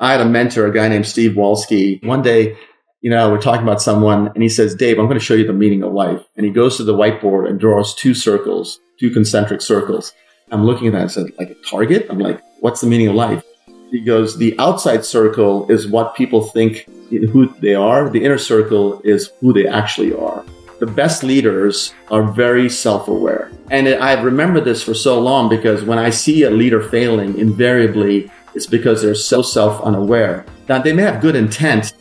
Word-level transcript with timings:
I 0.00 0.10
had 0.10 0.20
a 0.20 0.24
mentor, 0.24 0.66
a 0.66 0.72
guy 0.72 0.88
named 0.88 1.06
Steve 1.06 1.32
Walske. 1.32 2.04
One 2.04 2.20
day, 2.20 2.56
you 3.00 3.10
know, 3.10 3.30
we're 3.30 3.40
talking 3.40 3.62
about 3.62 3.80
someone 3.80 4.28
and 4.28 4.42
he 4.42 4.48
says, 4.48 4.74
Dave, 4.74 4.98
I'm 4.98 5.06
going 5.06 5.18
to 5.18 5.24
show 5.24 5.34
you 5.34 5.46
the 5.46 5.52
meaning 5.52 5.82
of 5.84 5.92
life. 5.92 6.20
And 6.36 6.44
he 6.44 6.50
goes 6.50 6.76
to 6.78 6.84
the 6.84 6.94
whiteboard 6.94 7.48
and 7.48 7.60
draws 7.60 7.94
two 7.94 8.12
circles, 8.12 8.80
two 8.98 9.10
concentric 9.10 9.60
circles. 9.60 10.12
I'm 10.50 10.64
looking 10.64 10.88
at 10.88 10.94
that 10.94 11.02
and 11.02 11.10
said, 11.10 11.26
like 11.38 11.50
a 11.50 11.54
target? 11.70 12.06
I'm 12.10 12.18
like, 12.18 12.40
what's 12.60 12.80
the 12.80 12.88
meaning 12.88 13.08
of 13.08 13.14
life? 13.14 13.44
He 13.92 14.00
goes, 14.00 14.36
the 14.36 14.58
outside 14.58 15.04
circle 15.04 15.70
is 15.70 15.86
what 15.86 16.16
people 16.16 16.42
think 16.42 16.88
who 17.10 17.54
they 17.60 17.74
are. 17.74 18.10
The 18.10 18.24
inner 18.24 18.38
circle 18.38 19.00
is 19.02 19.30
who 19.40 19.52
they 19.52 19.68
actually 19.68 20.12
are. 20.12 20.44
The 20.80 20.86
best 20.86 21.22
leaders 21.22 21.94
are 22.10 22.24
very 22.24 22.68
self 22.68 23.06
aware. 23.06 23.52
And 23.70 23.86
I 23.86 24.20
remember 24.20 24.60
this 24.60 24.82
for 24.82 24.92
so 24.92 25.20
long 25.20 25.48
because 25.48 25.84
when 25.84 26.00
I 26.00 26.10
see 26.10 26.42
a 26.42 26.50
leader 26.50 26.82
failing, 26.82 27.38
invariably 27.38 28.30
it's 28.54 28.66
because 28.66 29.02
they're 29.02 29.14
so 29.14 29.42
self 29.42 29.82
unaware. 29.82 30.44
Now, 30.68 30.80
they 30.80 30.92
may 30.92 31.02
have 31.02 31.20
good 31.20 31.36
intent, 31.36 31.94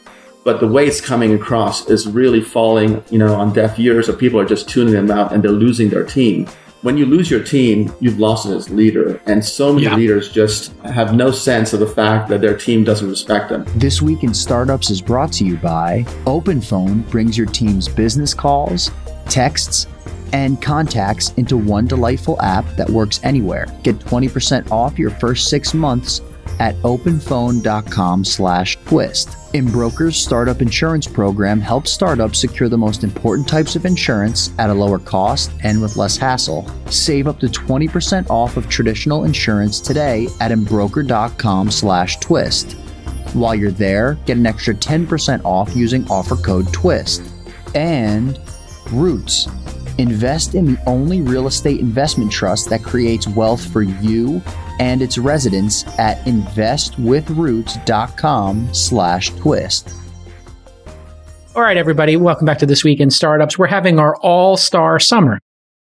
but 0.43 0.59
the 0.59 0.67
way 0.67 0.85
it's 0.85 1.01
coming 1.01 1.33
across 1.33 1.89
is 1.89 2.07
really 2.07 2.41
falling, 2.41 3.03
you 3.09 3.17
know, 3.17 3.35
on 3.35 3.53
deaf 3.53 3.79
ears 3.79 4.09
or 4.09 4.13
people 4.13 4.39
are 4.39 4.45
just 4.45 4.69
tuning 4.69 4.93
them 4.93 5.11
out 5.11 5.33
and 5.33 5.43
they're 5.43 5.51
losing 5.51 5.89
their 5.89 6.05
team 6.05 6.47
when 6.83 6.97
you 6.97 7.05
lose 7.05 7.31
your 7.31 7.41
team, 7.41 7.91
you've 8.01 8.19
lost 8.19 8.45
it 8.45 8.51
as 8.51 8.69
leader. 8.69 9.19
And 9.25 9.43
so 9.43 9.71
many 9.71 9.85
yeah. 9.85 9.95
leaders 9.95 10.29
just 10.29 10.75
have 10.81 11.15
no 11.15 11.31
sense 11.31 11.71
of 11.71 11.79
the 11.79 11.87
fact 11.87 12.27
that 12.27 12.41
their 12.41 12.57
team 12.57 12.83
doesn't 12.83 13.09
respect 13.09 13.49
them. 13.49 13.65
This 13.75 14.01
Week 14.01 14.23
in 14.23 14.33
Startups 14.33 14.89
is 14.89 15.01
brought 15.01 15.31
to 15.33 15.45
you 15.45 15.55
by 15.55 16.03
OpenPhone 16.25 17.09
brings 17.09 17.37
your 17.37 17.47
team's 17.47 17.87
business 17.87 18.33
calls, 18.33 18.91
texts, 19.29 19.87
and 20.33 20.61
contacts 20.61 21.31
into 21.37 21.55
one 21.55 21.87
delightful 21.87 22.41
app 22.41 22.65
that 22.75 22.89
works 22.89 23.21
anywhere. 23.23 23.65
Get 23.83 23.99
20% 23.99 24.69
off 24.69 24.99
your 24.99 25.11
first 25.11 25.49
six 25.49 25.73
months 25.73 26.21
at 26.63 26.75
openphone.com 26.83 28.23
slash 28.23 28.77
twist. 28.85 29.35
Embroker's 29.53 30.15
startup 30.15 30.61
insurance 30.61 31.05
program 31.05 31.59
helps 31.59 31.91
startups 31.91 32.39
secure 32.39 32.69
the 32.69 32.77
most 32.77 33.03
important 33.03 33.45
types 33.45 33.75
of 33.75 33.85
insurance 33.85 34.49
at 34.57 34.69
a 34.69 34.73
lower 34.73 34.97
cost 34.97 35.51
and 35.63 35.81
with 35.81 35.97
less 35.97 36.15
hassle. 36.15 36.65
Save 36.89 37.27
up 37.27 37.37
to 37.41 37.47
20% 37.47 38.29
off 38.29 38.55
of 38.55 38.69
traditional 38.69 39.25
insurance 39.25 39.81
today 39.81 40.29
at 40.39 40.51
embroker.com 40.51 41.69
slash 41.69 42.17
twist. 42.19 42.77
While 43.33 43.55
you're 43.55 43.71
there, 43.71 44.13
get 44.25 44.37
an 44.37 44.45
extra 44.45 44.73
10% 44.73 45.41
off 45.43 45.75
using 45.75 46.07
offer 46.07 46.37
code 46.37 46.67
TWIST. 46.67 47.29
And 47.75 48.39
Roots. 48.91 49.49
Invest 49.97 50.55
in 50.55 50.65
the 50.65 50.77
only 50.87 51.21
real 51.21 51.47
estate 51.47 51.81
investment 51.81 52.31
trust 52.31 52.69
that 52.69 52.83
creates 52.83 53.27
wealth 53.27 53.63
for 53.71 53.81
you 53.81 54.41
and 54.79 55.01
its 55.01 55.17
residents 55.17 55.83
at 55.99 56.23
investwithroots.com 56.25 58.73
slash 58.73 59.29
twist. 59.31 59.89
All 61.55 61.61
right, 61.61 61.77
everybody, 61.77 62.17
welcome 62.17 62.45
back 62.45 62.57
to 62.59 62.65
This 62.65 62.83
Week 62.83 62.99
in 62.99 63.11
Startups. 63.11 63.59
We're 63.59 63.67
having 63.67 63.99
our 63.99 64.15
all-star 64.17 64.99
summer. 64.99 65.39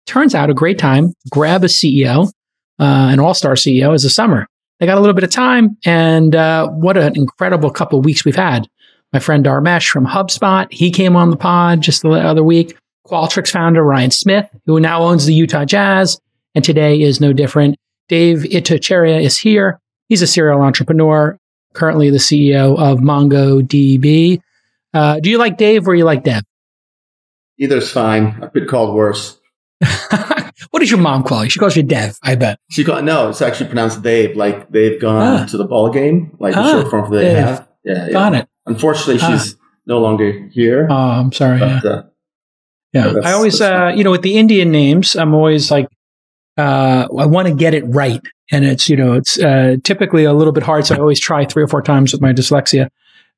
Turns 0.06 0.34
out 0.34 0.50
a 0.50 0.54
great 0.54 0.80
time. 0.80 1.14
Grab 1.30 1.66
a 1.66 1.68
CEO, 1.68 2.32
uh, 2.80 3.10
an 3.12 3.20
all-star 3.20 3.56
CEO 3.56 3.94
is 3.94 4.06
a 4.06 4.10
summer. 4.10 4.48
They 4.80 4.86
got 4.86 4.98
a 4.98 5.02
little 5.02 5.14
bit 5.14 5.26
of 5.26 5.32
time, 5.32 5.78
and 5.84 6.36
uh, 6.36 6.70
what 6.70 6.96
an 6.96 7.18
incredible 7.18 7.70
couple 7.70 8.00
of 8.00 8.06
weeks 8.06 8.24
we've 8.24 8.36
had. 8.36 8.68
My 9.12 9.20
friend 9.20 9.44
Dharmesh 9.44 9.90
from 9.90 10.06
HubSpot, 10.06 10.72
he 10.72 10.92
came 10.92 11.16
on 11.16 11.32
the 11.32 11.38
pod 11.38 11.82
just 11.82 12.02
the 12.02 12.12
other 12.12 12.44
week. 12.44 12.78
Qualtrics 13.06 13.52
founder 13.52 13.84
Ryan 13.84 14.12
Smith, 14.12 14.50
who 14.66 14.80
now 14.80 15.02
owns 15.02 15.26
the 15.26 15.34
Utah 15.34 15.66
Jazz, 15.66 16.20
and 16.56 16.64
today 16.64 17.02
is 17.02 17.20
no 17.20 17.34
different. 17.34 17.78
Dave 18.08 18.40
Ittycheria 18.40 19.22
is 19.22 19.38
here. 19.38 19.80
He's 20.10 20.22
a 20.22 20.28
serial 20.28 20.62
entrepreneur, 20.62 21.38
currently 21.74 22.10
the 22.10 22.18
CEO 22.18 22.78
of 22.78 23.00
MongoDB. 23.00 24.42
Uh, 24.94 25.20
do 25.20 25.30
you 25.30 25.38
like 25.38 25.58
Dave 25.58 25.88
or 25.88 25.96
you 25.96 26.06
like 26.06 26.24
Deb? 26.24 26.44
Either's 27.60 27.92
fine. 27.92 28.40
I've 28.42 28.54
been 28.54 28.68
called 28.68 28.96
worse. 28.96 29.40
what 30.72 30.80
does 30.80 30.90
your 30.90 31.00
mom 31.00 31.24
call 31.24 31.44
you? 31.44 31.50
She 31.50 31.60
calls 31.60 31.76
you 31.76 31.84
Dev, 31.84 32.18
I 32.24 32.36
bet. 32.36 32.60
She 32.70 32.84
called 32.84 33.04
no, 33.04 33.30
it's 33.30 33.42
actually 33.42 33.68
pronounced 33.68 34.02
Dave, 34.02 34.36
like 34.36 34.70
they've 34.72 35.00
gone 35.00 35.42
ah. 35.42 35.46
to 35.46 35.58
the 35.58 35.66
ball 35.66 35.90
game, 35.90 36.36
like 36.40 36.54
the 36.54 36.72
short 36.72 36.90
form 36.90 37.06
for 37.06 37.16
they 37.16 37.26
Dave. 37.26 37.38
have. 37.38 37.68
Yeah, 37.84 38.10
Got 38.10 38.36
it. 38.36 38.50
Unfortunately, 38.66 39.20
ah. 39.22 39.38
she's 39.38 39.56
no 39.86 40.00
longer 40.00 40.48
here. 40.52 40.88
Oh, 40.90 40.96
I'm 40.96 41.32
sorry. 41.32 41.60
But, 41.60 41.84
yeah. 41.84 41.92
Uh, 41.92 42.04
yeah. 42.94 43.14
I 43.24 43.34
always, 43.34 43.62
uh, 43.62 43.94
you 43.96 44.04
know, 44.04 44.12
with 44.12 44.22
the 44.22 44.38
Indian 44.38 44.72
names, 44.72 45.16
I'm 45.16 45.34
always 45.34 45.70
like, 45.70 45.88
uh, 46.58 47.08
I 47.18 47.26
want 47.26 47.48
to 47.48 47.54
get 47.54 47.74
it 47.74 47.84
right. 47.88 48.22
And 48.52 48.66
it's, 48.66 48.90
you 48.90 48.96
know, 48.96 49.14
it's 49.14 49.38
uh, 49.38 49.78
typically 49.84 50.24
a 50.24 50.34
little 50.34 50.54
bit 50.54 50.64
hard. 50.64 50.86
So 50.86 50.96
I 50.96 51.00
always 51.00 51.20
try 51.20 51.46
three 51.46 51.64
or 51.64 51.68
four 51.68 51.82
times 51.82 52.14
with 52.14 52.22
my 52.22 52.34
dyslexia. 52.34 52.90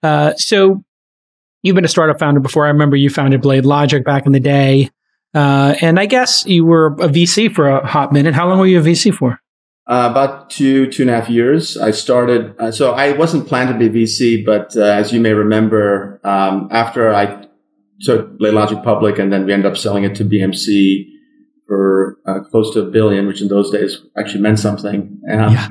Uh, 0.02 0.34
so 0.36 0.84
you've 1.64 1.76
been 1.76 1.86
a 1.86 1.90
startup 1.90 2.20
founder 2.20 2.40
before. 2.40 2.66
I 2.66 2.70
remember 2.70 2.96
you 2.96 3.10
founded 3.10 3.42
Blade 3.42 3.66
Logic 3.66 4.04
back 4.06 4.26
in 4.26 4.32
the 4.32 4.40
day. 4.40 4.90
Uh, 5.34 5.76
and 5.82 6.00
I 6.00 6.06
guess 6.06 6.46
you 6.46 6.66
were 6.66 6.88
a 6.88 7.08
VC 7.08 7.54
for 7.54 7.70
a 7.70 7.86
hot 7.86 8.14
minute. 8.14 8.34
How 8.34 8.48
long 8.48 8.60
were 8.60 8.68
you 8.68 8.80
a 8.80 8.84
VC 8.84 9.14
for? 9.14 9.40
Uh, 9.88 10.08
about 10.10 10.52
two, 10.52 10.90
two 10.92 11.04
and 11.04 11.10
a 11.10 11.16
half 11.16 11.30
years. 11.30 11.76
I 11.76 11.92
started, 11.92 12.56
uh, 12.60 12.72
so 12.72 12.94
I 12.94 13.14
wasn't 13.14 13.48
planned 13.48 13.78
to 13.78 13.90
be 13.90 14.04
VC, 14.04 14.46
but 14.46 14.76
as 14.76 15.12
you 15.12 15.20
may 15.20 15.34
remember, 15.34 16.22
um, 16.24 16.70
after 16.72 17.14
I 17.14 17.48
took 18.02 18.38
Blade 18.38 18.54
Logic 18.54 18.82
public 18.84 19.18
and 19.18 19.34
then 19.34 19.46
we 19.46 19.54
ended 19.54 19.72
up 19.72 19.78
selling 19.78 20.04
it 20.04 20.16
to 20.16 20.26
BMC, 20.26 21.08
for 21.70 22.18
uh, 22.26 22.40
close 22.42 22.74
to 22.74 22.82
a 22.82 22.86
billion, 22.90 23.28
which 23.28 23.42
in 23.42 23.48
those 23.48 23.70
days 23.70 24.02
actually 24.18 24.42
meant 24.42 24.60
something. 24.60 25.22
Um, 25.32 25.54
yeah. 25.54 25.70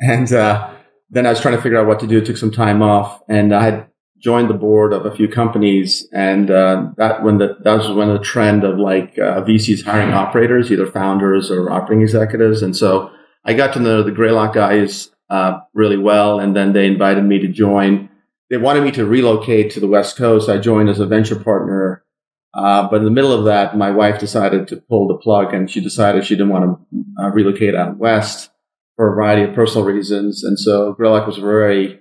And 0.00 0.32
uh, 0.32 0.70
then 1.10 1.26
I 1.26 1.30
was 1.30 1.40
trying 1.40 1.56
to 1.56 1.60
figure 1.60 1.78
out 1.78 1.88
what 1.88 1.98
to 2.00 2.06
do. 2.06 2.24
took 2.24 2.36
some 2.36 2.52
time 2.52 2.80
off, 2.80 3.20
and 3.28 3.52
I 3.52 3.64
had 3.64 3.88
joined 4.20 4.48
the 4.48 4.54
board 4.54 4.92
of 4.92 5.04
a 5.04 5.14
few 5.14 5.26
companies, 5.26 6.06
and 6.12 6.50
uh, 6.50 6.90
that 6.96 7.24
when 7.24 7.38
the 7.38 7.56
that 7.64 7.74
was 7.74 7.90
when 7.90 8.08
the 8.08 8.20
trend 8.20 8.62
of 8.62 8.78
like 8.78 9.18
uh, 9.18 9.42
VCs 9.42 9.84
hiring 9.84 10.12
operators, 10.12 10.70
either 10.70 10.86
founders 10.86 11.50
or 11.50 11.70
operating 11.70 12.02
executives, 12.02 12.62
and 12.62 12.76
so 12.76 13.10
I 13.44 13.54
got 13.54 13.72
to 13.74 13.80
know 13.80 14.04
the 14.04 14.12
Greylock 14.12 14.54
guys 14.54 15.10
uh, 15.28 15.58
really 15.74 15.98
well, 15.98 16.38
and 16.38 16.54
then 16.54 16.72
they 16.72 16.86
invited 16.86 17.24
me 17.24 17.40
to 17.40 17.48
join. 17.48 18.08
They 18.48 18.56
wanted 18.56 18.84
me 18.84 18.92
to 18.92 19.06
relocate 19.06 19.72
to 19.72 19.80
the 19.80 19.88
West 19.88 20.16
Coast. 20.16 20.48
I 20.48 20.58
joined 20.58 20.88
as 20.88 21.00
a 21.00 21.06
venture 21.06 21.38
partner 21.38 22.04
uh, 22.52 22.88
but 22.88 22.96
in 22.96 23.04
the 23.04 23.10
middle 23.10 23.32
of 23.32 23.44
that, 23.44 23.76
my 23.76 23.90
wife 23.90 24.18
decided 24.18 24.66
to 24.68 24.76
pull 24.76 25.06
the 25.06 25.16
plug 25.16 25.54
and 25.54 25.70
she 25.70 25.80
decided 25.80 26.24
she 26.24 26.34
didn't 26.34 26.48
want 26.48 26.64
to 26.90 27.22
uh, 27.22 27.28
relocate 27.28 27.74
out 27.74 27.96
west 27.96 28.50
for 28.96 29.12
a 29.12 29.14
variety 29.14 29.42
of 29.48 29.54
personal 29.54 29.86
reasons. 29.86 30.42
And 30.42 30.58
so 30.58 30.92
Greylock 30.92 31.26
was 31.26 31.38
very 31.38 32.00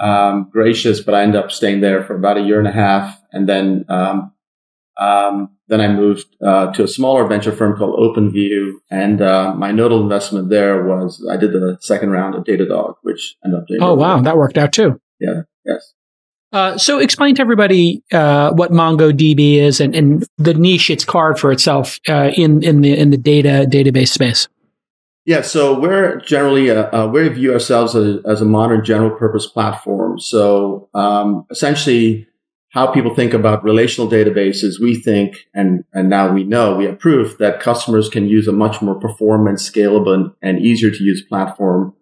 um, 0.00 0.48
gracious, 0.52 1.00
but 1.00 1.14
I 1.14 1.22
ended 1.22 1.42
up 1.42 1.50
staying 1.50 1.80
there 1.80 2.04
for 2.04 2.14
about 2.14 2.38
a 2.38 2.42
year 2.42 2.58
and 2.58 2.68
a 2.68 2.72
half. 2.72 3.20
And 3.32 3.48
then, 3.48 3.84
um, 3.88 4.32
um, 4.98 5.50
then 5.66 5.80
I 5.80 5.88
moved 5.88 6.26
uh, 6.40 6.72
to 6.72 6.84
a 6.84 6.88
smaller 6.88 7.26
venture 7.26 7.52
firm 7.52 7.76
called 7.76 7.98
OpenView. 7.98 8.74
And 8.88 9.20
uh, 9.20 9.54
my 9.54 9.72
nodal 9.72 10.00
investment 10.00 10.48
there 10.48 10.84
was 10.84 11.26
I 11.28 11.36
did 11.36 11.52
the 11.52 11.78
second 11.80 12.10
round 12.10 12.36
of 12.36 12.44
Datadog, 12.44 12.96
which 13.02 13.36
ended 13.44 13.60
up 13.60 13.66
doing. 13.66 13.82
Oh, 13.82 13.94
wow. 13.94 14.20
That 14.20 14.36
worked 14.36 14.58
out 14.58 14.72
too. 14.72 15.00
Yeah. 15.18 15.42
Yes. 15.64 15.92
Uh, 16.52 16.76
so 16.76 16.98
explain 16.98 17.34
to 17.34 17.40
everybody 17.40 18.02
uh, 18.12 18.52
what 18.52 18.70
MongoDB 18.70 19.56
is 19.56 19.80
and, 19.80 19.94
and, 19.94 20.24
the 20.36 20.52
niche 20.52 20.90
it's 20.90 21.04
carved 21.04 21.38
for 21.38 21.50
itself 21.50 21.98
uh, 22.08 22.30
in 22.36 22.62
in 22.62 22.80
the 22.82 22.96
in 22.96 23.10
the 23.10 23.16
data 23.16 23.66
database 23.68 24.08
space. 24.08 24.48
Yeah, 25.24 25.42
so 25.42 25.78
we're 25.78 26.20
generally 26.20 26.70
uh, 26.70 27.04
uh, 27.04 27.06
we 27.06 27.28
view 27.28 27.52
ourselves 27.52 27.94
as, 27.94 28.18
as, 28.26 28.40
a 28.40 28.44
modern 28.44 28.84
general 28.84 29.16
purpose 29.16 29.46
platform. 29.46 30.18
So 30.18 30.88
um, 30.94 31.46
essentially, 31.48 32.26
how 32.70 32.88
people 32.88 33.14
think 33.14 33.32
about 33.32 33.62
relational 33.62 34.10
databases, 34.10 34.80
we 34.80 34.96
think, 34.96 35.46
and 35.54 35.84
and 35.92 36.10
now 36.10 36.32
we 36.32 36.42
know 36.42 36.74
we 36.74 36.86
have 36.86 36.98
proof 36.98 37.38
that 37.38 37.60
customers 37.60 38.08
can 38.08 38.28
use 38.28 38.48
a 38.48 38.52
much 38.52 38.82
more 38.82 38.98
performance, 38.98 39.70
scalable, 39.70 40.12
and, 40.12 40.32
and 40.42 40.60
easier 40.60 40.90
to 40.90 41.04
use 41.04 41.22
platform 41.22 41.94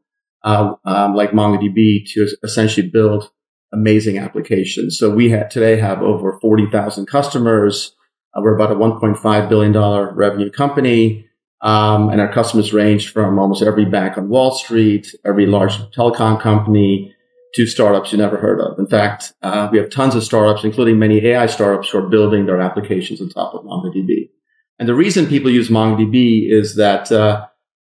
um, 0.43 0.77
like 1.15 1.32
MongoDB 1.32 2.11
to 2.15 2.27
essentially 2.43 2.88
build 2.88 3.31
amazing 3.72 4.19
applications. 4.19 4.99
So 4.99 5.11
we 5.11 5.31
had, 5.31 5.50
today 5.50 5.78
have 5.78 6.02
over 6.02 6.38
40,000 6.40 7.06
customers. 7.06 7.94
Uh, 8.34 8.40
we're 8.43 8.55
about 8.55 8.72
a 8.72 8.75
$1.5 8.75 9.49
billion 9.49 9.76
revenue 10.14 10.50
company. 10.50 11.26
Um, 11.62 12.08
and 12.08 12.20
our 12.20 12.32
customers 12.32 12.72
range 12.72 13.12
from 13.12 13.38
almost 13.38 13.62
every 13.62 13.84
bank 13.84 14.17
on 14.17 14.28
Wall 14.28 14.52
Street, 14.52 15.14
every 15.26 15.46
large 15.46 15.76
telecom 15.93 16.40
company, 16.40 17.14
to 17.55 17.67
startups 17.67 18.12
you 18.12 18.19
never 18.19 18.38
heard 18.38 18.61
of. 18.61 18.78
In 18.78 18.87
fact, 18.87 19.32
uh, 19.43 19.69
we 19.70 19.78
have 19.78 19.90
tons 19.90 20.14
of 20.14 20.25
startups, 20.25 20.64
including 20.64 20.99
many 20.99 21.25
AI 21.26 21.46
startups, 21.46 21.90
who 21.90 21.99
are 21.99 22.08
building 22.08 22.46
their 22.46 22.61
applications 22.61 23.20
on 23.20 23.28
top 23.28 23.55
of 23.55 23.64
MongoDB. 23.64 24.31
And 24.78 24.88
the 24.88 24.94
reason 24.94 25.26
people 25.26 25.50
use 25.50 25.69
MongoDB 25.69 26.50
is 26.50 26.76
that 26.76 27.12
uh, 27.12 27.46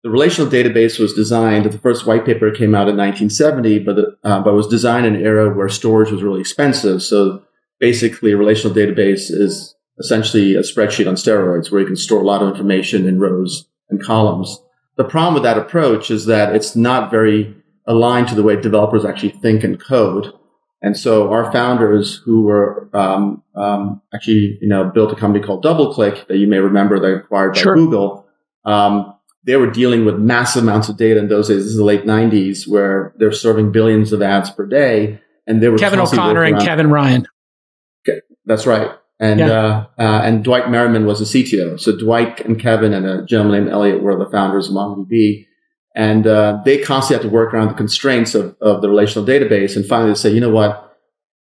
the 0.07 0.11
relational 0.11 0.49
database 0.49 0.99
was 0.99 1.11
designed, 1.13 1.65
the 1.65 1.77
first 1.79 2.05
white 2.05 2.25
paper 2.25 2.49
came 2.49 2.73
out 2.73 2.87
in 2.87 2.95
1970, 2.95 3.79
but, 3.79 3.97
uh, 4.23 4.39
but 4.41 4.53
was 4.53 4.65
designed 4.65 5.05
in 5.05 5.15
an 5.15 5.21
era 5.21 5.53
where 5.53 5.67
storage 5.67 6.11
was 6.11 6.23
really 6.23 6.39
expensive. 6.39 7.03
So 7.03 7.43
basically, 7.81 8.31
a 8.31 8.37
relational 8.37 8.73
database 8.73 9.29
is 9.29 9.75
essentially 9.99 10.55
a 10.55 10.61
spreadsheet 10.61 11.09
on 11.09 11.15
steroids 11.15 11.69
where 11.69 11.81
you 11.81 11.87
can 11.87 11.97
store 11.97 12.21
a 12.21 12.25
lot 12.25 12.41
of 12.41 12.47
information 12.47 13.05
in 13.05 13.19
rows 13.19 13.67
and 13.89 14.01
columns. 14.01 14.61
The 14.95 15.03
problem 15.03 15.33
with 15.33 15.43
that 15.43 15.57
approach 15.57 16.09
is 16.09 16.25
that 16.27 16.55
it's 16.55 16.73
not 16.73 17.11
very 17.11 17.53
aligned 17.85 18.29
to 18.29 18.35
the 18.35 18.43
way 18.43 18.55
developers 18.55 19.03
actually 19.03 19.31
think 19.31 19.65
and 19.65 19.77
code. 19.77 20.31
And 20.81 20.97
so 20.97 21.33
our 21.33 21.51
founders 21.51 22.21
who 22.23 22.43
were 22.43 22.89
um, 22.93 23.43
um, 23.55 24.01
actually, 24.13 24.57
you 24.61 24.69
know, 24.69 24.85
built 24.85 25.11
a 25.11 25.17
company 25.17 25.45
called 25.45 25.65
DoubleClick 25.65 26.27
that 26.27 26.37
you 26.37 26.47
may 26.47 26.59
remember 26.59 26.97
they 26.97 27.11
acquired 27.11 27.55
by 27.55 27.59
Sure. 27.59 27.75
Google. 27.75 28.25
Um, 28.63 29.13
they 29.47 29.55
were 29.55 29.71
dealing 29.71 30.05
with 30.05 30.19
massive 30.19 30.61
amounts 30.61 30.89
of 30.89 30.97
data 30.97 31.19
in 31.19 31.29
those 31.29 31.47
days. 31.47 31.63
This 31.63 31.67
is 31.67 31.77
the 31.77 31.83
late 31.83 32.05
'90s, 32.05 32.67
where 32.67 33.13
they're 33.17 33.31
serving 33.31 33.71
billions 33.71 34.13
of 34.13 34.21
ads 34.21 34.51
per 34.51 34.67
day, 34.67 35.19
and 35.47 35.63
they 35.63 35.69
were 35.69 35.77
Kevin 35.79 35.99
O'Connor 35.99 36.43
and 36.43 36.59
Kevin 36.59 36.91
Ryan. 36.91 37.27
That's 38.45 38.67
right. 38.67 38.91
And 39.19 39.39
Yeah. 39.39 39.85
uh, 39.97 40.01
uh, 40.01 40.21
and 40.23 40.43
Dwight 40.43 40.69
Merriman 40.69 41.05
was 41.05 41.19
the 41.19 41.25
CTO. 41.25 41.79
So 41.79 41.97
Dwight 41.97 42.45
and 42.45 42.59
Kevin 42.59 42.93
and 42.93 43.05
a 43.05 43.25
gentleman 43.25 43.61
named 43.61 43.73
Eliot 43.73 44.01
were 44.03 44.17
the 44.17 44.29
founders 44.29 44.69
of 44.69 44.75
MongoDB. 44.75 45.45
And 45.95 46.27
uh, 46.27 46.61
they 46.63 46.77
constantly 46.77 47.23
had 47.23 47.29
to 47.29 47.33
work 47.35 47.53
around 47.53 47.69
the 47.69 47.73
constraints 47.73 48.35
of, 48.35 48.55
of 48.61 48.81
the 48.81 48.89
relational 48.89 49.27
database. 49.27 49.75
And 49.75 49.85
finally, 49.85 50.11
they 50.11 50.15
say, 50.15 50.31
you 50.31 50.39
know 50.39 50.51
what? 50.51 50.95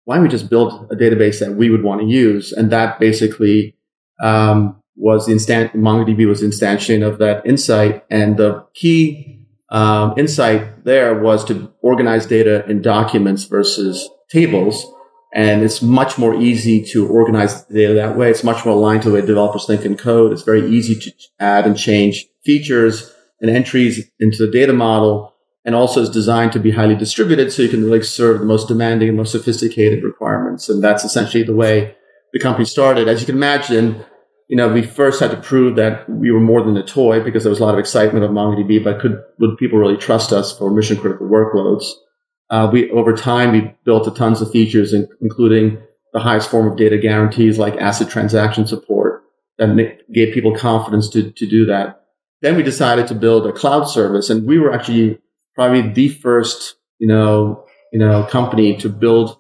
Why 0.05 0.17
don't 0.17 0.25
we 0.25 0.29
just 0.29 0.51
build 0.51 0.93
a 0.93 0.97
database 0.97 1.41
that 1.41 1.53
we 1.53 1.71
would 1.71 1.83
want 1.83 2.03
to 2.03 2.07
use? 2.07 2.53
And 2.53 2.71
that 2.71 3.01
basically 3.01 3.75
um, 4.23 4.82
was 4.97 5.27
the 5.27 5.33
instant 5.33 5.73
MongoDB 5.73 6.27
was 6.27 6.43
instantiation 6.43 7.07
of 7.07 7.19
that 7.19 7.45
insight. 7.47 8.05
And 8.11 8.37
the 8.37 8.67
key 8.75 9.47
um, 9.71 10.15
insight 10.17 10.85
there 10.85 11.19
was 11.19 11.45
to 11.47 11.73
organize 11.81 12.27
data 12.27 12.65
in 12.69 12.83
documents 12.83 13.45
versus 13.45 14.09
tables. 14.29 14.87
And 15.35 15.63
it's 15.63 15.81
much 15.81 16.19
more 16.19 16.35
easy 16.35 16.85
to 16.93 17.09
organize 17.09 17.65
the 17.65 17.75
data 17.75 17.95
that 17.95 18.19
way. 18.19 18.31
It's 18.31 18.45
much 18.45 18.67
more 18.67 18.75
aligned 18.75 19.03
to 19.03 19.09
the 19.09 19.15
way 19.15 19.27
developers 19.27 19.67
think 19.67 19.85
and 19.85 19.99
code. 19.99 20.33
It's 20.33 20.43
very 20.43 20.69
easy 20.69 20.95
to 20.95 21.13
add 21.41 21.67
and 21.67 21.77
change 21.77 22.27
features 22.45 23.11
and 23.41 23.51
entries 23.51 24.11
into 24.21 24.45
the 24.45 24.53
data 24.53 24.75
model. 24.75 25.31
And 25.65 25.77
also 25.77 26.03
is 26.03 26.11
designed 26.11 26.53
to 26.53 26.59
be 26.59 26.73
highly 26.73 26.97
distributed 26.97 27.53
so 27.53 27.63
you 27.63 27.69
can 27.69 27.85
really 27.85 28.03
serve 28.03 28.41
the 28.41 28.45
most 28.45 28.67
demanding 28.67 29.09
and 29.09 29.17
most 29.17 29.31
sophisticated 29.31 30.03
requirements. 30.03 30.69
And 30.69 30.83
that's 30.83 31.05
essentially 31.05 31.45
the 31.45 31.55
way 31.55 31.95
the 32.33 32.41
company 32.41 32.65
started. 32.65 33.07
As 33.07 33.21
you 33.21 33.27
can 33.27 33.37
imagine, 33.37 34.05
you 34.49 34.57
know, 34.57 34.69
we 34.69 34.83
first 34.83 35.21
had 35.21 35.31
to 35.31 35.37
prove 35.37 35.77
that 35.77 36.09
we 36.09 36.31
were 36.31 36.41
more 36.41 36.63
than 36.63 36.77
a 36.77 36.83
toy 36.83 37.23
because 37.23 37.43
there 37.43 37.51
was 37.51 37.61
a 37.61 37.65
lot 37.65 37.75
of 37.75 37.81
excitement 37.81 38.25
of 38.25 38.31
MongoDB, 38.31 38.83
but 38.85 39.01
could, 39.01 39.23
would 39.39 39.57
people 39.57 39.79
really 39.79 39.97
trust 39.97 40.33
us 40.33 40.57
for 40.57 40.71
mission 40.71 40.97
critical 40.97 41.29
workloads? 41.29 41.93
Uh, 42.51 42.69
we, 42.71 42.91
over 42.91 43.15
time, 43.15 43.53
we 43.53 43.75
built 43.85 44.07
a 44.07 44.11
tons 44.11 44.43
of 44.43 44.51
features, 44.51 44.93
in, 44.93 45.09
including 45.21 45.79
the 46.13 46.21
highest 46.21 46.51
form 46.51 46.71
of 46.71 46.77
data 46.77 46.99
guarantees 46.99 47.59
like 47.59 47.75
ACID 47.77 48.11
transaction 48.11 48.67
support 48.67 49.23
that 49.59 49.69
ma- 49.69 49.95
gave 50.13 50.35
people 50.35 50.55
confidence 50.55 51.09
to, 51.09 51.31
to 51.31 51.47
do 51.47 51.67
that. 51.67 52.05
Then 52.43 52.57
we 52.57 52.63
decided 52.63 53.07
to 53.07 53.15
build 53.15 53.47
a 53.47 53.53
cloud 53.53 53.85
service 53.85 54.29
and 54.29 54.47
we 54.47 54.59
were 54.59 54.73
actually 54.73 55.19
probably 55.55 55.89
the 55.93 56.09
first, 56.09 56.75
you 56.99 57.07
know, 57.07 57.65
you 57.93 57.99
know, 57.99 58.25
company 58.25 58.77
to 58.79 58.89
build 58.89 59.39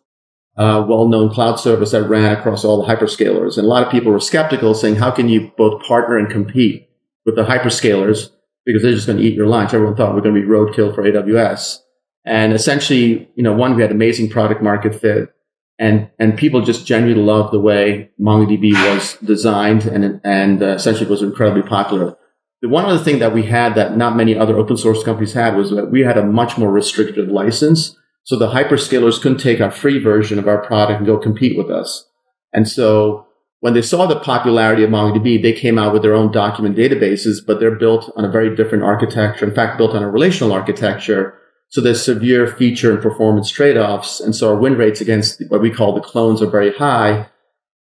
a 0.56 0.82
well-known 0.82 1.30
cloud 1.30 1.56
service 1.56 1.92
that 1.92 2.08
ran 2.08 2.36
across 2.36 2.64
all 2.64 2.82
the 2.82 2.94
hyperscalers. 2.94 3.56
And 3.56 3.64
a 3.64 3.68
lot 3.68 3.84
of 3.84 3.90
people 3.90 4.12
were 4.12 4.20
skeptical 4.20 4.74
saying, 4.74 4.96
how 4.96 5.10
can 5.10 5.28
you 5.28 5.50
both 5.56 5.82
partner 5.82 6.18
and 6.18 6.30
compete 6.30 6.88
with 7.24 7.36
the 7.36 7.44
hyperscalers? 7.44 8.30
Because 8.64 8.82
they're 8.82 8.92
just 8.92 9.06
going 9.06 9.18
to 9.18 9.24
eat 9.24 9.34
your 9.34 9.46
lunch. 9.46 9.72
Everyone 9.72 9.96
thought 9.96 10.12
we 10.12 10.20
are 10.20 10.22
going 10.22 10.34
to 10.34 10.40
be 10.40 10.46
roadkill 10.46 10.94
for 10.94 11.02
AWS. 11.02 11.78
And 12.24 12.52
essentially, 12.52 13.28
you 13.34 13.42
know, 13.42 13.54
one, 13.54 13.74
we 13.74 13.82
had 13.82 13.90
amazing 13.90 14.28
product 14.28 14.62
market 14.62 14.94
fit 14.94 15.34
and, 15.78 16.10
and 16.18 16.38
people 16.38 16.60
just 16.60 16.86
genuinely 16.86 17.24
loved 17.24 17.52
the 17.52 17.58
way 17.58 18.10
MongoDB 18.20 18.72
was 18.72 19.16
designed 19.16 19.86
and, 19.86 20.20
and 20.22 20.62
uh, 20.62 20.74
essentially 20.74 21.10
was 21.10 21.22
incredibly 21.22 21.62
popular. 21.62 22.16
The 22.60 22.68
one 22.68 22.84
other 22.84 23.02
thing 23.02 23.18
that 23.18 23.34
we 23.34 23.42
had 23.42 23.74
that 23.74 23.96
not 23.96 24.16
many 24.16 24.38
other 24.38 24.56
open 24.56 24.76
source 24.76 25.02
companies 25.02 25.32
had 25.32 25.56
was 25.56 25.70
that 25.70 25.90
we 25.90 26.02
had 26.02 26.16
a 26.16 26.24
much 26.24 26.56
more 26.56 26.70
restricted 26.70 27.28
license. 27.28 27.96
So 28.24 28.36
the 28.36 28.50
hyperscalers 28.50 29.20
couldn't 29.20 29.38
take 29.38 29.60
our 29.60 29.70
free 29.70 29.98
version 29.98 30.38
of 30.38 30.46
our 30.46 30.64
product 30.64 30.98
and 30.98 31.06
go 31.06 31.18
compete 31.18 31.56
with 31.56 31.70
us. 31.70 32.08
And 32.52 32.68
so 32.68 33.26
when 33.60 33.74
they 33.74 33.82
saw 33.82 34.06
the 34.06 34.18
popularity 34.18 34.84
of 34.84 34.90
MongoDB, 34.90 35.42
they 35.42 35.52
came 35.52 35.78
out 35.78 35.92
with 35.92 36.02
their 36.02 36.14
own 36.14 36.32
document 36.32 36.76
databases, 36.76 37.38
but 37.44 37.60
they're 37.60 37.76
built 37.76 38.12
on 38.16 38.24
a 38.24 38.30
very 38.30 38.54
different 38.54 38.84
architecture. 38.84 39.44
In 39.44 39.54
fact, 39.54 39.78
built 39.78 39.94
on 39.94 40.02
a 40.02 40.10
relational 40.10 40.52
architecture. 40.52 41.38
So 41.68 41.80
there's 41.80 42.04
severe 42.04 42.46
feature 42.46 42.92
and 42.92 43.02
performance 43.02 43.50
trade-offs. 43.50 44.20
And 44.20 44.36
so 44.36 44.50
our 44.50 44.56
win 44.56 44.76
rates 44.76 45.00
against 45.00 45.42
what 45.48 45.60
we 45.60 45.70
call 45.70 45.94
the 45.94 46.00
clones 46.00 46.42
are 46.42 46.50
very 46.50 46.72
high. 46.72 47.28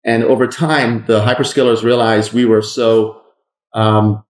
And 0.03 0.23
over 0.23 0.47
time, 0.47 1.05
the 1.07 1.21
hyperscalers 1.21 1.83
realized 1.83 2.33
we 2.33 2.45
were 2.45 2.61
so 2.61 3.21
um, 3.73 4.23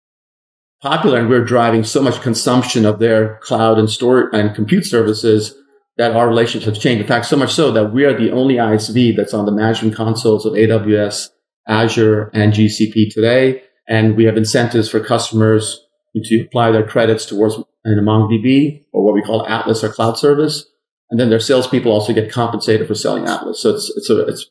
popular 0.81 1.19
and 1.19 1.29
we 1.29 1.37
we're 1.37 1.45
driving 1.45 1.83
so 1.83 2.01
much 2.01 2.21
consumption 2.21 2.85
of 2.85 2.99
their 2.99 3.39
cloud 3.43 3.77
and 3.77 3.89
store 3.89 4.33
and 4.33 4.55
compute 4.55 4.85
services 4.85 5.53
that 6.01 6.15
our 6.15 6.27
relationships 6.27 6.79
changed. 6.79 6.99
In 6.99 7.07
fact, 7.07 7.27
so 7.27 7.37
much 7.37 7.53
so 7.53 7.71
that 7.73 7.93
we 7.93 8.05
are 8.05 8.17
the 8.17 8.31
only 8.31 8.55
ISV 8.55 9.15
that's 9.15 9.35
on 9.35 9.45
the 9.45 9.51
management 9.51 9.95
consoles 9.95 10.47
of 10.47 10.53
AWS, 10.53 11.29
Azure, 11.67 12.31
and 12.33 12.53
GCP 12.53 13.13
today. 13.13 13.61
And 13.87 14.17
we 14.17 14.23
have 14.23 14.35
incentives 14.35 14.89
for 14.89 14.99
customers 14.99 15.79
to 16.15 16.41
apply 16.41 16.71
their 16.71 16.87
credits 16.87 17.27
towards 17.27 17.55
an 17.83 18.03
MongoDB 18.03 18.83
or 18.91 19.05
what 19.05 19.13
we 19.13 19.21
call 19.21 19.45
Atlas 19.47 19.83
or 19.83 19.89
cloud 19.89 20.17
service. 20.17 20.65
And 21.11 21.19
then 21.19 21.29
their 21.29 21.39
salespeople 21.39 21.91
also 21.91 22.13
get 22.13 22.31
compensated 22.31 22.87
for 22.87 22.95
selling 22.95 23.27
Atlas. 23.27 23.61
So 23.61 23.75
it's, 23.75 23.93
it's 23.95 24.09
a, 24.09 24.25
it's, 24.25 24.49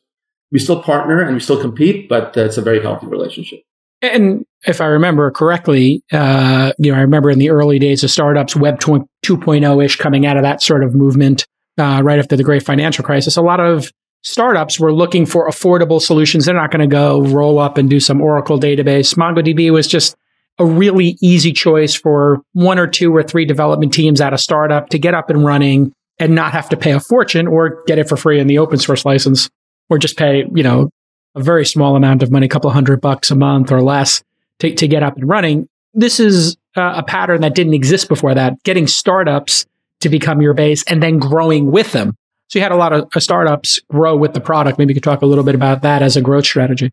we 0.53 0.59
still 0.59 0.81
partner 0.81 1.21
and 1.21 1.33
we 1.33 1.41
still 1.41 1.59
compete, 1.59 2.07
but 2.07 2.37
it's 2.37 2.57
a 2.57 2.61
very 2.61 2.81
healthy 2.81 3.07
relationship. 3.07 3.59
And 4.01 4.45
if 4.65 4.81
I 4.81 4.85
remember 4.85 5.29
correctly, 5.31 6.03
uh, 6.11 6.73
you 6.77 6.91
know, 6.91 6.97
I 6.97 7.01
remember 7.01 7.29
in 7.29 7.39
the 7.39 7.49
early 7.49 7.79
days 7.79 8.03
of 8.03 8.11
startups, 8.11 8.55
Web 8.55 8.79
2.0 8.79 9.85
ish 9.85 9.95
coming 9.95 10.25
out 10.25 10.37
of 10.37 10.43
that 10.43 10.61
sort 10.61 10.83
of 10.83 10.95
movement, 10.95 11.45
uh, 11.77 12.01
right 12.03 12.19
after 12.19 12.35
the 12.35 12.43
great 12.43 12.63
financial 12.63 13.03
crisis. 13.03 13.37
A 13.37 13.41
lot 13.41 13.59
of 13.59 13.91
startups 14.23 14.79
were 14.79 14.93
looking 14.93 15.25
for 15.25 15.47
affordable 15.47 16.01
solutions. 16.01 16.45
They're 16.45 16.55
not 16.55 16.71
going 16.71 16.87
to 16.87 16.93
go 16.93 17.21
roll 17.21 17.59
up 17.59 17.77
and 17.77 17.89
do 17.89 17.99
some 17.99 18.21
Oracle 18.21 18.59
database. 18.59 19.15
MongoDB 19.15 19.71
was 19.71 19.87
just 19.87 20.15
a 20.59 20.65
really 20.65 21.17
easy 21.21 21.53
choice 21.53 21.95
for 21.95 22.41
one 22.53 22.77
or 22.77 22.87
two 22.87 23.15
or 23.15 23.23
three 23.23 23.45
development 23.45 23.93
teams 23.93 24.21
at 24.21 24.33
a 24.33 24.37
startup 24.37 24.89
to 24.89 24.99
get 24.99 25.13
up 25.13 25.29
and 25.29 25.43
running 25.43 25.91
and 26.19 26.35
not 26.35 26.51
have 26.51 26.69
to 26.69 26.77
pay 26.77 26.91
a 26.91 26.99
fortune 26.99 27.47
or 27.47 27.83
get 27.87 27.97
it 27.97 28.07
for 28.07 28.15
free 28.15 28.39
in 28.39 28.47
the 28.47 28.59
open 28.59 28.77
source 28.77 29.05
license 29.05 29.49
or 29.89 29.97
just 29.97 30.17
pay, 30.17 30.45
you 30.53 30.61
know, 30.61 30.89
a 31.35 31.41
very 31.41 31.65
small 31.65 31.95
amount 31.95 32.23
of 32.23 32.31
money, 32.31 32.45
a 32.45 32.49
couple 32.49 32.69
hundred 32.69 33.01
bucks 33.01 33.31
a 33.31 33.35
month 33.35 33.71
or 33.71 33.81
less 33.81 34.23
to, 34.59 34.73
to 34.75 34.87
get 34.87 35.03
up 35.03 35.17
and 35.17 35.27
running. 35.27 35.67
This 35.93 36.19
is 36.19 36.57
uh, 36.75 36.93
a 36.97 37.03
pattern 37.03 37.41
that 37.41 37.55
didn't 37.55 37.73
exist 37.73 38.07
before 38.07 38.33
that, 38.33 38.61
getting 38.63 38.87
startups 38.87 39.65
to 40.01 40.09
become 40.09 40.41
your 40.41 40.53
base 40.53 40.83
and 40.83 41.01
then 41.01 41.19
growing 41.19 41.71
with 41.71 41.91
them. 41.91 42.15
So 42.47 42.59
you 42.59 42.63
had 42.63 42.71
a 42.71 42.77
lot 42.77 42.91
of 42.91 43.07
uh, 43.15 43.19
startups 43.19 43.79
grow 43.89 44.15
with 44.17 44.33
the 44.33 44.41
product. 44.41 44.77
Maybe 44.77 44.91
you 44.91 44.95
could 44.95 45.03
talk 45.03 45.21
a 45.21 45.25
little 45.25 45.43
bit 45.43 45.55
about 45.55 45.83
that 45.83 46.01
as 46.01 46.17
a 46.17 46.21
growth 46.21 46.45
strategy. 46.45 46.91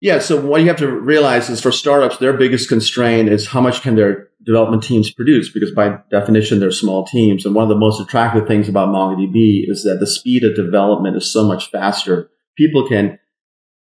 Yeah. 0.00 0.18
So 0.18 0.44
what 0.44 0.62
you 0.62 0.66
have 0.66 0.78
to 0.78 0.90
realize 0.90 1.48
is 1.48 1.60
for 1.60 1.70
startups, 1.70 2.16
their 2.16 2.32
biggest 2.32 2.68
constraint 2.68 3.28
is 3.28 3.46
how 3.46 3.60
much 3.60 3.82
can 3.82 3.94
their 3.94 4.30
development 4.44 4.82
teams 4.82 5.12
produce? 5.12 5.48
Because 5.48 5.70
by 5.70 6.00
definition, 6.10 6.58
they're 6.58 6.72
small 6.72 7.06
teams. 7.06 7.46
And 7.46 7.54
one 7.54 7.62
of 7.62 7.68
the 7.68 7.76
most 7.76 8.00
attractive 8.00 8.48
things 8.48 8.68
about 8.68 8.88
MongoDB 8.88 9.70
is 9.70 9.84
that 9.84 9.98
the 10.00 10.08
speed 10.08 10.42
of 10.42 10.56
development 10.56 11.16
is 11.16 11.32
so 11.32 11.46
much 11.46 11.70
faster. 11.70 12.28
People 12.56 12.86
can 12.88 13.18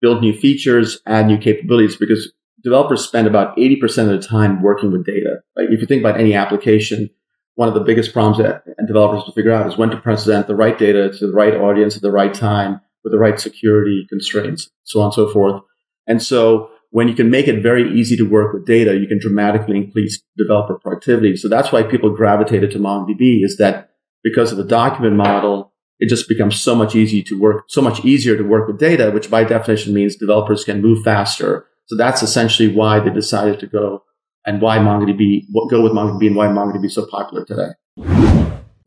build 0.01 0.21
new 0.21 0.33
features, 0.33 0.99
add 1.05 1.27
new 1.27 1.37
capabilities 1.37 1.95
because 1.95 2.31
developers 2.63 3.05
spend 3.05 3.27
about 3.27 3.55
80% 3.57 4.13
of 4.13 4.21
the 4.21 4.27
time 4.27 4.61
working 4.61 4.91
with 4.91 5.05
data. 5.05 5.37
If 5.55 5.79
you 5.81 5.87
think 5.87 6.01
about 6.01 6.19
any 6.19 6.33
application, 6.33 7.09
one 7.55 7.67
of 7.67 7.73
the 7.73 7.81
biggest 7.81 8.13
problems 8.13 8.37
that 8.37 8.63
developers 8.85 9.19
have 9.19 9.25
to 9.27 9.31
figure 9.33 9.51
out 9.51 9.67
is 9.67 9.77
when 9.77 9.89
to 9.89 9.97
present 9.97 10.47
the 10.47 10.55
right 10.55 10.77
data 10.77 11.09
to 11.09 11.27
the 11.27 11.33
right 11.33 11.55
audience 11.55 11.95
at 11.95 12.01
the 12.01 12.11
right 12.11 12.33
time 12.33 12.81
with 13.03 13.11
the 13.11 13.19
right 13.19 13.39
security 13.39 14.05
constraints, 14.09 14.69
so 14.83 14.99
on 14.99 15.05
and 15.05 15.13
so 15.13 15.29
forth. 15.31 15.61
And 16.05 16.21
so 16.21 16.69
when 16.91 17.07
you 17.07 17.15
can 17.15 17.29
make 17.29 17.47
it 17.47 17.61
very 17.61 17.91
easy 17.99 18.15
to 18.17 18.23
work 18.23 18.53
with 18.53 18.65
data, 18.65 18.95
you 18.95 19.07
can 19.07 19.19
dramatically 19.19 19.77
increase 19.77 20.21
developer 20.37 20.75
productivity. 20.75 21.35
So 21.35 21.47
that's 21.47 21.71
why 21.71 21.83
people 21.83 22.15
gravitated 22.15 22.71
to 22.71 22.79
MongoDB 22.79 23.43
is 23.43 23.57
that 23.57 23.91
because 24.23 24.51
of 24.51 24.57
the 24.57 24.63
document 24.63 25.15
model, 25.15 25.73
it 25.99 26.09
just 26.09 26.27
becomes 26.27 26.59
so 26.59 26.75
much 26.75 26.95
easier 26.95 27.23
to 27.23 27.39
work, 27.39 27.65
so 27.67 27.81
much 27.81 28.03
easier 28.05 28.37
to 28.37 28.43
work 28.43 28.67
with 28.67 28.79
data, 28.79 29.11
which 29.11 29.29
by 29.29 29.43
definition 29.43 29.93
means 29.93 30.15
developers 30.15 30.63
can 30.63 30.81
move 30.81 31.03
faster. 31.03 31.65
So 31.87 31.95
that's 31.95 32.21
essentially 32.21 32.73
why 32.73 32.99
they 32.99 33.09
decided 33.09 33.59
to 33.61 33.67
go 33.67 34.03
and 34.45 34.61
why 34.61 34.77
MongoDB, 34.77 35.45
go 35.69 35.81
with 35.81 35.91
MongoDB 35.91 36.27
and 36.27 36.35
why 36.35 36.47
MongoDB 36.47 36.85
is 36.85 36.95
so 36.95 37.05
popular 37.05 37.45
today. 37.45 37.69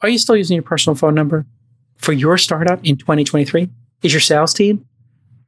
Are 0.02 0.08
you 0.08 0.18
still 0.18 0.36
using 0.36 0.54
your 0.54 0.62
personal 0.62 0.94
phone 0.94 1.14
number 1.14 1.46
for 1.96 2.12
your 2.12 2.38
startup 2.38 2.80
in 2.84 2.96
2023? 2.96 3.68
Is 4.02 4.12
your 4.12 4.20
sales 4.20 4.54
team? 4.54 4.86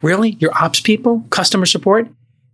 Really? 0.02 0.30
Your 0.40 0.50
ops 0.54 0.80
people? 0.80 1.24
Customer 1.30 1.64
support? 1.64 2.08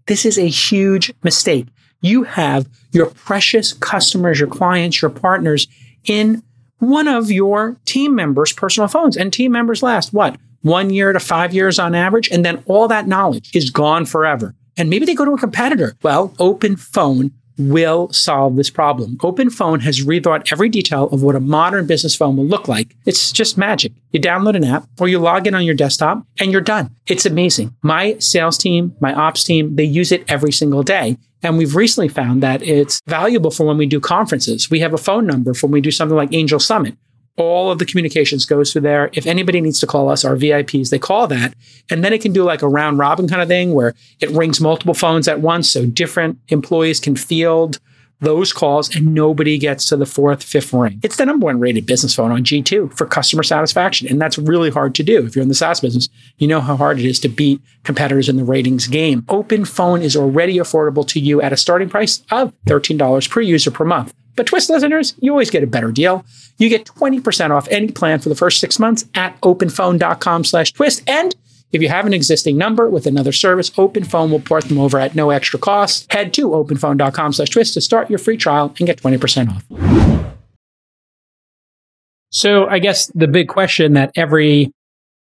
This 0.07 0.25
is 0.25 0.39
a 0.39 0.47
huge 0.47 1.13
mistake. 1.25 1.67
You 2.01 2.23
have 2.23 2.69
your 2.93 3.07
precious 3.07 3.73
customers, 3.73 4.39
your 4.39 4.49
clients, 4.49 5.03
your 5.03 5.11
partners 5.11 5.67
in 6.05 6.43
one 6.79 7.09
of 7.09 7.31
your 7.31 7.77
team 7.85 8.15
members' 8.15 8.53
personal 8.53 8.89
phones. 8.89 9.17
And 9.17 9.33
team 9.33 9.53
members 9.53 9.83
last 9.83 10.13
what? 10.13 10.37
One 10.63 10.91
year 10.91 11.13
to 11.13 11.21
five 11.21 11.55
years 11.55 11.79
on 11.79 11.95
average. 11.95 12.29
And 12.31 12.45
then 12.45 12.63
all 12.67 12.89
that 12.89 13.07
knowledge 13.07 13.55
is 13.55 13.71
gone 13.71 14.07
forever. 14.07 14.55
And 14.77 14.91
maybe 14.91 15.07
they 15.07 15.15
go 15.15 15.25
to 15.25 15.33
a 15.33 15.39
competitor. 15.39 15.97
Well, 16.03 16.31
OpenPhone 16.39 17.33
will 17.59 18.11
solve 18.13 18.57
this 18.57 18.71
problem. 18.71 19.17
OpenPhone 19.19 19.81
has 19.83 20.05
rethought 20.05 20.53
every 20.53 20.69
detail 20.69 21.09
of 21.09 21.23
what 21.23 21.35
a 21.35 21.41
modern 21.41 21.87
business 21.87 22.15
phone 22.15 22.37
will 22.37 22.47
look 22.47 22.69
like. 22.69 22.95
It's 23.05 23.33
just 23.33 23.59
magic. 23.59 23.93
You 24.13 24.21
download 24.21 24.55
an 24.55 24.65
app 24.65 24.89
or 25.01 25.09
you 25.09 25.19
log 25.19 25.47
in 25.47 25.55
on 25.55 25.65
your 25.65 25.75
desktop 25.75 26.25
and 26.39 26.53
you're 26.53 26.61
done. 26.61 26.95
It's 27.09 27.27
amazing. 27.27 27.75
My 27.83 28.17
sales 28.19 28.57
team, 28.57 28.95
my 29.01 29.13
ops 29.13 29.43
team, 29.43 29.75
they 29.75 29.85
use 29.85 30.13
it 30.13 30.25
every 30.29 30.53
single 30.53 30.85
day. 30.85 31.19
And 31.43 31.57
we've 31.57 31.77
recently 31.77 32.09
found 32.09 32.43
that 32.43 32.63
it's 32.63 33.01
valuable 33.07 33.51
for 33.51 33.65
when 33.65 33.79
we 33.79 33.87
do 33.87 34.01
conferences. 34.01 34.71
We 34.71 34.81
have 34.81 34.93
a 34.93 34.99
phone 34.99 35.27
number 35.27 35.55
for 35.55 35.67
when 35.67 35.75
we 35.75 35.81
do 35.81 35.91
something 35.91 36.17
like 36.17 36.35
Angel 36.35 36.59
Summit 36.59 36.97
all 37.39 37.71
of 37.71 37.79
the 37.79 37.87
communications 37.87 38.45
goes 38.45 38.73
through 38.73 38.83
there. 38.83 39.11
If 39.13 39.27
anybody 39.27 39.61
needs 39.61 39.79
to 39.81 39.87
call 39.87 40.11
us, 40.11 40.25
our 40.25 40.37
VIPs, 40.37 40.91
they 40.91 40.99
call 40.99 41.29
that. 41.29 41.55
And 41.89 42.05
then 42.05 42.13
it 42.13 42.21
can 42.21 42.33
do 42.33 42.43
like 42.43 42.63
a 42.63 42.69
round 42.69 42.99
robin 42.99 43.29
kind 43.29 43.41
of 43.41 43.49
thing 43.49 43.75
where 43.75 43.95
it 44.21 44.29
rings 44.31 44.61
multiple 44.61 44.95
phones 44.95 45.29
at 45.29 45.41
once. 45.41 45.71
So 45.71 45.87
different 45.87 46.39
employees 46.49 47.01
can 47.01 47.17
field 47.17 47.79
those 48.21 48.53
calls 48.53 48.95
and 48.95 49.15
nobody 49.15 49.59
gets 49.59 49.85
to 49.87 49.97
the 49.97 50.07
fourth, 50.07 50.43
fifth 50.43 50.73
ring. 50.73 51.01
It's 51.03 51.17
the 51.17 51.27
number 51.27 51.47
one 51.47 51.61
rated 51.61 51.87
business 51.87 52.15
phone 52.15 52.33
on 52.33 52.45
G2 52.45 52.97
for 52.97 53.07
customer 53.07 53.43
satisfaction. 53.43 54.09
And 54.09 54.21
that's 54.21 54.39
really 54.39 54.71
hard 54.71 54.95
to 54.97 55.03
do. 55.03 55.25
If 55.25 55.37
you're 55.37 55.43
in 55.43 55.49
the 55.49 55.55
SaaS 55.55 55.81
business, 55.81 56.09
you 56.39 56.49
know 56.49 56.61
how 56.61 56.77
hard 56.77 56.99
it 56.99 57.05
is 57.05 57.21
to 57.21 57.29
beat 57.29 57.61
competitors 57.85 58.29
in 58.29 58.37
the 58.37 58.45
ratings 58.45 58.87
game. 58.87 59.23
OpenPhone 59.23 60.03
is 60.03 60.17
already 60.17 60.57
affordable 60.57 61.07
to 61.09 61.21
you 61.21 61.41
at 61.41 61.53
a 61.53 61.57
starting 61.57 61.89
price 61.89 62.23
of 62.31 62.53
$13 62.67 63.31
per 63.31 63.41
user 63.41 63.71
per 63.71 63.85
month. 63.85 64.13
But 64.39 64.47
Twist 64.47 64.71
listeners, 64.71 65.15
you 65.19 65.33
always 65.33 65.51
get 65.51 65.65
a 65.65 65.67
better 65.67 65.91
deal. 65.91 66.25
You 66.59 66.69
get 66.69 66.85
20% 66.85 67.51
off 67.51 67.67
any 67.73 67.89
plan 67.89 68.21
for 68.21 68.29
the 68.29 68.37
first 68.37 68.61
six 68.61 68.79
months 68.79 69.05
at 69.15 69.39
openphone.com 69.41 70.45
slash 70.45 70.73
twist. 70.73 71.03
And 71.09 71.35
if 71.73 71.83
you 71.83 71.89
have 71.89 72.07
an 72.07 72.15
existing 72.15 72.57
number 72.57 72.89
with 72.89 73.07
another 73.07 73.33
service, 73.33 73.71
OpenPhone 73.71 74.31
will 74.31 74.41
port 74.41 74.65
them 74.65 74.79
over 74.79 74.99
at 74.99 75.15
no 75.15 75.31
extra 75.31 75.59
cost. 75.59 76.11
Head 76.13 76.33
to 76.35 76.51
openphone.com 76.51 77.33
slash 77.33 77.51
twist 77.51 77.75
to 77.75 77.81
start 77.81 78.09
your 78.09 78.19
free 78.19 78.37
trial 78.37 78.75
and 78.79 78.87
get 78.87 79.01
20% 79.01 79.49
off. 79.49 79.65
So 82.31 82.67
I 82.67 82.79
guess 82.79 83.07
the 83.15 83.29
big 83.29 83.49
question 83.49 83.95
that 83.95 84.13
every 84.17 84.73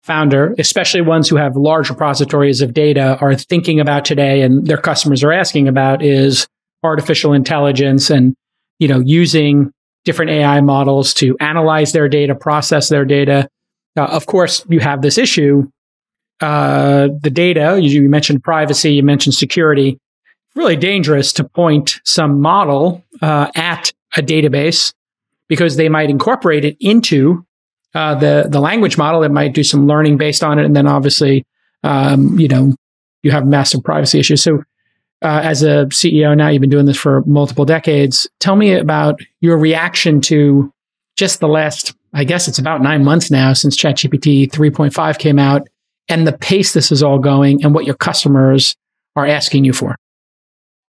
founder, 0.02 0.54
especially 0.58 1.00
ones 1.00 1.28
who 1.28 1.36
have 1.36 1.56
large 1.56 1.90
repositories 1.90 2.60
of 2.60 2.74
data, 2.74 3.18
are 3.20 3.34
thinking 3.34 3.80
about 3.80 4.04
today 4.04 4.42
and 4.42 4.66
their 4.66 4.78
customers 4.78 5.22
are 5.22 5.32
asking 5.32 5.68
about 5.68 6.02
is 6.02 6.46
artificial 6.82 7.32
intelligence 7.32 8.10
and 8.10 8.34
you 8.82 8.88
know, 8.88 8.98
using 8.98 9.70
different 10.04 10.32
AI 10.32 10.60
models 10.60 11.14
to 11.14 11.36
analyze 11.38 11.92
their 11.92 12.08
data, 12.08 12.34
process 12.34 12.88
their 12.88 13.04
data. 13.04 13.48
Uh, 13.96 14.06
of 14.06 14.26
course, 14.26 14.66
you 14.68 14.80
have 14.80 15.02
this 15.02 15.18
issue. 15.18 15.70
Uh, 16.42 17.08
the 17.20 17.30
data, 17.30 17.78
you, 17.80 18.02
you 18.02 18.08
mentioned 18.08 18.42
privacy, 18.42 18.94
you 18.94 19.02
mentioned 19.02 19.34
security. 19.34 19.98
Really 20.54 20.76
dangerous 20.76 21.32
to 21.34 21.44
point 21.44 22.00
some 22.04 22.40
model 22.40 23.04
uh, 23.22 23.50
at 23.54 23.92
a 24.16 24.22
database 24.22 24.92
because 25.48 25.76
they 25.76 25.88
might 25.88 26.10
incorporate 26.10 26.64
it 26.64 26.76
into 26.80 27.46
uh, 27.94 28.14
the 28.16 28.46
the 28.48 28.60
language 28.60 28.98
model. 28.98 29.22
It 29.22 29.30
might 29.30 29.54
do 29.54 29.62
some 29.62 29.86
learning 29.86 30.18
based 30.18 30.42
on 30.42 30.58
it, 30.58 30.66
and 30.66 30.74
then 30.74 30.86
obviously, 30.86 31.46
um, 31.84 32.38
you 32.38 32.48
know, 32.48 32.74
you 33.22 33.30
have 33.30 33.46
massive 33.46 33.82
privacy 33.82 34.18
issues. 34.18 34.42
So 34.42 34.62
uh, 35.22 35.40
as 35.44 35.62
a 35.62 35.86
CEO 35.86 36.36
now, 36.36 36.48
you've 36.48 36.60
been 36.60 36.70
doing 36.70 36.86
this 36.86 36.98
for 36.98 37.22
multiple 37.24 37.64
decades. 37.64 38.28
Tell 38.40 38.56
me 38.56 38.72
about 38.72 39.20
your 39.40 39.56
reaction 39.56 40.20
to 40.22 40.72
just 41.16 41.40
the 41.40 41.48
last, 41.48 41.94
I 42.12 42.24
guess 42.24 42.48
it's 42.48 42.58
about 42.58 42.82
nine 42.82 43.04
months 43.04 43.30
now 43.30 43.52
since 43.52 43.76
ChatGPT 43.76 44.50
3.5 44.50 45.18
came 45.18 45.38
out 45.38 45.68
and 46.08 46.26
the 46.26 46.32
pace 46.32 46.72
this 46.72 46.92
is 46.92 47.02
all 47.02 47.18
going 47.18 47.64
and 47.64 47.74
what 47.74 47.84
your 47.84 47.94
customers 47.94 48.76
are 49.16 49.26
asking 49.26 49.64
you 49.64 49.72
for. 49.72 49.96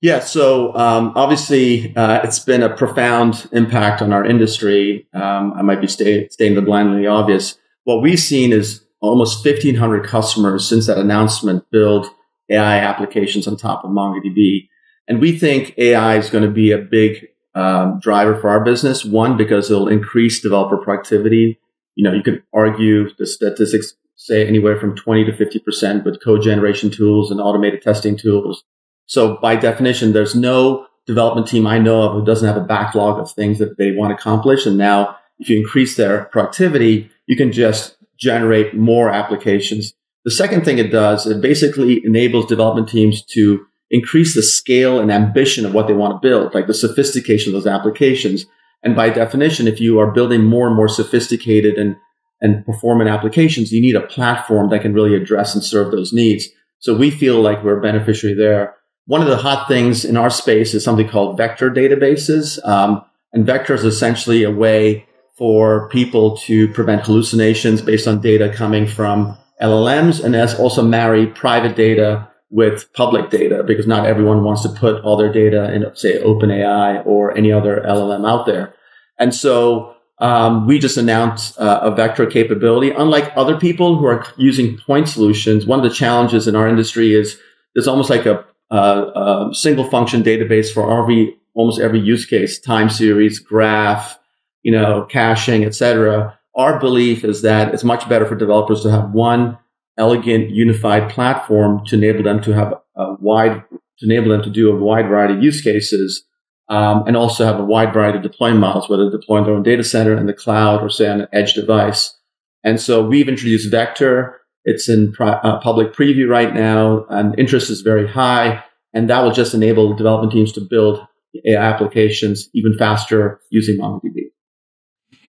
Yeah, 0.02 0.20
so 0.20 0.76
um, 0.76 1.14
obviously 1.16 1.96
uh, 1.96 2.22
it's 2.24 2.40
been 2.40 2.62
a 2.62 2.76
profound 2.76 3.48
impact 3.54 4.02
on 4.02 4.12
our 4.12 4.26
industry. 4.26 5.08
Um, 5.14 5.54
I 5.56 5.62
might 5.62 5.80
be 5.80 5.88
stay, 5.88 6.28
staying 6.28 6.56
the 6.56 6.62
blindly 6.62 7.08
obvious. 7.08 7.58
What 7.86 8.02
we've 8.02 8.20
seen 8.20 8.52
is 8.52 8.84
almost 9.00 9.46
1,500 9.46 10.06
customers 10.06 10.68
since 10.68 10.88
that 10.88 10.98
announcement 10.98 11.64
build 11.72 12.08
AI 12.50 12.80
applications 12.80 13.48
on 13.48 13.56
top 13.56 13.86
of 13.86 13.92
MongoDB. 13.92 14.68
And 15.08 15.22
we 15.22 15.38
think 15.38 15.74
AI 15.78 16.18
is 16.18 16.30
going 16.30 16.44
to 16.44 16.52
be 16.52 16.72
a 16.72 16.78
big 16.78 17.28
um, 17.56 18.00
driver 18.02 18.36
for 18.36 18.50
our 18.50 18.64
business. 18.64 19.06
One, 19.06 19.38
because 19.38 19.70
it'll 19.70 19.88
increase 19.88 20.42
developer 20.42 20.78
productivity. 20.78 21.60
You 21.96 22.04
know, 22.04 22.14
you 22.14 22.24
could 22.24 22.44
argue 22.54 23.10
the 23.18 23.26
statistics 23.26 23.94
say 24.26 24.48
anywhere 24.48 24.80
from 24.80 24.96
20 24.96 25.26
to 25.26 25.32
50% 25.32 26.04
with 26.04 26.24
code 26.24 26.42
generation 26.42 26.90
tools 26.90 27.32
and 27.32 27.40
automated 27.40 27.82
testing 27.82 28.18
tools. 28.18 28.64
So 29.06 29.38
by 29.42 29.56
definition, 29.56 30.14
there's 30.14 30.36
no 30.36 30.88
development 31.06 31.48
team 31.48 31.68
I 31.68 31.80
know 31.80 32.04
of 32.04 32.14
who 32.14 32.26
doesn't 32.26 32.48
have 32.48 32.58
a 32.58 32.66
backlog 32.66 33.20
of 33.20 33.32
things 33.32 33.60
that 33.60 33.78
they 33.78 33.92
want 33.92 34.12
to 34.12 34.16
accomplish. 34.16 34.66
And 34.66 34.78
now 34.78 35.18
if 35.40 35.50
you 35.50 35.58
increase 35.58 35.98
their 35.98 36.26
productivity, 36.26 37.12
you 37.28 37.36
can 37.36 37.52
just 37.52 37.98
generate 38.18 38.76
more 38.76 39.10
applications 39.10 39.94
the 40.26 40.32
second 40.32 40.64
thing 40.64 40.78
it 40.78 40.92
does, 40.92 41.26
it 41.26 41.42
basically 41.42 42.02
enables 42.06 42.46
development 42.46 42.88
teams 42.88 43.24
to 43.26 43.66
increase 43.92 44.34
the 44.36 44.42
scale 44.42 45.00
and 45.00 45.12
ambition 45.12 45.66
of 45.66 45.74
what 45.74 45.88
they 45.88 45.94
want 45.94 46.14
to 46.14 46.28
build, 46.28 46.54
like 46.54 46.68
the 46.68 46.74
sophistication 46.74 47.54
of 47.54 47.62
those 47.62 47.72
applications. 47.72 48.46
And 48.82 48.96
by 48.96 49.10
definition, 49.10 49.68
if 49.68 49.80
you 49.80 50.00
are 50.00 50.12
building 50.12 50.44
more 50.44 50.68
and 50.68 50.76
more 50.76 50.88
sophisticated 50.88 51.76
and, 51.76 51.98
and 52.44 52.64
performant 52.66 53.10
applications, 53.10 53.72
you 53.72 53.82
need 53.82 53.96
a 53.96 54.06
platform 54.06 54.70
that 54.70 54.82
can 54.82 54.94
really 54.94 55.16
address 55.16 55.56
and 55.56 55.64
serve 55.64 55.92
those 55.92 56.14
needs. 56.14 56.48
So 56.80 56.96
we 56.96 57.10
feel 57.10 57.42
like 57.42 57.64
we're 57.64 57.80
a 57.80 57.82
beneficiary 57.82 58.36
there. 58.36 58.76
One 59.06 59.22
of 59.22 59.28
the 59.28 59.38
hot 59.38 59.68
things 59.68 60.06
in 60.06 60.18
our 60.18 60.30
space 60.30 60.74
is 60.74 60.84
something 60.84 61.08
called 61.08 61.38
vector 61.38 61.72
databases. 61.72 62.64
Um, 62.68 63.04
and 63.32 63.46
vector 63.46 63.74
is 63.74 63.86
essentially 63.86 64.44
a 64.44 64.52
way 64.52 65.08
for 65.38 65.90
people 65.90 66.38
to 66.38 66.68
prevent 66.74 67.06
hallucinations 67.06 67.82
based 67.82 68.08
on 68.08 68.22
data 68.22 68.54
coming 68.54 68.86
from 68.86 69.38
LLMs 69.62 70.24
and 70.24 70.36
as 70.36 70.54
also 70.60 70.84
marry 70.84 71.28
private 71.28 71.76
data 71.76 72.30
with 72.50 72.92
public 72.94 73.30
data 73.30 73.64
because 73.66 73.88
not 73.88 74.06
everyone 74.06 74.44
wants 74.44 74.62
to 74.62 74.70
put 74.70 75.02
all 75.04 75.18
their 75.18 75.32
data 75.32 75.74
in, 75.74 75.84
say, 75.96 76.22
OpenAI 76.22 77.04
or 77.06 77.36
any 77.36 77.52
other 77.52 77.84
LLM 77.88 78.30
out 78.30 78.46
there. 78.46 78.76
And 79.18 79.34
so 79.34 79.93
um, 80.24 80.66
we 80.66 80.80
just 80.80 80.98
announced 80.98 81.60
uh, 81.60 81.82
a 81.84 81.92
vector 81.92 82.26
capability. 82.26 82.90
Unlike 82.92 83.34
other 83.36 83.60
people 83.60 83.98
who 83.98 84.06
are 84.06 84.26
using 84.38 84.78
point 84.78 85.08
solutions, 85.08 85.66
one 85.66 85.80
of 85.80 85.84
the 85.84 85.96
challenges 85.96 86.48
in 86.48 86.56
our 86.56 86.68
industry 86.68 87.14
is 87.14 87.38
there's 87.76 87.88
almost 87.88 88.10
like 88.10 88.26
a, 88.26 88.44
a, 88.72 88.78
a 88.78 89.50
single 89.54 89.84
function 89.84 90.24
database 90.24 90.74
for 90.74 91.02
every 91.02 91.36
almost 91.54 91.80
every 91.80 92.00
use 92.00 92.26
case, 92.26 92.60
time 92.60 92.90
series, 92.90 93.38
graph, 93.38 94.18
you 94.64 94.72
know, 94.72 95.06
caching, 95.10 95.64
etc 95.64 96.38
our 96.56 96.80
belief 96.80 97.24
is 97.24 97.42
that 97.42 97.74
it's 97.74 97.84
much 97.84 98.08
better 98.08 98.26
for 98.26 98.36
developers 98.36 98.82
to 98.84 98.92
have 98.92 99.12
one 99.12 99.58
elegant, 99.98 100.50
unified 100.52 101.10
platform 101.10 101.84
to 101.86 101.96
enable 101.96 102.24
them 102.24 102.42
to 102.42 102.52
have 102.54 102.74
a 102.96 103.14
wide, 103.20 103.64
to 104.00 104.06
enable 104.06 104.30
them 104.30 104.44
to 104.44 104.50
do 104.50 104.72
a 104.72 104.76
wide 104.76 105.08
variety 105.08 105.36
of 105.36 105.44
use 105.44 105.62
cases, 105.62 106.26
um, 106.74 107.04
and 107.06 107.16
also 107.16 107.46
have 107.46 107.60
a 107.60 107.64
wide 107.64 107.94
variety 107.94 108.18
of 108.18 108.24
deployment 108.24 108.62
models, 108.62 108.90
whether 108.90 109.08
deploying 109.08 109.46
their 109.46 109.54
own 109.54 109.62
data 109.62 109.84
center 109.84 110.18
in 110.18 110.26
the 110.26 110.34
cloud 110.34 110.82
or 110.82 110.90
say 110.90 111.08
on 111.08 111.22
an 111.22 111.28
edge 111.32 111.54
device. 111.54 112.18
And 112.64 112.82
so 112.82 113.06
we've 113.06 113.30
introduced 113.30 113.70
Vector. 113.70 114.42
It's 114.66 114.90
in 114.90 115.12
pri- 115.12 115.40
uh, 115.44 115.60
public 115.60 115.94
preview 115.94 116.28
right 116.28 116.52
now, 116.52 117.06
and 117.10 117.38
interest 117.38 117.70
is 117.70 117.82
very 117.82 118.08
high. 118.08 118.64
And 118.92 119.08
that 119.12 119.22
will 119.22 119.32
just 119.32 119.54
enable 119.54 119.94
development 119.94 120.34
teams 120.34 120.52
to 120.54 120.62
build 120.62 121.00
AI 121.46 121.62
applications 121.62 122.50
even 122.56 122.76
faster 122.76 123.40
using 123.52 123.80
MongoDB. 123.80 124.32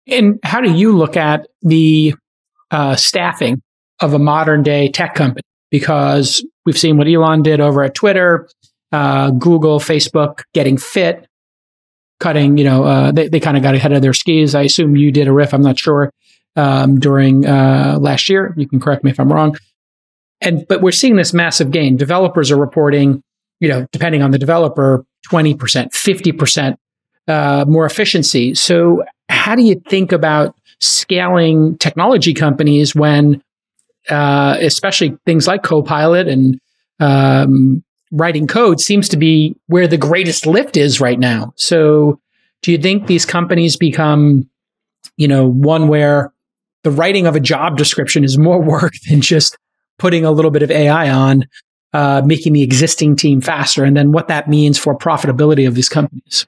And 0.07 0.39
how 0.45 0.63
do 0.63 0.73
you 0.73 0.97
look 0.97 1.15
at 1.15 1.47
the 1.61 2.15
uh, 2.71 2.97
staffing 2.97 3.61
of 4.01 4.15
a 4.15 4.19
modern 4.19 4.63
day 4.63 4.89
tech 4.89 5.15
company? 5.15 5.43
Because 5.71 6.43
we've 6.65 6.79
seen 6.79 6.97
what 6.97 7.07
Elon 7.07 7.43
did 7.43 7.61
over 7.61 7.83
at 7.83 7.95
Twitter, 7.95 8.49
uh, 8.93 9.31
Google, 9.33 9.79
Facebook 9.79 10.43
getting 10.55 10.79
fit, 10.79 11.27
cutting, 12.21 12.57
you 12.57 12.65
know, 12.65 12.85
uh, 12.85 13.13
they, 13.13 13.29
they 13.29 13.41
kind 13.41 13.57
of 13.57 13.63
got 13.63 13.75
ahead 13.75 13.93
of 13.93 14.03
their 14.03 14.13
skis. 14.13 14.55
I 14.55 14.63
assume 14.63 14.97
you 14.97 15.11
did 15.11 15.29
a 15.29 15.33
RIF, 15.33 15.53
I'm 15.53 15.63
not 15.63 15.79
sure, 15.79 16.11
um, 16.57 16.99
during 16.99 17.47
uh, 17.47 17.99
last 18.01 18.29
year. 18.29 18.55
You 18.57 18.69
can 18.69 18.81
correct 18.81 19.05
me 19.05 19.11
if 19.11 19.21
I'm 19.21 19.33
wrong. 19.33 19.57
And 20.41 20.67
but 20.69 20.83
we're 20.83 20.93
seeing 20.93 21.17
this 21.17 21.33
massive 21.33 21.71
gain. 21.71 21.97
Developers 21.97 22.51
are 22.51 22.57
reporting, 22.57 23.23
you 23.61 23.69
know, 23.69 23.87
depending 23.93 24.23
on 24.23 24.31
the 24.31 24.39
developer, 24.39 25.05
20%, 25.31 25.57
50% 25.57 26.77
uh, 27.27 27.65
more 27.67 27.87
efficiency. 27.87 28.55
So 28.55 29.05
how 29.29 29.55
do 29.55 29.63
you 29.63 29.81
think 29.89 30.13
about 30.13 30.55
scaling 30.81 31.79
technology 31.79 32.35
companies 32.35 32.95
when, 32.95 33.43
uh, 34.11 34.57
especially 34.61 35.17
things 35.25 35.47
like 35.47 35.63
Copilot 35.63 36.29
and 36.29 36.59
um, 37.01 37.83
writing 38.15 38.47
code 38.47 38.81
seems 38.81 39.09
to 39.11 39.17
be 39.17 39.57
where 39.67 39.87
the 39.87 39.99
greatest 39.99 40.47
lift 40.47 40.77
is 40.77 41.01
right 41.01 41.19
now. 41.19 41.53
So, 41.57 42.21
do 42.63 42.73
you 42.73 42.79
think 42.79 43.07
these 43.07 43.27
companies 43.27 43.77
become, 43.77 44.49
you 45.17 45.29
know, 45.29 45.47
one 45.47 45.89
where 45.89 46.33
the 46.83 46.91
writing 46.91 47.27
of 47.27 47.37
a 47.37 47.41
job 47.41 47.77
description 47.77 48.25
is 48.25 48.39
more 48.39 48.61
work 48.63 48.95
than 49.09 49.21
just 49.21 49.59
putting 49.99 50.25
a 50.25 50.31
little 50.31 50.51
bit 50.51 50.63
of 50.63 50.71
AI 50.71 51.11
on? 51.11 51.45
uh, 51.95 52.21
making 52.25 52.53
the 52.53 52.63
existing 52.63 53.15
team 53.15 53.41
faster, 53.41 53.85
and 53.85 53.97
then 53.97 54.11
what 54.11 54.27
that 54.27 54.49
means 54.49 54.77
for 54.77 54.99
profitability 54.99 55.67
of 55.67 55.77
these 55.77 55.89
companies. 55.89 56.47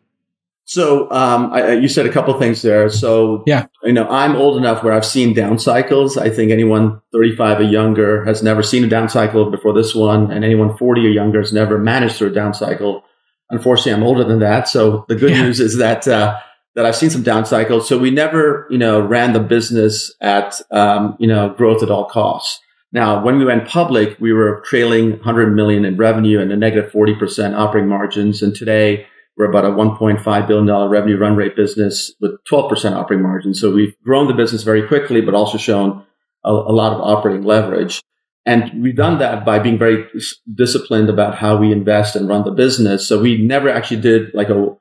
So 0.69 1.09
um, 1.13 1.53
I, 1.53 1.75
you 1.75 1.87
said 1.87 2.07
a 2.07 2.13
couple 2.13 2.37
things 2.41 2.61
there. 2.61 2.89
So 2.91 3.45
yeah, 3.47 3.67
you 3.85 3.93
know, 3.93 4.09
I'm 4.09 4.35
old 4.35 4.57
enough 4.57 4.83
where 4.83 4.93
I've 4.93 5.07
seen 5.07 5.33
down 5.33 5.61
cycles. 5.61 6.17
I 6.17 6.29
think 6.29 6.51
anyone 6.51 7.01
35 7.13 7.61
or 7.61 7.63
younger 7.63 8.25
has 8.25 8.43
never 8.43 8.65
seen 8.65 8.83
a 8.83 8.89
down 8.89 9.09
cycle 9.09 9.49
before 9.49 9.73
this 9.73 9.95
one, 9.95 10.33
and 10.33 10.45
anyone 10.45 10.77
40 10.77 11.07
or 11.07 11.11
younger 11.11 11.41
has 11.41 11.53
never 11.53 11.79
managed 11.79 12.17
through 12.17 12.31
a 12.31 12.35
down 12.35 12.53
cycle. 12.53 13.05
Unfortunately, 13.49 13.93
I'm 13.93 14.03
older 14.03 14.25
than 14.25 14.41
that. 14.41 14.67
So 14.67 15.05
the 15.09 15.15
good 15.15 15.31
yeah. 15.31 15.43
news 15.43 15.61
is 15.61 15.79
that 15.79 16.09
uh, 16.09 16.37
that 16.75 16.85
I've 16.85 16.97
seen 16.97 17.11
some 17.11 17.23
down 17.23 17.47
cycles. 17.47 17.89
So 17.89 17.97
we 17.97 18.11
never, 18.11 18.67
you 18.69 18.77
know, 18.77 19.01
ran 19.01 19.35
the 19.35 19.41
business 19.41 20.13
at 20.21 20.61
um, 20.73 21.17
you 21.21 21.29
know 21.29 21.51
growth 21.51 21.85
at 21.85 21.91
all 21.91 22.07
costs. 22.07 22.61
Now, 22.91 23.23
when 23.23 23.39
we 23.39 23.45
went 23.45 23.69
public, 23.69 24.19
we 24.19 24.33
were 24.33 24.63
trailing 24.67 25.11
100 25.11 25.55
million 25.55 25.85
in 25.85 25.97
revenue 25.97 26.41
and 26.41 26.51
a 26.51 26.57
negative 26.57 26.91
40% 26.91 27.57
operating 27.57 27.89
margins, 27.89 28.43
and 28.43 28.55
today 28.55 29.07
we're 29.37 29.50
about 29.50 29.64
a 29.64 29.71
$1.5 29.71 30.49
billion 30.49 30.88
revenue 30.88 31.19
run 31.19 31.37
rate 31.37 31.57
business 31.57 32.12
with 32.21 32.33
12% 32.50 32.93
operating 32.93 33.23
margin. 33.23 33.55
So 33.55 33.71
we've 33.71 33.95
grown 34.02 34.28
the 34.28 34.35
business 34.35 34.62
very 34.62 34.87
quickly, 34.87 35.21
but 35.21 35.35
also 35.35 35.59
shown 35.59 36.05
a, 36.45 36.50
a, 36.50 36.73
lot 36.73 36.93
of 36.93 37.00
operating 37.00 37.45
leverage. 37.45 38.00
And 38.47 38.83
we've 38.83 38.97
done 38.97 39.19
that 39.19 39.45
by 39.45 39.59
being 39.59 39.78
very 39.78 40.07
disciplined 40.55 41.11
about 41.11 41.35
how 41.35 41.57
we 41.57 41.73
invest 41.73 42.16
and 42.16 42.28
run 42.28 42.45
the 42.45 42.52
business. 42.52 43.07
So 43.07 43.21
we 43.21 43.43
never 43.43 43.69
actually 43.69 44.00
did 44.00 44.33
like 44.33 44.49
a 44.49 44.75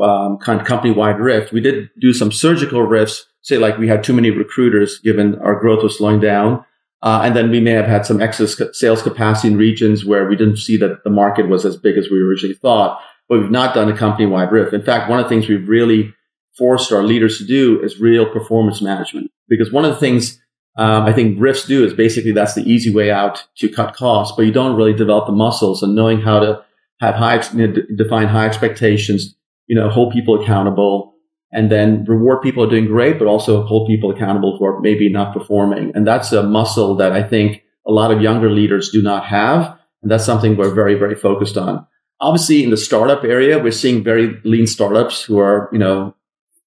um, 0.00 0.38
kind 0.38 0.60
of 0.60 0.66
company 0.66 0.92
wide 0.92 1.18
RIF. 1.18 1.50
We 1.50 1.60
did 1.60 1.88
do 2.00 2.12
some 2.12 2.30
surgical 2.30 2.82
RIFs, 2.82 3.24
say 3.42 3.58
like 3.58 3.78
we 3.78 3.88
had 3.88 4.04
too 4.04 4.12
many 4.12 4.30
recruiters 4.30 5.00
given 5.00 5.38
our 5.40 5.58
growth 5.58 5.82
was 5.82 5.98
slowing 5.98 6.20
down. 6.20 6.64
Uh, 7.00 7.22
and 7.24 7.34
then 7.34 7.50
we 7.50 7.60
may 7.60 7.70
have 7.70 7.86
had 7.86 8.04
some 8.04 8.20
excess 8.20 8.60
sales 8.72 9.02
capacity 9.02 9.48
in 9.48 9.56
regions 9.56 10.04
where 10.04 10.28
we 10.28 10.36
didn't 10.36 10.56
see 10.58 10.76
that 10.76 11.02
the 11.04 11.10
market 11.10 11.48
was 11.48 11.64
as 11.64 11.76
big 11.76 11.96
as 11.96 12.08
we 12.10 12.20
originally 12.20 12.54
thought 12.54 13.00
but 13.28 13.40
we've 13.40 13.50
not 13.50 13.74
done 13.74 13.90
a 13.90 13.96
company 13.96 14.26
wide 14.26 14.52
RIF. 14.52 14.72
In 14.72 14.82
fact, 14.82 15.10
one 15.10 15.18
of 15.18 15.24
the 15.24 15.28
things 15.28 15.48
we've 15.48 15.68
really 15.68 16.14
forced 16.56 16.92
our 16.92 17.02
leaders 17.02 17.38
to 17.38 17.44
do 17.44 17.80
is 17.82 18.00
real 18.00 18.30
performance 18.30 18.82
management. 18.82 19.30
Because 19.48 19.72
one 19.72 19.84
of 19.84 19.92
the 19.92 20.00
things 20.00 20.40
um, 20.76 21.04
I 21.04 21.12
think 21.12 21.40
RIFs 21.40 21.66
do 21.66 21.84
is 21.84 21.92
basically 21.92 22.32
that's 22.32 22.54
the 22.54 22.62
easy 22.62 22.94
way 22.94 23.10
out 23.10 23.44
to 23.56 23.68
cut 23.68 23.94
costs, 23.94 24.36
but 24.36 24.46
you 24.46 24.52
don't 24.52 24.76
really 24.76 24.94
develop 24.94 25.26
the 25.26 25.32
muscles 25.32 25.82
and 25.82 25.94
knowing 25.94 26.20
how 26.20 26.38
to 26.38 26.64
have 27.00 27.16
high, 27.16 27.42
you 27.52 27.66
know, 27.66 27.74
define 27.96 28.28
high 28.28 28.46
expectations, 28.46 29.34
you 29.66 29.74
know, 29.74 29.88
hold 29.88 30.12
people 30.12 30.40
accountable 30.40 31.14
and 31.52 31.70
then 31.70 32.04
reward 32.04 32.42
people 32.42 32.62
are 32.62 32.70
doing 32.70 32.86
great, 32.86 33.18
but 33.18 33.26
also 33.26 33.64
hold 33.64 33.88
people 33.88 34.10
accountable 34.10 34.56
who 34.56 34.66
are 34.66 34.80
maybe 34.80 35.08
not 35.08 35.32
performing. 35.32 35.92
And 35.94 36.06
that's 36.06 36.30
a 36.32 36.42
muscle 36.42 36.94
that 36.96 37.12
I 37.12 37.22
think 37.22 37.64
a 37.86 37.90
lot 37.90 38.12
of 38.12 38.20
younger 38.20 38.50
leaders 38.50 38.90
do 38.90 39.02
not 39.02 39.24
have. 39.24 39.78
And 40.02 40.10
that's 40.10 40.26
something 40.26 40.56
we're 40.56 40.74
very, 40.74 40.94
very 40.94 41.14
focused 41.14 41.56
on. 41.56 41.86
Obviously, 42.20 42.64
in 42.64 42.70
the 42.70 42.76
startup 42.76 43.24
area, 43.24 43.58
we're 43.58 43.70
seeing 43.70 44.02
very 44.02 44.40
lean 44.44 44.66
startups 44.66 45.22
who 45.22 45.38
are, 45.38 45.68
you 45.72 45.78
know, 45.78 46.14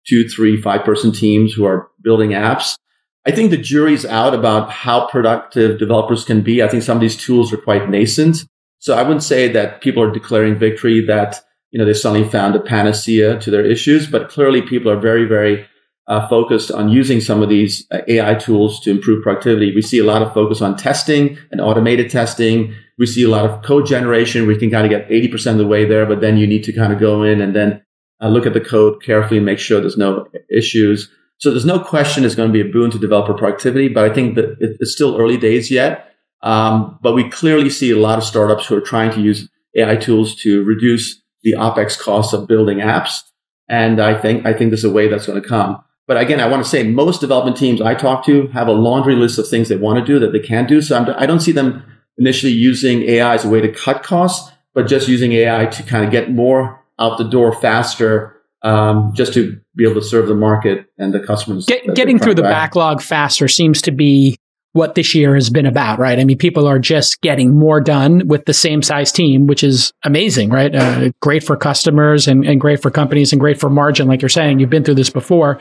two, 0.07 0.27
three, 0.27 0.61
five 0.61 0.83
person 0.83 1.11
teams 1.11 1.53
who 1.53 1.65
are 1.65 1.89
building 2.01 2.29
apps. 2.31 2.75
I 3.27 3.31
think 3.31 3.51
the 3.51 3.57
jury's 3.57 4.05
out 4.05 4.33
about 4.33 4.71
how 4.71 5.07
productive 5.07 5.77
developers 5.77 6.25
can 6.25 6.41
be. 6.41 6.63
I 6.63 6.67
think 6.67 6.83
some 6.83 6.97
of 6.97 7.01
these 7.01 7.17
tools 7.17 7.53
are 7.53 7.57
quite 7.57 7.89
nascent. 7.89 8.45
So 8.79 8.95
I 8.95 9.03
wouldn't 9.03 9.23
say 9.23 9.47
that 9.49 9.81
people 9.81 10.01
are 10.01 10.11
declaring 10.11 10.57
victory 10.57 11.05
that, 11.05 11.39
you 11.69 11.77
know, 11.77 11.85
they 11.85 11.93
suddenly 11.93 12.27
found 12.27 12.55
a 12.55 12.59
panacea 12.59 13.39
to 13.39 13.51
their 13.51 13.63
issues, 13.63 14.07
but 14.07 14.29
clearly 14.29 14.63
people 14.63 14.89
are 14.89 14.99
very, 14.99 15.25
very 15.25 15.67
uh, 16.07 16.27
focused 16.27 16.71
on 16.71 16.89
using 16.89 17.21
some 17.21 17.43
of 17.43 17.49
these 17.49 17.85
uh, 17.91 17.99
AI 18.07 18.33
tools 18.35 18.79
to 18.81 18.89
improve 18.89 19.23
productivity. 19.23 19.73
We 19.75 19.83
see 19.83 19.99
a 19.99 20.03
lot 20.03 20.23
of 20.23 20.33
focus 20.33 20.61
on 20.61 20.75
testing 20.75 21.37
and 21.51 21.61
automated 21.61 22.09
testing. 22.09 22.73
We 23.01 23.07
see 23.07 23.23
a 23.23 23.29
lot 23.29 23.49
of 23.49 23.63
code 23.63 23.87
generation. 23.87 24.45
We 24.45 24.59
can 24.59 24.69
kind 24.69 24.85
of 24.85 24.91
get 24.91 25.09
80% 25.09 25.53
of 25.53 25.57
the 25.57 25.65
way 25.65 25.85
there, 25.85 26.05
but 26.05 26.21
then 26.21 26.37
you 26.37 26.45
need 26.45 26.63
to 26.65 26.71
kind 26.71 26.93
of 26.93 26.99
go 26.99 27.23
in 27.23 27.41
and 27.41 27.55
then 27.55 27.81
uh, 28.21 28.27
look 28.27 28.45
at 28.45 28.53
the 28.53 28.61
code 28.61 29.01
carefully 29.03 29.37
and 29.37 29.45
make 29.45 29.57
sure 29.57 29.81
there's 29.81 29.97
no 29.97 30.27
issues. 30.55 31.09
So 31.39 31.49
there's 31.49 31.65
no 31.65 31.79
question 31.79 32.23
it's 32.23 32.35
going 32.35 32.49
to 32.49 32.53
be 32.53 32.61
a 32.61 32.71
boon 32.71 32.91
to 32.91 32.99
developer 32.99 33.33
productivity, 33.33 33.87
but 33.87 34.03
I 34.03 34.13
think 34.13 34.35
that 34.35 34.55
it's 34.59 34.93
still 34.93 35.19
early 35.19 35.35
days 35.35 35.71
yet. 35.71 36.13
Um, 36.43 36.99
but 37.01 37.13
we 37.13 37.27
clearly 37.27 37.71
see 37.71 37.89
a 37.89 37.97
lot 37.97 38.19
of 38.19 38.23
startups 38.23 38.67
who 38.67 38.77
are 38.77 38.81
trying 38.81 39.11
to 39.13 39.19
use 39.19 39.49
AI 39.75 39.95
tools 39.95 40.35
to 40.43 40.63
reduce 40.63 41.19
the 41.41 41.53
OpEx 41.53 41.99
costs 41.99 42.33
of 42.33 42.47
building 42.47 42.77
apps. 42.77 43.21
And 43.67 43.99
I 43.99 44.21
think, 44.21 44.45
I 44.45 44.53
think 44.53 44.69
there's 44.69 44.83
a 44.83 44.91
way 44.91 45.07
that's 45.07 45.25
going 45.25 45.41
to 45.41 45.47
come. 45.47 45.83
But 46.05 46.17
again, 46.17 46.39
I 46.39 46.47
want 46.47 46.63
to 46.63 46.69
say 46.69 46.83
most 46.83 47.19
development 47.19 47.57
teams 47.57 47.81
I 47.81 47.95
talk 47.95 48.23
to 48.27 48.45
have 48.49 48.67
a 48.67 48.73
laundry 48.73 49.15
list 49.15 49.39
of 49.39 49.47
things 49.47 49.69
they 49.69 49.77
want 49.77 49.97
to 49.97 50.05
do 50.05 50.19
that 50.19 50.33
they 50.33 50.39
can't 50.39 50.69
do. 50.69 50.83
So 50.83 50.95
I'm, 50.95 51.09
I 51.17 51.25
do 51.25 51.33
not 51.33 51.41
see 51.41 51.51
them 51.51 51.83
initially 52.21 52.53
using 52.53 53.01
AI 53.03 53.33
as 53.33 53.43
a 53.43 53.49
way 53.49 53.61
to 53.61 53.71
cut 53.71 54.03
costs, 54.03 54.51
but 54.75 54.87
just 54.87 55.07
using 55.07 55.33
AI 55.33 55.65
to 55.65 55.83
kind 55.83 56.05
of 56.05 56.11
get 56.11 56.31
more 56.31 56.79
out 56.99 57.17
the 57.17 57.27
door 57.27 57.51
faster, 57.51 58.37
um, 58.61 59.11
just 59.15 59.33
to 59.33 59.59
be 59.75 59.83
able 59.83 59.99
to 59.99 60.05
serve 60.05 60.27
the 60.27 60.35
market 60.35 60.85
and 60.99 61.13
the 61.13 61.19
customers. 61.19 61.65
Get, 61.65 61.95
getting 61.95 62.19
through 62.19 62.35
the 62.35 62.43
backlog 62.43 63.01
faster 63.01 63.47
seems 63.47 63.81
to 63.81 63.91
be 63.91 64.37
what 64.73 64.93
this 64.93 65.15
year 65.15 65.33
has 65.33 65.49
been 65.49 65.65
about, 65.65 65.97
right? 65.97 66.19
I 66.19 66.23
mean, 66.23 66.37
people 66.37 66.67
are 66.67 66.77
just 66.77 67.21
getting 67.21 67.57
more 67.57 67.81
done 67.81 68.27
with 68.27 68.45
the 68.45 68.53
same 68.53 68.83
size 68.83 69.11
team, 69.11 69.47
which 69.47 69.63
is 69.63 69.91
amazing, 70.03 70.51
right? 70.51 70.73
Uh, 70.73 71.09
great 71.21 71.43
for 71.43 71.57
customers 71.57 72.27
and, 72.27 72.45
and 72.45 72.61
great 72.61 72.81
for 72.83 72.91
companies 72.91 73.33
and 73.33 73.39
great 73.39 73.59
for 73.59 73.69
margin. 73.69 74.07
Like 74.07 74.21
you're 74.21 74.29
saying, 74.29 74.59
you've 74.59 74.69
been 74.69 74.83
through 74.83 74.95
this 74.95 75.09
before. 75.09 75.59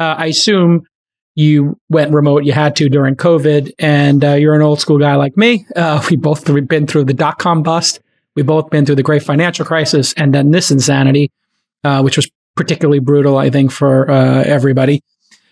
Uh, 0.00 0.16
I 0.18 0.26
assume 0.26 0.86
you 1.34 1.78
went 1.88 2.12
remote. 2.12 2.44
You 2.44 2.52
had 2.52 2.76
to 2.76 2.88
during 2.88 3.16
COVID, 3.16 3.72
and 3.78 4.24
uh, 4.24 4.32
you're 4.34 4.54
an 4.54 4.62
old 4.62 4.80
school 4.80 4.98
guy 4.98 5.16
like 5.16 5.36
me. 5.36 5.66
Uh, 5.74 6.04
we 6.10 6.16
both 6.16 6.44
th- 6.44 6.68
been 6.68 6.86
through 6.86 7.04
the 7.04 7.14
dot 7.14 7.38
com 7.38 7.62
bust. 7.62 8.00
We 8.34 8.42
both 8.42 8.70
been 8.70 8.84
through 8.84 8.96
the 8.96 9.02
great 9.02 9.22
financial 9.22 9.64
crisis, 9.64 10.12
and 10.14 10.34
then 10.34 10.50
this 10.50 10.70
insanity, 10.70 11.30
uh, 11.84 12.02
which 12.02 12.16
was 12.16 12.30
particularly 12.56 12.98
brutal, 12.98 13.36
I 13.36 13.50
think, 13.50 13.72
for 13.72 14.10
uh, 14.10 14.42
everybody. 14.44 15.02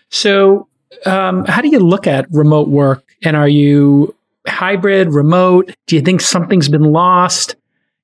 So, 0.09 0.67
um, 1.05 1.45
how 1.45 1.61
do 1.61 1.69
you 1.69 1.79
look 1.79 2.07
at 2.07 2.27
remote 2.31 2.69
work? 2.69 3.03
And 3.23 3.35
are 3.35 3.47
you 3.47 4.15
hybrid, 4.47 5.13
remote? 5.13 5.73
Do 5.87 5.95
you 5.95 6.01
think 6.01 6.21
something's 6.21 6.69
been 6.69 6.91
lost? 6.91 7.55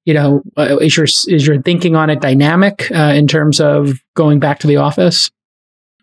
You 0.06 0.14
know, 0.14 0.42
uh, 0.58 0.78
is 0.78 0.96
your 0.98 1.06
is 1.06 1.46
your 1.46 1.62
thinking 1.62 1.96
on 1.96 2.10
it 2.10 2.22
dynamic 2.22 2.90
uh, 2.92 3.14
in 3.16 3.28
terms 3.28 3.60
of 3.60 4.00
going 4.16 4.40
back 4.40 4.60
to 4.60 4.68
the 4.68 4.78
office? 4.78 5.30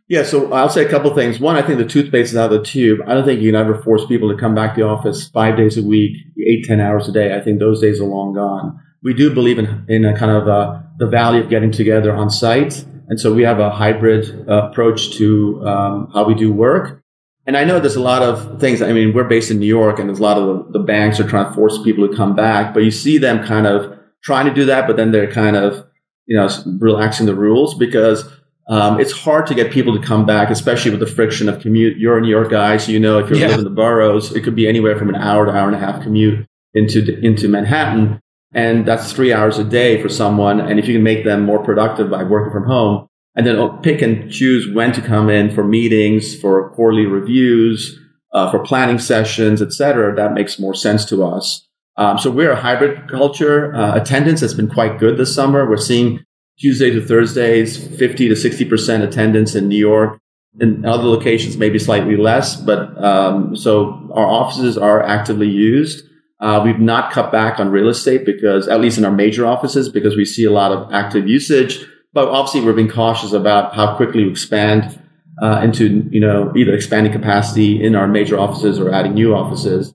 Yeah, 0.08 0.22
so 0.22 0.52
I'll 0.52 0.68
say 0.68 0.84
a 0.84 0.88
couple 0.88 1.12
things. 1.14 1.40
One, 1.40 1.56
I 1.56 1.62
think 1.62 1.78
the 1.78 1.84
toothpaste 1.84 2.30
is 2.30 2.36
out 2.36 2.52
of 2.52 2.60
the 2.60 2.64
tube. 2.64 3.00
I 3.06 3.14
don't 3.14 3.24
think 3.24 3.40
you 3.40 3.48
can 3.50 3.60
ever 3.60 3.82
force 3.82 4.06
people 4.06 4.30
to 4.30 4.36
come 4.36 4.54
back 4.54 4.74
to 4.74 4.82
the 4.82 4.86
office 4.86 5.28
five 5.28 5.56
days 5.56 5.76
a 5.76 5.82
week, 5.82 6.16
eight, 6.46 6.64
ten 6.64 6.80
hours 6.80 7.08
a 7.08 7.12
day. 7.12 7.36
I 7.36 7.40
think 7.40 7.58
those 7.58 7.80
days 7.80 8.00
are 8.00 8.04
long 8.04 8.34
gone. 8.34 8.80
We 9.02 9.14
do 9.14 9.34
believe 9.34 9.58
in, 9.58 9.84
in 9.88 10.04
a 10.04 10.16
kind 10.16 10.30
of 10.30 10.46
uh, 10.46 10.80
the 10.98 11.08
value 11.08 11.42
of 11.42 11.50
getting 11.50 11.72
together 11.72 12.14
on 12.14 12.30
site. 12.30 12.84
And 13.08 13.20
so 13.20 13.34
we 13.34 13.42
have 13.42 13.58
a 13.58 13.70
hybrid 13.70 14.48
uh, 14.48 14.68
approach 14.68 15.16
to 15.16 15.66
um, 15.66 16.10
how 16.12 16.24
we 16.24 16.34
do 16.34 16.52
work. 16.52 17.02
And 17.44 17.56
I 17.56 17.64
know 17.64 17.80
there's 17.80 17.96
a 17.96 18.00
lot 18.00 18.22
of 18.22 18.60
things. 18.60 18.82
I 18.82 18.92
mean, 18.92 19.12
we're 19.12 19.24
based 19.24 19.50
in 19.50 19.58
New 19.58 19.66
York 19.66 19.98
and 19.98 20.08
there's 20.08 20.18
a 20.18 20.22
lot 20.22 20.38
of 20.38 20.72
the, 20.72 20.78
the 20.78 20.84
banks 20.84 21.18
are 21.18 21.28
trying 21.28 21.46
to 21.46 21.54
force 21.54 21.80
people 21.82 22.08
to 22.08 22.16
come 22.16 22.34
back, 22.34 22.74
but 22.74 22.84
you 22.84 22.90
see 22.90 23.18
them 23.18 23.44
kind 23.44 23.66
of 23.66 23.96
trying 24.22 24.46
to 24.46 24.54
do 24.54 24.64
that, 24.66 24.86
but 24.86 24.96
then 24.96 25.12
they're 25.12 25.30
kind 25.30 25.54
of, 25.54 25.84
you 26.26 26.36
know, 26.36 26.48
relaxing 26.80 27.26
the 27.26 27.34
rules 27.34 27.76
because 27.78 28.28
um, 28.68 28.98
it's 28.98 29.12
hard 29.12 29.46
to 29.46 29.54
get 29.54 29.70
people 29.70 29.98
to 29.98 30.04
come 30.04 30.26
back, 30.26 30.50
especially 30.50 30.90
with 30.90 31.00
the 31.00 31.06
friction 31.06 31.48
of 31.48 31.60
commute. 31.60 31.98
You're 31.98 32.18
a 32.18 32.20
New 32.20 32.28
York 32.28 32.50
guy, 32.50 32.78
so 32.78 32.90
you 32.90 32.98
know 32.98 33.18
if 33.18 33.30
you're 33.30 33.38
yeah. 33.38 33.46
living 33.46 33.60
in 33.60 33.64
the 33.64 33.70
boroughs, 33.70 34.34
it 34.34 34.42
could 34.42 34.56
be 34.56 34.66
anywhere 34.66 34.98
from 34.98 35.08
an 35.08 35.14
hour 35.14 35.46
to 35.46 35.52
hour 35.52 35.68
and 35.68 35.76
a 35.76 35.78
half 35.78 36.02
commute 36.02 36.46
into 36.74 37.18
into 37.20 37.48
Manhattan, 37.48 38.20
and 38.52 38.84
that's 38.84 39.12
three 39.12 39.32
hours 39.32 39.58
a 39.58 39.64
day 39.64 40.02
for 40.02 40.08
someone. 40.08 40.60
And 40.60 40.80
if 40.80 40.88
you 40.88 40.94
can 40.94 41.04
make 41.04 41.24
them 41.24 41.44
more 41.44 41.62
productive 41.62 42.10
by 42.10 42.24
working 42.24 42.52
from 42.52 42.66
home, 42.66 43.06
and 43.36 43.46
then 43.46 43.78
pick 43.82 44.02
and 44.02 44.32
choose 44.32 44.74
when 44.74 44.92
to 44.92 45.00
come 45.00 45.30
in 45.30 45.54
for 45.54 45.62
meetings, 45.62 46.34
for 46.40 46.70
quarterly 46.70 47.06
reviews, 47.06 48.00
uh, 48.32 48.50
for 48.50 48.58
planning 48.58 48.98
sessions, 48.98 49.62
etc., 49.62 50.14
that 50.16 50.34
makes 50.34 50.58
more 50.58 50.74
sense 50.74 51.04
to 51.04 51.24
us. 51.24 51.66
Um, 51.96 52.18
so 52.18 52.30
we're 52.30 52.50
a 52.50 52.60
hybrid 52.60 53.08
culture. 53.08 53.74
Uh, 53.74 53.94
attendance 53.94 54.40
has 54.40 54.54
been 54.54 54.68
quite 54.68 54.98
good 54.98 55.18
this 55.18 55.34
summer. 55.34 55.68
We're 55.68 55.76
seeing 55.76 56.25
Tuesday 56.58 56.90
to 56.90 57.04
Thursdays, 57.04 57.76
50 57.98 58.28
to 58.28 58.34
60% 58.34 59.02
attendance 59.02 59.54
in 59.54 59.68
New 59.68 59.78
York. 59.78 60.18
In 60.58 60.86
other 60.86 61.04
locations, 61.04 61.58
maybe 61.58 61.78
slightly 61.78 62.16
less, 62.16 62.56
but 62.56 63.02
um, 63.04 63.54
so 63.54 64.08
our 64.14 64.24
offices 64.24 64.78
are 64.78 65.02
actively 65.02 65.48
used. 65.48 66.02
Uh, 66.40 66.62
we've 66.64 66.78
not 66.78 67.12
cut 67.12 67.30
back 67.30 67.60
on 67.60 67.70
real 67.70 67.88
estate 67.88 68.24
because, 68.24 68.66
at 68.66 68.80
least 68.80 68.96
in 68.96 69.04
our 69.04 69.12
major 69.12 69.46
offices, 69.46 69.90
because 69.90 70.16
we 70.16 70.24
see 70.24 70.44
a 70.44 70.50
lot 70.50 70.72
of 70.72 70.90
active 70.94 71.28
usage. 71.28 71.84
But 72.14 72.28
obviously, 72.28 72.62
we're 72.62 72.72
being 72.72 72.88
cautious 72.88 73.32
about 73.32 73.74
how 73.74 73.96
quickly 73.96 74.24
we 74.24 74.30
expand 74.30 74.98
uh, 75.42 75.60
into, 75.62 76.08
you 76.10 76.20
know, 76.20 76.52
either 76.56 76.74
expanding 76.74 77.12
capacity 77.12 77.82
in 77.82 77.94
our 77.94 78.08
major 78.08 78.38
offices 78.38 78.80
or 78.80 78.90
adding 78.90 79.12
new 79.12 79.34
offices. 79.34 79.92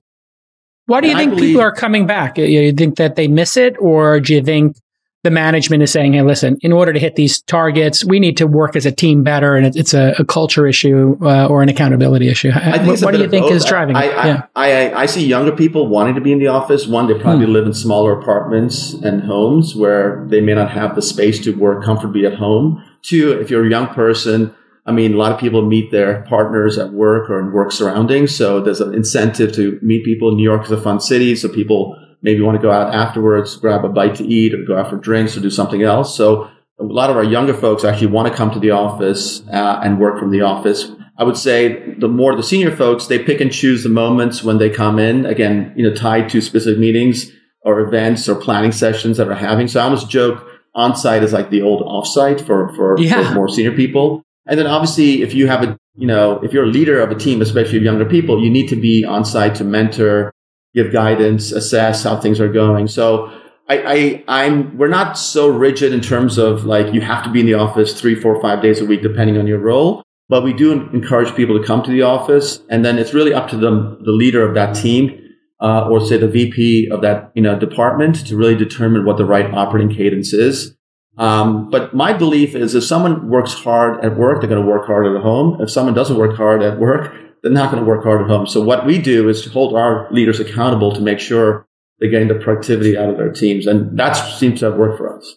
Why 0.86 1.00
do 1.00 1.08
you 1.08 1.12
and 1.12 1.18
think 1.18 1.30
believe, 1.32 1.48
people 1.50 1.62
are 1.62 1.72
coming 1.72 2.06
back? 2.06 2.38
You 2.38 2.72
think 2.72 2.96
that 2.96 3.16
they 3.16 3.26
miss 3.26 3.56
it, 3.56 3.74
or 3.80 4.20
do 4.20 4.34
you 4.34 4.42
think 4.42 4.76
the 5.22 5.30
management 5.30 5.82
is 5.82 5.92
saying, 5.92 6.14
"Hey, 6.14 6.22
listen, 6.22 6.58
in 6.62 6.72
order 6.72 6.92
to 6.92 6.98
hit 6.98 7.14
these 7.14 7.42
targets, 7.42 8.04
we 8.04 8.18
need 8.18 8.36
to 8.38 8.46
work 8.46 8.74
as 8.74 8.86
a 8.86 8.92
team 8.92 9.22
better, 9.22 9.54
and 9.54 9.76
it's 9.76 9.94
a, 9.94 10.14
a 10.18 10.24
culture 10.24 10.66
issue 10.66 11.16
uh, 11.22 11.46
or 11.46 11.62
an 11.62 11.68
accountability 11.68 12.28
issue." 12.28 12.50
what, 12.50 13.00
what 13.00 13.14
do 13.14 13.20
you 13.20 13.28
think 13.28 13.46
both. 13.46 13.52
is 13.52 13.64
driving 13.64 13.94
I, 13.94 14.04
it? 14.04 14.14
I, 14.14 14.26
yeah. 14.26 14.42
I, 14.56 15.02
I, 15.02 15.06
see 15.06 15.24
younger 15.26 15.52
people 15.52 15.86
wanting 15.88 16.16
to 16.16 16.20
be 16.20 16.32
in 16.32 16.40
the 16.40 16.48
office. 16.48 16.86
One, 16.86 17.06
they 17.06 17.14
probably 17.14 17.46
hmm. 17.46 17.52
live 17.52 17.66
in 17.66 17.74
smaller 17.74 18.18
apartments 18.18 18.94
and 18.94 19.22
homes 19.22 19.76
where 19.76 20.26
they 20.28 20.40
may 20.40 20.54
not 20.54 20.70
have 20.72 20.96
the 20.96 21.02
space 21.02 21.38
to 21.44 21.52
work 21.52 21.84
comfortably 21.84 22.26
at 22.26 22.34
home. 22.34 22.82
Two, 23.02 23.32
if 23.32 23.50
you're 23.50 23.64
a 23.64 23.70
young 23.70 23.88
person, 23.88 24.54
I 24.84 24.90
mean, 24.90 25.14
a 25.14 25.16
lot 25.16 25.30
of 25.30 25.38
people 25.38 25.64
meet 25.64 25.92
their 25.92 26.22
partners 26.22 26.78
at 26.78 26.92
work 26.92 27.30
or 27.30 27.38
in 27.38 27.52
work 27.52 27.70
surroundings, 27.70 28.34
so 28.34 28.60
there's 28.60 28.80
an 28.80 28.92
incentive 28.92 29.52
to 29.54 29.78
meet 29.82 30.04
people. 30.04 30.34
New 30.34 30.42
York 30.42 30.64
is 30.64 30.72
a 30.72 30.80
fun 30.80 30.98
city, 30.98 31.36
so 31.36 31.48
people 31.48 31.96
maybe 32.22 32.40
want 32.40 32.56
to 32.56 32.62
go 32.62 32.70
out 32.70 32.94
afterwards, 32.94 33.56
grab 33.56 33.84
a 33.84 33.88
bite 33.88 34.14
to 34.16 34.24
eat, 34.24 34.54
or 34.54 34.64
go 34.64 34.78
out 34.78 34.90
for 34.90 34.96
drinks, 34.96 35.36
or 35.36 35.40
do 35.40 35.50
something 35.50 35.82
else. 35.82 36.16
So 36.16 36.48
a 36.78 36.84
lot 36.84 37.10
of 37.10 37.16
our 37.16 37.24
younger 37.24 37.54
folks 37.54 37.84
actually 37.84 38.08
want 38.08 38.28
to 38.28 38.34
come 38.34 38.50
to 38.52 38.58
the 38.58 38.70
office 38.70 39.46
uh, 39.48 39.80
and 39.82 40.00
work 40.00 40.18
from 40.18 40.30
the 40.30 40.40
office. 40.40 40.90
I 41.18 41.24
would 41.24 41.36
say 41.36 41.94
the 41.98 42.08
more 42.08 42.34
the 42.34 42.42
senior 42.42 42.74
folks, 42.74 43.06
they 43.06 43.18
pick 43.18 43.40
and 43.40 43.52
choose 43.52 43.82
the 43.82 43.88
moments 43.88 44.42
when 44.42 44.58
they 44.58 44.70
come 44.70 44.98
in. 44.98 45.26
Again, 45.26 45.72
you 45.76 45.88
know, 45.88 45.94
tied 45.94 46.30
to 46.30 46.40
specific 46.40 46.78
meetings 46.78 47.30
or 47.64 47.80
events 47.80 48.28
or 48.28 48.34
planning 48.34 48.72
sessions 48.72 49.18
that 49.18 49.26
we're 49.26 49.34
having. 49.34 49.68
So 49.68 49.78
I 49.80 49.84
almost 49.84 50.08
joke 50.08 50.44
on-site 50.74 51.22
is 51.22 51.32
like 51.32 51.50
the 51.50 51.62
old 51.62 51.82
off-site 51.82 52.40
for, 52.40 52.74
for, 52.74 52.98
yeah. 52.98 53.28
for 53.28 53.34
more 53.34 53.48
senior 53.48 53.72
people. 53.72 54.22
And 54.46 54.58
then 54.58 54.66
obviously, 54.66 55.22
if 55.22 55.34
you 55.34 55.46
have 55.46 55.62
a, 55.62 55.78
you 55.94 56.06
know, 56.06 56.40
if 56.42 56.52
you're 56.52 56.64
a 56.64 56.68
leader 56.68 57.00
of 57.00 57.10
a 57.10 57.14
team, 57.14 57.42
especially 57.42 57.76
of 57.76 57.84
younger 57.84 58.06
people, 58.06 58.42
you 58.42 58.50
need 58.50 58.68
to 58.68 58.76
be 58.76 59.04
on 59.04 59.24
site 59.24 59.54
to 59.56 59.64
mentor 59.64 60.32
give 60.74 60.92
guidance, 60.92 61.52
assess 61.52 62.02
how 62.02 62.18
things 62.18 62.40
are 62.40 62.52
going. 62.52 62.88
So 62.88 63.32
I, 63.68 64.24
I, 64.28 64.44
I'm, 64.44 64.76
we're 64.76 64.88
not 64.88 65.16
so 65.18 65.48
rigid 65.48 65.92
in 65.92 66.00
terms 66.00 66.38
of 66.38 66.64
like 66.64 66.92
you 66.92 67.00
have 67.00 67.24
to 67.24 67.30
be 67.30 67.40
in 67.40 67.46
the 67.46 67.54
office 67.54 67.98
three, 67.98 68.14
four, 68.14 68.40
five 68.40 68.62
days 68.62 68.80
a 68.80 68.84
week, 68.84 69.02
depending 69.02 69.38
on 69.38 69.46
your 69.46 69.58
role. 69.58 70.02
But 70.28 70.44
we 70.44 70.52
do 70.52 70.72
encourage 70.72 71.34
people 71.34 71.58
to 71.60 71.66
come 71.66 71.82
to 71.82 71.90
the 71.90 72.02
office, 72.02 72.62
and 72.70 72.84
then 72.84 72.98
it's 72.98 73.12
really 73.12 73.34
up 73.34 73.50
to 73.50 73.56
the, 73.56 73.98
the 74.02 74.12
leader 74.12 74.46
of 74.46 74.54
that 74.54 74.74
team, 74.74 75.18
uh, 75.60 75.88
or 75.88 76.04
say 76.04 76.16
the 76.16 76.28
VP 76.28 76.88
of 76.90 77.02
that 77.02 77.32
you 77.34 77.42
know 77.42 77.58
department, 77.58 78.26
to 78.26 78.36
really 78.36 78.54
determine 78.54 79.04
what 79.04 79.18
the 79.18 79.26
right 79.26 79.52
operating 79.52 79.94
cadence 79.94 80.32
is. 80.32 80.74
Um, 81.18 81.68
but 81.68 81.94
my 81.94 82.14
belief 82.14 82.54
is 82.54 82.74
if 82.74 82.84
someone 82.84 83.28
works 83.28 83.52
hard 83.52 84.02
at 84.02 84.16
work, 84.16 84.40
they're 84.40 84.48
going 84.48 84.62
to 84.62 84.66
work 84.66 84.86
hard 84.86 85.06
at 85.06 85.20
home. 85.20 85.60
If 85.60 85.70
someone 85.70 85.92
doesn't 85.92 86.16
work 86.16 86.34
hard 86.36 86.62
at 86.62 86.78
work, 86.78 87.14
they're 87.42 87.52
not 87.52 87.70
going 87.72 87.82
to 87.82 87.88
work 87.88 88.04
hard 88.04 88.22
at 88.22 88.28
home. 88.28 88.46
So 88.46 88.62
what 88.62 88.86
we 88.86 88.98
do 88.98 89.28
is 89.28 89.42
to 89.42 89.50
hold 89.50 89.74
our 89.74 90.10
leaders 90.12 90.38
accountable 90.40 90.94
to 90.94 91.00
make 91.00 91.18
sure 91.18 91.66
they're 91.98 92.10
getting 92.10 92.28
the 92.28 92.34
productivity 92.36 92.96
out 92.96 93.10
of 93.10 93.16
their 93.16 93.32
teams. 93.32 93.66
And 93.66 93.98
that 93.98 94.12
seems 94.12 94.60
to 94.60 94.66
have 94.66 94.76
worked 94.76 94.98
for 94.98 95.16
us. 95.16 95.36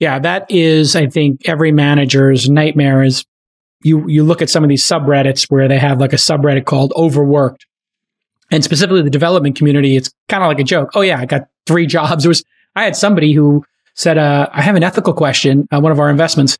Yeah, 0.00 0.18
that 0.18 0.50
is, 0.50 0.96
I 0.96 1.06
think, 1.06 1.48
every 1.48 1.70
manager's 1.70 2.50
nightmare 2.50 3.04
is 3.04 3.24
you, 3.84 4.08
you 4.08 4.24
look 4.24 4.42
at 4.42 4.50
some 4.50 4.64
of 4.64 4.68
these 4.68 4.84
subreddits 4.84 5.46
where 5.48 5.68
they 5.68 5.78
have 5.78 6.00
like 6.00 6.12
a 6.12 6.16
subreddit 6.16 6.64
called 6.64 6.92
overworked. 6.96 7.66
And 8.50 8.62
specifically 8.62 9.02
the 9.02 9.10
development 9.10 9.56
community, 9.56 9.96
it's 9.96 10.12
kind 10.28 10.42
of 10.42 10.48
like 10.48 10.58
a 10.58 10.64
joke. 10.64 10.90
Oh 10.94 11.00
yeah, 11.02 11.20
I 11.20 11.26
got 11.26 11.48
three 11.66 11.86
jobs. 11.88 12.26
Was, 12.26 12.44
I 12.74 12.84
had 12.84 12.96
somebody 12.96 13.32
who 13.32 13.64
said, 13.94 14.18
uh, 14.18 14.48
I 14.52 14.62
have 14.62 14.74
an 14.74 14.82
ethical 14.82 15.12
question, 15.14 15.68
uh, 15.72 15.80
one 15.80 15.92
of 15.92 16.00
our 16.00 16.10
investments 16.10 16.58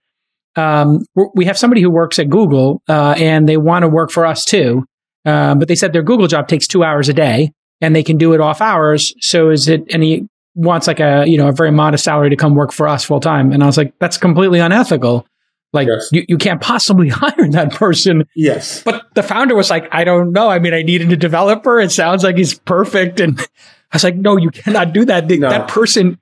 um, 0.57 1.05
we 1.35 1.45
have 1.47 1.57
somebody 1.59 1.81
who 1.81 1.91
works 1.91 2.19
at 2.19 2.29
Google 2.29 2.83
uh, 2.89 3.15
and 3.17 3.49
they 3.49 3.57
want 3.57 3.83
to 3.83 3.89
work 3.89 4.11
for 4.11 4.27
us 4.27 4.45
too. 4.45 4.85
Uh, 5.25 5.55
but 5.55 5.69
they 5.69 5.75
said 5.75 5.93
their 5.93 6.03
Google 6.03 6.27
job 6.27 6.49
takes 6.49 6.67
two 6.67 6.85
hours 6.85 7.09
a 7.09 7.13
day 7.13 7.53
and 7.81 7.95
they 7.95 8.03
can 8.03 8.19
do 8.19 8.33
it 8.35 8.41
off 8.41 8.61
hours. 8.61 9.15
So 9.21 9.51
is 9.51 9.69
it, 9.69 9.85
and 9.93 10.03
he 10.03 10.27
wants 10.55 10.87
like 10.87 11.01
a, 11.01 11.25
you 11.27 11.39
know, 11.39 11.49
a 11.49 11.53
very 11.53 11.71
modest 11.71 12.05
salary 12.05 12.31
to 12.31 12.37
come 12.37 12.55
work 12.55 12.73
for 12.73 12.87
us 12.89 13.05
full 13.05 13.21
time. 13.21 13.53
And 13.53 13.63
I 13.63 13.67
was 13.67 13.77
like, 13.77 13.95
that's 13.99 14.19
completely 14.19 14.59
unethical. 14.59 15.27
Like 15.73 15.89
yes. 15.89 16.09
you, 16.13 16.25
you 16.29 16.39
can't 16.39 16.61
possibly 16.61 17.09
hire 17.13 17.49
that 17.51 17.73
person. 17.73 18.25
Yes. 18.37 18.83
But 18.83 19.15
the 19.15 19.23
founder 19.23 19.55
was 19.55 19.71
like, 19.71 19.89
I 19.93 20.05
don't 20.05 20.33
know. 20.33 20.49
I 20.49 20.59
mean, 20.59 20.75
I 20.75 20.83
needed 20.83 21.11
a 21.13 21.17
developer. 21.17 21.81
It 21.81 21.91
sounds 21.93 22.25
like 22.25 22.37
he's 22.37 22.59
perfect. 22.59 23.21
And 23.21 23.41
I 23.41 23.47
was 23.95 24.05
like, 24.05 24.17
no, 24.17 24.37
you 24.37 24.51
cannot 24.51 24.93
do 24.93 25.05
that. 25.07 25.29
No. 25.29 25.49
That 25.49 25.69
person 25.69 26.19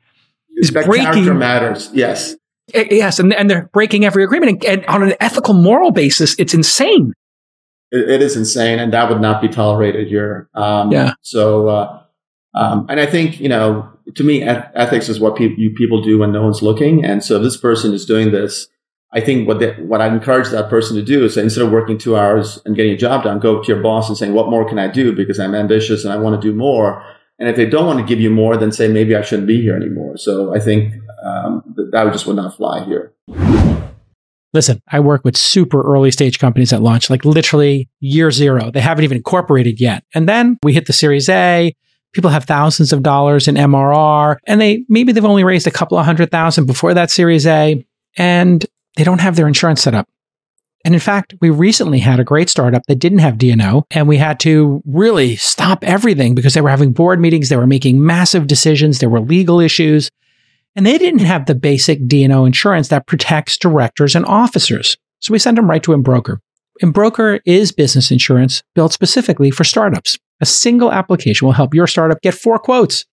is 0.57 0.71
that 0.71 0.87
breaking. 0.87 1.13
Character 1.13 1.35
matters. 1.35 1.91
Yes. 1.93 2.37
Eh, 2.75 2.87
yes, 2.91 3.19
and, 3.19 3.33
and 3.35 3.49
they're 3.51 3.69
breaking 3.73 4.05
every 4.05 4.25
agreement. 4.25 4.65
And, 4.65 4.81
and 4.81 4.87
on 4.87 5.03
an 5.03 5.15
ethical, 5.21 5.55
moral 5.55 5.91
basis, 5.91 6.35
it's 6.39 6.55
insane. 6.55 7.13
it, 7.93 8.09
it 8.09 8.23
is 8.23 8.37
insane, 8.37 8.79
and 8.79 8.93
that 8.93 9.09
would 9.09 9.21
not 9.21 9.41
be 9.43 9.49
tolerated 9.49 10.09
here. 10.09 10.49
Um, 10.55 10.93
yeah. 10.93 11.15
So, 11.23 11.69
uh, 11.69 12.03
um, 12.55 12.87
and 12.89 13.01
I 13.01 13.07
think 13.07 13.41
you 13.41 13.49
know, 13.49 13.89
to 14.15 14.25
me, 14.25 14.43
eth- 14.43 14.71
ethics 14.75 15.09
is 15.09 15.21
what 15.21 15.37
pe- 15.37 15.55
you 15.57 15.71
people 15.71 16.03
do 16.03 16.19
when 16.19 16.33
no 16.33 16.43
one's 16.43 16.63
looking. 16.63 17.05
And 17.05 17.23
so, 17.25 17.39
this 17.39 17.57
person 17.57 17.93
is 17.93 18.07
doing 18.07 18.33
this. 18.33 18.69
I 19.13 19.21
think 19.21 19.49
what 19.49 19.59
they, 19.59 19.73
what 19.73 20.01
I 20.01 20.07
encourage 20.07 20.51
that 20.51 20.71
person 20.71 20.95
to 20.97 21.03
do 21.03 21.25
is 21.25 21.37
instead 21.37 21.65
of 21.65 21.73
working 21.73 21.99
two 21.99 22.17
hours 22.17 22.61
and 22.65 22.77
getting 22.77 22.93
a 22.93 22.97
job 22.97 23.25
done, 23.25 23.41
go 23.41 23.61
to 23.61 23.67
your 23.73 23.83
boss 23.83 24.09
and 24.09 24.17
saying, 24.17 24.35
"What 24.35 24.49
more 24.51 24.69
can 24.69 24.79
I 24.79 24.87
do?" 24.89 25.13
Because 25.15 25.41
I'm 25.41 25.55
ambitious 25.55 26.05
and 26.05 26.13
I 26.13 26.17
want 26.17 26.41
to 26.41 26.49
do 26.49 26.57
more. 26.57 27.03
And 27.41 27.49
if 27.49 27.57
they 27.57 27.67
don't 27.67 27.87
want 27.87 27.99
to 27.99 28.05
give 28.05 28.21
you 28.21 28.31
more, 28.31 28.57
then 28.57 28.71
say 28.71 28.87
maybe 28.87 29.17
I 29.17 29.23
shouldn't 29.23 29.49
be 29.49 29.63
here 29.63 29.75
anymore. 29.75 30.17
So 30.19 30.55
I 30.55 30.61
think 30.61 30.95
um, 31.25 31.63
that 31.93 32.11
just 32.13 32.27
would 32.27 32.37
not 32.37 32.57
fly 32.57 32.85
here. 32.85 33.15
Listen, 34.53 34.83
I 34.89 34.99
work 34.99 35.25
with 35.25 35.37
super 35.37 35.81
early 35.81 36.11
stage 36.11 36.39
companies 36.39 36.73
at 36.73 36.83
launch, 36.83 37.09
like 37.09 37.25
literally 37.25 37.89
year 38.01 38.31
zero. 38.31 38.71
They 38.71 38.81
haven't 38.81 39.05
even 39.05 39.19
incorporated 39.19 39.81
yet. 39.81 40.05
And 40.15 40.29
then 40.29 40.59
we 40.63 40.73
hit 40.73 40.87
the 40.87 40.93
series 40.93 41.29
A. 41.29 41.75
People 42.13 42.31
have 42.31 42.45
thousands 42.45 42.93
of 42.93 43.05
dollars 43.05 43.47
in 43.47 43.55
MRR 43.55 44.37
and 44.47 44.61
they 44.61 44.85
maybe 44.89 45.13
they've 45.13 45.25
only 45.25 45.45
raised 45.45 45.69
a 45.69 45.71
couple 45.71 45.97
of 45.97 46.05
hundred 46.05 46.33
thousand 46.33 46.67
before 46.67 46.95
that 46.95 47.11
series 47.11 47.47
A 47.47 47.85
and 48.17 48.67
they 48.97 49.05
don't 49.05 49.21
have 49.21 49.37
their 49.37 49.47
insurance 49.47 49.83
set 49.83 49.95
up. 49.95 50.09
And 50.85 50.95
in 50.95 51.01
fact, 51.01 51.35
we 51.41 51.51
recently 51.51 52.01
had 52.01 52.19
a 52.19 52.25
great 52.25 52.49
startup 52.49 52.83
that 52.89 52.99
didn't 52.99 53.19
have 53.19 53.39
D&O 53.39 53.85
and 53.91 54.09
we 54.09 54.17
had 54.17 54.41
to 54.41 54.83
really 54.85 55.37
stop 55.37 55.85
everything 55.85 56.35
because 56.35 56.55
they 56.55 56.63
were 56.63 56.71
having 56.71 56.93
board 56.93 57.21
meetings. 57.21 57.51
They 57.51 57.57
were 57.57 57.67
making 57.67 58.05
massive 58.05 58.49
decisions. 58.49 58.99
There 58.99 59.11
were 59.11 59.21
legal 59.21 59.61
issues 59.61 60.11
and 60.77 60.87
they 60.87 60.99
didn't 60.99 61.21
have 61.21 61.47
the 61.47 61.55
basic 61.55 62.07
D&O 62.07 62.45
insurance 62.45 62.89
that 62.89 63.07
protects 63.07 63.57
directors 63.57 64.15
and 64.15 64.25
officers. 64.27 64.97
So 65.21 65.33
we 65.33 65.39
sent 65.39 65.57
them 65.57 65.69
right 65.69 65.83
to 65.83 65.93
Embroker. 65.93 66.39
Embroker 66.83 67.41
is 67.45 67.73
business 67.73 68.11
insurance 68.11 68.63
built 68.75 68.93
specifically 68.93 69.51
for 69.51 69.65
startups. 69.65 70.19
A 70.41 70.47
single 70.47 70.93
application 70.93 71.47
will 71.47 71.53
help 71.53 71.75
your 71.75 71.87
startup 71.87 72.23
get 72.23 72.35
four 72.35 72.59
quotes 72.59 73.05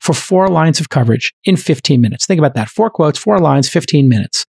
for 0.00 0.14
four 0.14 0.48
lines 0.48 0.78
of 0.78 0.90
coverage 0.90 1.34
in 1.44 1.56
15 1.56 2.00
minutes. 2.00 2.26
Think 2.26 2.38
about 2.38 2.54
that. 2.54 2.68
Four 2.68 2.90
quotes, 2.90 3.18
four 3.18 3.40
lines, 3.40 3.68
15 3.68 4.08
minutes. 4.08 4.46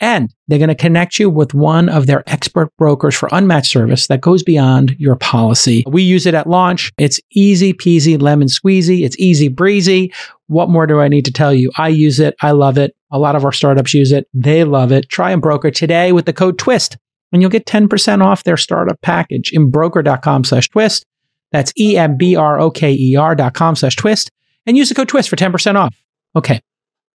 And 0.00 0.32
they're 0.46 0.60
going 0.60 0.68
to 0.68 0.76
connect 0.76 1.18
you 1.18 1.28
with 1.28 1.54
one 1.54 1.88
of 1.88 2.06
their 2.06 2.22
expert 2.28 2.70
brokers 2.78 3.16
for 3.16 3.28
unmatched 3.32 3.72
service 3.72 4.06
that 4.06 4.20
goes 4.20 4.44
beyond 4.44 4.94
your 4.96 5.16
policy. 5.16 5.82
We 5.88 6.02
use 6.02 6.24
it 6.24 6.34
at 6.34 6.46
launch. 6.46 6.92
It's 6.98 7.20
easy 7.32 7.72
peasy, 7.72 8.20
lemon 8.20 8.46
squeezy. 8.46 9.04
It's 9.04 9.18
easy 9.18 9.48
breezy. 9.48 10.12
What 10.48 10.68
more 10.68 10.86
do 10.86 11.00
I 11.00 11.08
need 11.08 11.24
to 11.26 11.32
tell 11.32 11.54
you? 11.54 11.70
I 11.76 11.88
use 11.88 12.20
it. 12.20 12.34
I 12.42 12.50
love 12.50 12.76
it. 12.78 12.96
A 13.10 13.18
lot 13.18 13.36
of 13.36 13.44
our 13.44 13.52
startups 13.52 13.94
use 13.94 14.12
it. 14.12 14.26
They 14.34 14.64
love 14.64 14.92
it. 14.92 15.08
Try 15.08 15.32
Embroker 15.32 15.72
today 15.72 16.12
with 16.12 16.26
the 16.26 16.32
code 16.32 16.58
TWIST 16.58 16.96
and 17.32 17.42
you'll 17.42 17.50
get 17.50 17.66
10% 17.66 18.22
off 18.22 18.44
their 18.44 18.56
startup 18.56 19.00
package. 19.02 19.52
Embroker.com 19.52 20.44
slash 20.44 20.68
twist. 20.68 21.04
That's 21.52 21.72
E-M-B-R-O-K-E-R 21.78 23.34
dot 23.34 23.54
com 23.54 23.76
slash 23.76 23.96
twist 23.96 24.30
and 24.66 24.76
use 24.76 24.88
the 24.88 24.94
code 24.94 25.08
TWIST 25.08 25.28
for 25.28 25.36
10% 25.36 25.76
off. 25.76 25.94
Okay, 26.36 26.60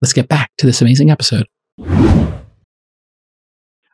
let's 0.01 0.13
get 0.13 0.27
back 0.27 0.51
to 0.57 0.65
this 0.65 0.81
amazing 0.81 1.11
episode. 1.11 1.45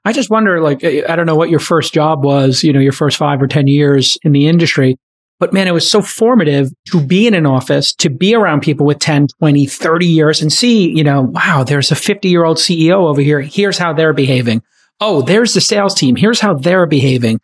I 0.05 0.13
just 0.13 0.29
wonder, 0.29 0.61
like, 0.61 0.83
I 0.83 1.15
don't 1.15 1.25
know 1.25 1.35
what 1.35 1.49
your 1.49 1.59
first 1.59 1.93
job 1.93 2.23
was, 2.23 2.63
you 2.63 2.71
know, 2.71 2.79
your 2.79 2.93
first 2.93 3.17
five 3.17 3.41
or 3.41 3.47
10 3.47 3.67
years 3.67 4.17
in 4.23 4.31
the 4.31 4.47
industry, 4.47 4.97
but 5.39 5.53
man, 5.53 5.67
it 5.67 5.73
was 5.73 5.89
so 5.89 6.01
formative 6.01 6.71
to 6.91 7.01
be 7.01 7.27
in 7.27 7.33
an 7.33 7.45
office, 7.45 7.93
to 7.95 8.09
be 8.09 8.35
around 8.35 8.61
people 8.61 8.85
with 8.85 8.99
10, 8.99 9.27
20, 9.39 9.65
30 9.65 10.05
years 10.05 10.41
and 10.41 10.51
see, 10.51 10.89
you 10.89 11.03
know, 11.03 11.21
wow, 11.21 11.63
there's 11.63 11.91
a 11.91 11.95
50 11.95 12.27
year 12.29 12.43
old 12.43 12.57
CEO 12.57 13.07
over 13.07 13.21
here. 13.21 13.41
Here's 13.41 13.77
how 13.77 13.93
they're 13.93 14.13
behaving. 14.13 14.61
Oh, 14.99 15.21
there's 15.21 15.53
the 15.53 15.61
sales 15.61 15.95
team. 15.95 16.15
Here's 16.15 16.41
how 16.41 16.55
they're 16.55 16.85
behaving. 16.85 17.39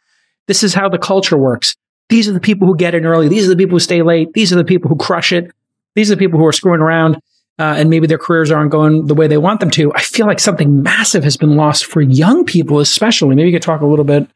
This 0.47 0.63
is 0.63 0.73
how 0.73 0.89
the 0.89 0.97
culture 0.97 1.37
works. 1.37 1.75
These 2.09 2.27
are 2.27 2.33
the 2.33 2.39
people 2.39 2.67
who 2.67 2.75
get 2.75 2.93
in 2.93 3.05
early. 3.05 3.29
These 3.29 3.47
are 3.47 3.49
the 3.49 3.55
people 3.55 3.75
who 3.75 3.79
stay 3.79 4.01
late. 4.01 4.33
These 4.33 4.51
are 4.51 4.57
the 4.57 4.65
people 4.65 4.89
who 4.89 4.97
crush 4.97 5.31
it. 5.31 5.51
These 5.95 6.11
are 6.11 6.15
the 6.15 6.19
people 6.19 6.37
who 6.37 6.45
are 6.45 6.51
screwing 6.51 6.81
around 6.81 7.17
uh, 7.57 7.75
and 7.77 7.89
maybe 7.89 8.07
their 8.07 8.17
careers 8.17 8.51
aren't 8.51 8.71
going 8.71 9.07
the 9.07 9.15
way 9.15 9.27
they 9.27 9.37
want 9.37 9.61
them 9.61 9.71
to, 9.71 9.93
I 9.93 10.01
feel 10.01 10.25
like 10.25 10.39
something 10.39 10.83
massive 10.83 11.23
has 11.23 11.37
been 11.37 11.55
lost 11.55 11.85
for 11.85 12.01
young 12.01 12.43
people, 12.45 12.79
especially. 12.79 13.35
Maybe 13.35 13.49
you 13.49 13.55
could 13.55 13.61
talk 13.61 13.81
a 13.81 13.85
little 13.85 14.05
bit 14.05 14.27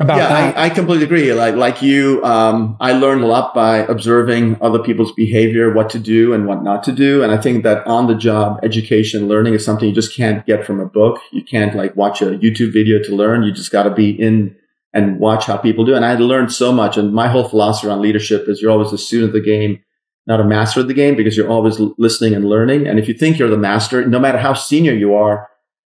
about 0.00 0.18
yeah. 0.18 0.52
I, 0.56 0.66
I 0.66 0.70
completely 0.70 1.04
agree. 1.04 1.32
Like 1.32 1.54
like 1.54 1.82
you, 1.82 2.22
um, 2.24 2.76
I 2.80 2.92
learned 2.92 3.22
a 3.22 3.26
lot 3.26 3.54
by 3.54 3.78
observing 3.78 4.58
other 4.60 4.78
people's 4.78 5.12
behavior, 5.12 5.72
what 5.72 5.90
to 5.90 5.98
do 5.98 6.32
and 6.32 6.46
what 6.46 6.62
not 6.62 6.84
to 6.84 6.92
do. 6.92 7.22
And 7.22 7.32
I 7.32 7.38
think 7.38 7.64
that 7.64 7.86
on 7.86 8.06
the 8.06 8.14
job 8.14 8.60
education, 8.62 9.28
learning 9.28 9.54
is 9.54 9.64
something 9.64 9.88
you 9.88 9.94
just 9.94 10.14
can't 10.14 10.46
get 10.46 10.64
from 10.64 10.80
a 10.80 10.86
book. 10.86 11.20
You 11.32 11.42
can't 11.42 11.74
like 11.74 11.96
watch 11.96 12.22
a 12.22 12.26
YouTube 12.26 12.72
video 12.72 13.02
to 13.02 13.14
learn. 13.14 13.42
You 13.42 13.52
just 13.52 13.72
got 13.72 13.84
to 13.84 13.90
be 13.90 14.10
in 14.10 14.56
and 14.94 15.18
watch 15.18 15.46
how 15.46 15.56
people 15.56 15.84
do. 15.84 15.94
And 15.94 16.04
I 16.04 16.14
learned 16.14 16.52
so 16.52 16.72
much. 16.72 16.96
And 16.96 17.12
my 17.12 17.28
whole 17.28 17.48
philosophy 17.48 17.90
on 17.90 18.00
leadership 18.00 18.48
is 18.48 18.62
you're 18.62 18.70
always 18.70 18.92
a 18.92 18.98
student 18.98 19.30
of 19.30 19.34
the 19.34 19.42
game 19.42 19.80
not 20.28 20.40
a 20.40 20.44
master 20.44 20.80
of 20.80 20.88
the 20.88 20.94
game 20.94 21.16
because 21.16 21.36
you're 21.36 21.48
always 21.48 21.80
listening 21.96 22.34
and 22.34 22.44
learning. 22.44 22.86
And 22.86 22.98
if 22.98 23.08
you 23.08 23.14
think 23.14 23.38
you're 23.38 23.48
the 23.48 23.56
master, 23.56 24.06
no 24.06 24.20
matter 24.20 24.36
how 24.36 24.52
senior 24.52 24.92
you 24.92 25.14
are, 25.14 25.48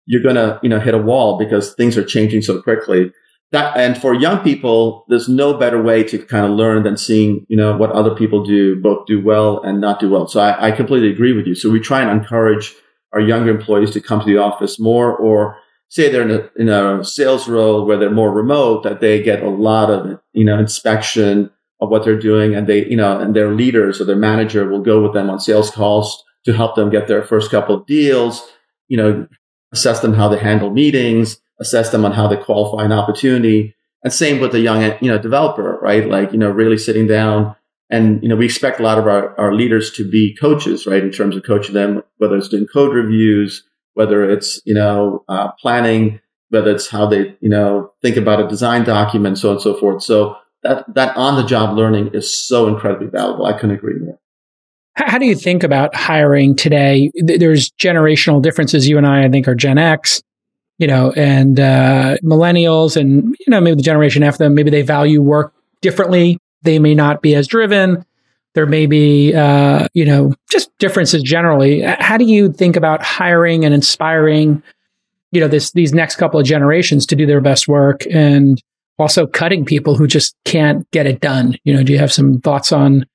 you're 0.08 0.24
going 0.24 0.36
to, 0.36 0.60
you 0.64 0.70
know, 0.70 0.80
hit 0.80 0.96
a 0.96 0.98
wall 0.98 1.38
because 1.38 1.76
things 1.76 1.96
are 1.98 2.04
changing 2.04 2.42
so 2.42 2.60
quickly. 2.60 3.12
That, 3.54 3.78
and 3.78 3.96
for 3.96 4.16
young 4.16 4.44
people, 4.44 5.06
there's 5.10 5.30
no 5.30 5.54
better 5.54 5.82
way 5.82 6.04
to 6.06 6.18
kind 6.18 6.44
of 6.44 6.52
learn 6.52 6.82
than 6.82 6.98
seeing, 6.98 7.46
you 7.50 7.56
know, 7.56 7.78
what 7.78 7.92
other 7.92 8.16
people 8.16 8.44
do, 8.44 8.82
both 8.82 9.06
do 9.06 9.24
well 9.24 9.62
and 9.62 9.80
not 9.80 10.00
do 10.00 10.10
well. 10.10 10.28
So 10.28 10.40
I, 10.42 10.70
I 10.70 10.72
completely 10.72 11.12
agree 11.12 11.34
with 11.34 11.46
you. 11.46 11.54
So 11.54 11.70
we 11.70 11.80
try 11.80 12.02
and 12.02 12.10
encourage 12.10 12.74
our 13.14 13.22
younger 13.22 13.52
employees 13.52 13.92
to 13.92 14.02
come 14.02 14.20
to 14.20 14.26
the 14.26 14.40
office 14.40 14.80
more 14.80 15.16
or 15.16 15.56
say 15.90 16.12
they're 16.12 16.28
in 16.28 16.32
a, 16.32 16.50
in 16.60 16.68
a 16.68 17.04
sales 17.04 17.48
role 17.48 17.86
where 17.86 17.98
they're 17.98 18.10
more 18.10 18.34
remote, 18.34 18.82
that 18.82 19.02
they 19.02 19.22
get 19.22 19.44
a 19.44 19.50
lot 19.50 19.92
of, 19.92 20.20
you 20.34 20.44
know, 20.44 20.58
inspection 20.58 21.52
of 21.80 21.90
what 21.90 22.04
they're 22.04 22.20
doing 22.20 22.56
and 22.56 22.66
they, 22.66 22.88
you 22.88 22.98
know, 22.98 23.20
and 23.20 23.36
their 23.36 23.54
leaders 23.54 24.02
or 24.02 24.06
their 24.06 24.16
manager 24.16 24.68
will 24.68 24.82
go 24.82 25.04
with 25.04 25.14
them 25.14 25.30
on 25.30 25.40
sales 25.40 25.70
calls 25.70 26.24
to 26.46 26.54
help 26.54 26.76
them 26.76 26.90
get 26.90 27.08
their 27.08 27.24
first 27.24 27.52
couple 27.52 27.76
of 27.76 27.86
deals, 27.86 28.42
you 28.88 28.98
know, 28.98 29.28
assess 29.72 30.00
them 30.00 30.16
how 30.16 30.28
they 30.28 30.40
handle 30.40 30.72
meetings, 30.72 31.38
assess 31.60 31.90
them 31.92 32.06
on 32.06 32.12
how 32.12 32.28
they 32.28 32.38
qualify 32.38 32.86
an 32.86 32.92
opportunity. 32.92 33.76
And 34.04 34.12
same 34.12 34.40
with 34.40 34.52
the 34.52 34.60
young, 34.60 34.82
you 35.02 35.10
know, 35.10 35.18
developer, 35.18 35.80
right? 35.82 36.08
Like, 36.08 36.32
you 36.34 36.38
know, 36.38 36.50
really 36.50 36.78
sitting 36.78 37.08
down 37.08 37.56
and, 37.90 38.22
you 38.24 38.30
know, 38.30 38.36
we 38.36 38.46
expect 38.46 38.80
a 38.80 38.84
lot 38.84 38.98
of 38.98 39.08
our, 39.08 39.40
our 39.40 39.54
leaders 39.54 39.92
to 39.94 40.10
be 40.10 40.36
coaches, 40.40 40.86
right? 40.88 41.04
In 41.04 41.12
terms 41.12 41.38
of 41.38 41.44
coaching 41.44 41.74
them, 41.74 42.02
whether 42.18 42.36
it's 42.36 42.50
doing 42.50 42.66
code 42.66 42.94
reviews, 42.94 43.64
whether 43.94 44.30
it's, 44.30 44.60
you 44.66 44.74
know, 44.74 45.24
uh, 45.30 45.52
planning, 45.54 46.20
whether 46.50 46.72
it's 46.72 46.90
how 46.90 47.06
they, 47.06 47.36
you 47.40 47.50
know, 47.50 47.92
think 48.02 48.18
about 48.18 48.40
a 48.40 48.48
design 48.48 48.84
document, 48.84 49.38
so 49.38 49.50
on 49.50 49.56
and 49.56 49.62
so 49.62 49.76
forth. 49.76 50.04
So 50.04 50.36
that, 50.64 50.92
that 50.96 51.16
on 51.16 51.36
the 51.36 51.48
job 51.48 51.78
learning 51.78 52.12
is 52.14 52.34
so 52.34 52.68
incredibly 52.68 53.08
valuable. 53.08 53.46
I 53.46 53.54
couldn't 53.54 53.76
agree 53.76 54.00
more. 54.00 54.20
How 54.96 55.18
do 55.18 55.26
you 55.26 55.36
think 55.36 55.64
about 55.64 55.96
hiring 55.96 56.56
today? 56.56 57.12
There's 57.16 57.72
generational 57.72 58.42
differences. 58.42 58.88
You 58.88 58.98
and 58.98 59.08
I, 59.08 59.24
I 59.24 59.30
think, 59.30 59.48
are 59.48 59.56
Gen 59.56 59.78
X, 59.78 60.22
you 60.84 60.88
know, 60.88 61.14
and 61.14 61.62
uh, 61.62 62.18
millennials, 62.22 62.98
and 62.98 63.34
you 63.40 63.46
know, 63.48 63.62
maybe 63.62 63.78
the 63.78 63.82
generation 63.82 64.22
after 64.22 64.44
them. 64.44 64.54
Maybe 64.54 64.70
they 64.70 64.82
value 64.82 65.22
work 65.22 65.54
differently. 65.80 66.38
They 66.64 66.78
may 66.78 66.94
not 66.94 67.22
be 67.22 67.36
as 67.36 67.48
driven. 67.48 68.06
There 68.54 68.66
may 68.66 68.86
be, 68.86 69.34
uh, 69.34 69.88
you 69.94 70.04
know, 70.04 70.34
just 70.52 70.78
differences 70.80 71.24
generally. 71.24 71.84
How 71.84 72.18
do 72.18 72.26
you 72.26 72.52
think 72.52 72.76
about 72.76 73.02
hiring 73.02 73.64
and 73.64 73.74
inspiring, 73.74 74.62
you 75.32 75.40
know, 75.40 75.48
this 75.48 75.72
these 75.72 75.94
next 75.94 76.18
couple 76.18 76.38
of 76.38 76.46
generations 76.46 77.06
to 77.06 77.16
do 77.16 77.26
their 77.26 77.40
best 77.40 77.70
work, 77.70 78.02
and 78.12 78.62
also 79.00 79.26
cutting 79.26 79.64
people 79.64 79.96
who 79.96 80.06
just 80.06 80.36
can't 80.44 80.86
get 80.92 81.08
it 81.08 81.22
done? 81.22 81.56
You 81.64 81.76
know, 81.76 81.84
do 81.84 81.94
you 81.94 82.00
have 82.00 82.12
some 82.12 82.42
thoughts 82.42 82.74
on 82.74 83.06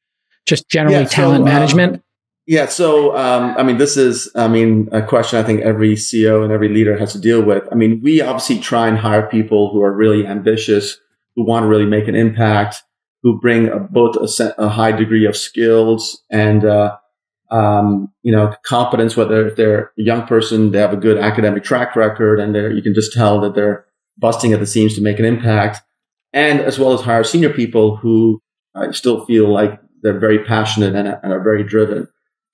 just 0.46 0.70
generally 0.70 1.02
yeah, 1.02 1.04
talent 1.04 1.42
so, 1.42 1.44
management? 1.44 2.02
Yeah. 2.48 2.64
So, 2.64 3.14
um, 3.14 3.54
I 3.58 3.62
mean, 3.62 3.76
this 3.76 3.98
is, 3.98 4.30
I 4.34 4.48
mean, 4.48 4.88
a 4.90 5.02
question 5.02 5.38
I 5.38 5.42
think 5.42 5.61
every 5.61 5.96
CEO 5.96 6.42
and 6.42 6.50
every 6.50 6.70
leader 6.70 6.96
has 6.96 7.12
to 7.12 7.20
deal 7.20 7.42
with. 7.42 7.62
I 7.70 7.74
mean, 7.74 8.00
we 8.02 8.22
obviously 8.22 8.58
try 8.58 8.88
and 8.88 8.96
hire 8.96 9.26
people 9.26 9.70
who 9.70 9.82
are 9.82 9.94
really 9.94 10.26
ambitious, 10.26 10.98
who 11.37 11.44
want 11.44 11.64
to 11.64 11.68
really 11.68 11.84
make 11.84 12.08
an 12.08 12.14
impact, 12.14 12.82
who 13.22 13.38
bring 13.38 13.68
a, 13.68 13.78
both 13.78 14.16
a, 14.16 14.54
a, 14.56 14.70
high 14.70 14.92
degree 14.92 15.26
of 15.26 15.37
skills 15.37 16.22
and, 16.30 16.64
uh, 16.64 16.96
um, 17.50 18.11
you 18.22 18.32
know, 18.32 18.54
competence, 18.64 19.14
whether 19.14 19.46
if 19.46 19.56
they're 19.56 19.92
a 19.98 20.02
young 20.02 20.26
person, 20.26 20.72
they 20.72 20.78
have 20.78 20.94
a 20.94 20.96
good 20.96 21.18
academic 21.18 21.64
track 21.64 21.96
record 21.96 22.40
and 22.40 22.56
you 22.74 22.82
can 22.82 22.94
just 22.94 23.12
tell 23.12 23.42
that 23.42 23.54
they're 23.54 23.84
busting 24.16 24.54
at 24.54 24.61
the 24.61 24.66
seams 24.66 24.94
to 24.94 25.02
make 25.02 25.18
an 25.18 25.26
impact. 25.26 25.82
And 26.32 26.61
as 26.61 26.78
well 26.78 26.94
as 26.94 27.02
hire 27.02 27.24
senior 27.24 27.52
people 27.52 27.96
who 27.96 28.40
I 28.74 28.92
still 28.92 29.26
feel 29.26 29.52
like 29.52 29.78
they're 30.00 30.18
very 30.18 30.42
passionate 30.44 30.94
and, 30.94 31.08
and 31.08 31.30
are 31.30 31.42
very 31.42 31.62
driven. 31.62 32.08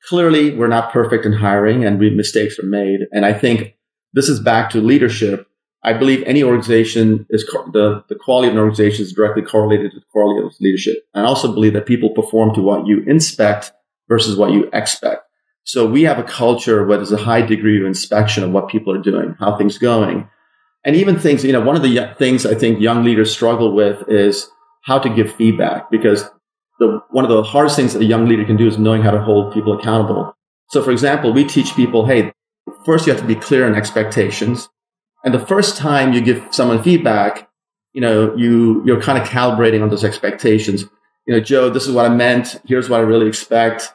Clearly, 0.09 0.55
we're 0.55 0.69
not 0.69 0.93
perfect 0.93 1.25
in 1.25 1.33
hiring 1.33 1.85
and 1.85 1.99
we, 1.99 2.11
mistakes 2.11 2.59
are 2.59 2.67
made. 2.67 3.01
And 3.13 3.25
I 3.25 3.33
think 3.33 3.75
this 4.13 4.29
is 4.29 4.41
back 4.41 4.71
to 4.71 4.81
leadership. 4.81 5.47
I 5.83 5.93
believe 5.93 6.23
any 6.25 6.43
organization 6.43 7.27
is 7.31 7.45
co- 7.45 7.71
the, 7.73 8.05
the 8.09 8.15
quality 8.15 8.49
of 8.49 8.55
an 8.55 8.61
organization 8.61 9.05
is 9.05 9.13
directly 9.13 9.43
correlated 9.43 9.93
to 9.93 10.01
the 10.01 10.07
quality 10.11 10.47
of 10.47 10.55
leadership. 10.61 10.97
I 11.15 11.23
also 11.23 11.53
believe 11.53 11.75
that 11.75 11.87
people 11.87 12.11
perform 12.11 12.55
to 12.55 12.63
what 12.63 12.87
you 12.87 13.03
inspect 13.07 13.73
versus 14.09 14.37
what 14.37 14.53
you 14.53 14.69
expect. 14.73 15.23
So 15.65 15.87
we 15.87 16.03
have 16.03 16.19
a 16.19 16.23
culture 16.23 16.85
where 16.87 16.99
there's 16.99 17.13
a 17.13 17.17
high 17.17 17.43
degree 17.43 17.81
of 17.81 17.87
inspection 17.87 18.45
of 18.45 18.51
what 18.51 18.69
people 18.69 18.95
are 18.95 19.03
doing, 19.03 19.35
how 19.39 19.57
things 19.57 19.79
going. 19.79 20.29
And 20.85 20.95
even 20.97 21.19
things, 21.19 21.45
you 21.45 21.53
know, 21.53 21.63
one 21.63 21.77
of 21.77 21.83
the 21.83 22.15
things 22.19 22.45
I 22.45 22.55
think 22.55 22.81
young 22.81 23.03
leaders 23.03 23.33
struggle 23.33 23.75
with 23.75 24.07
is 24.09 24.51
how 24.83 24.99
to 24.99 25.09
give 25.09 25.35
feedback 25.35 25.91
because 25.91 26.25
the, 26.87 27.03
one 27.11 27.25
of 27.25 27.31
the 27.31 27.43
hardest 27.43 27.77
things 27.77 27.93
that 27.93 28.03
a 28.03 28.07
young 28.07 28.27
leader 28.27 28.45
can 28.45 28.57
do 28.57 28.67
is 28.67 28.79
knowing 28.79 29.03
how 29.03 29.11
to 29.11 29.21
hold 29.21 29.53
people 29.53 29.79
accountable. 29.79 30.35
So, 30.71 30.83
for 30.83 30.91
example, 30.91 31.33
we 31.33 31.45
teach 31.45 31.75
people, 31.75 32.07
hey, 32.07 32.33
first 32.85 33.07
you 33.07 33.13
have 33.13 33.21
to 33.21 33.27
be 33.27 33.35
clear 33.35 33.67
on 33.67 33.75
expectations. 33.75 34.69
And 35.25 35.33
the 35.33 35.45
first 35.47 35.77
time 35.77 36.13
you 36.13 36.21
give 36.21 36.47
someone 36.51 36.83
feedback, 36.83 37.49
you 37.93 38.01
know, 38.01 38.35
you, 38.37 38.83
you're 38.85 39.01
kind 39.01 39.19
of 39.19 39.29
calibrating 39.29 39.83
on 39.83 39.89
those 39.89 40.05
expectations. 40.05 40.85
You 41.27 41.35
know, 41.35 41.41
Joe, 41.41 41.71
this 41.71 41.87
is 41.87 41.95
what 41.95 42.07
I 42.11 42.15
meant. 42.15 42.61
Here's 42.67 42.89
what 42.89 43.01
I 43.01 43.03
really 43.05 43.29
expect, 43.29 43.93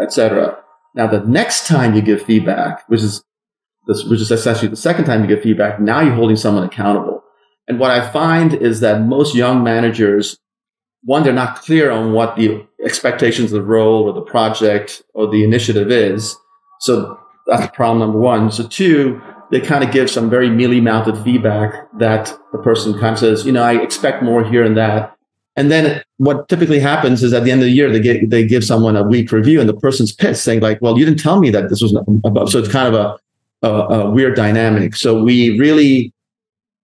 etc. 0.00 0.58
Now, 0.94 1.06
the 1.06 1.20
next 1.20 1.66
time 1.66 1.94
you 1.94 2.00
give 2.00 2.22
feedback, 2.22 2.88
which 2.88 3.02
is 3.02 3.22
this, 3.86 4.04
which 4.04 4.20
is 4.20 4.30
essentially 4.30 4.68
the 4.68 4.76
second 4.76 5.04
time 5.04 5.22
you 5.22 5.26
give 5.26 5.42
feedback, 5.42 5.80
now 5.80 6.00
you're 6.00 6.14
holding 6.14 6.36
someone 6.36 6.64
accountable. 6.64 7.22
And 7.68 7.78
what 7.78 7.90
I 7.90 8.10
find 8.10 8.54
is 8.54 8.80
that 8.80 9.02
most 9.02 9.34
young 9.34 9.62
managers 9.62 10.38
one, 11.02 11.22
they're 11.22 11.32
not 11.32 11.56
clear 11.56 11.90
on 11.90 12.12
what 12.12 12.36
the 12.36 12.66
expectations 12.84 13.52
of 13.52 13.60
the 13.60 13.66
role 13.66 14.04
or 14.04 14.12
the 14.12 14.20
project 14.20 15.02
or 15.14 15.30
the 15.30 15.44
initiative 15.44 15.90
is. 15.90 16.36
So 16.80 17.18
that's 17.46 17.74
problem 17.74 18.00
number 18.00 18.18
one. 18.18 18.50
So 18.50 18.66
two, 18.66 19.20
they 19.50 19.60
kind 19.60 19.82
of 19.82 19.90
give 19.90 20.10
some 20.10 20.30
very 20.30 20.48
mealy 20.48 20.80
mouthed 20.80 21.22
feedback 21.24 21.74
that 21.98 22.36
the 22.52 22.58
person 22.58 22.92
kind 22.98 23.14
of 23.14 23.18
says, 23.18 23.44
you 23.44 23.52
know, 23.52 23.62
I 23.62 23.80
expect 23.82 24.22
more 24.22 24.44
here 24.44 24.64
and 24.64 24.76
that. 24.76 25.16
And 25.56 25.70
then 25.70 26.02
what 26.18 26.48
typically 26.48 26.78
happens 26.78 27.22
is 27.22 27.32
at 27.32 27.44
the 27.44 27.50
end 27.50 27.60
of 27.60 27.66
the 27.66 27.72
year, 27.72 27.90
they 27.90 28.00
get, 28.00 28.30
they 28.30 28.46
give 28.46 28.64
someone 28.64 28.96
a 28.96 29.02
weak 29.02 29.32
review 29.32 29.60
and 29.60 29.68
the 29.68 29.74
person's 29.74 30.12
pissed 30.12 30.44
saying 30.44 30.60
like, 30.60 30.80
well, 30.80 30.96
you 30.96 31.04
didn't 31.04 31.20
tell 31.20 31.40
me 31.40 31.50
that 31.50 31.68
this 31.68 31.82
was 31.82 31.92
above. 32.24 32.50
So 32.50 32.60
it's 32.60 32.70
kind 32.70 32.94
of 32.94 33.18
a, 33.62 33.66
a, 33.66 33.70
a 33.72 34.10
weird 34.10 34.36
dynamic. 34.36 34.94
So 34.94 35.22
we 35.22 35.58
really 35.58 36.12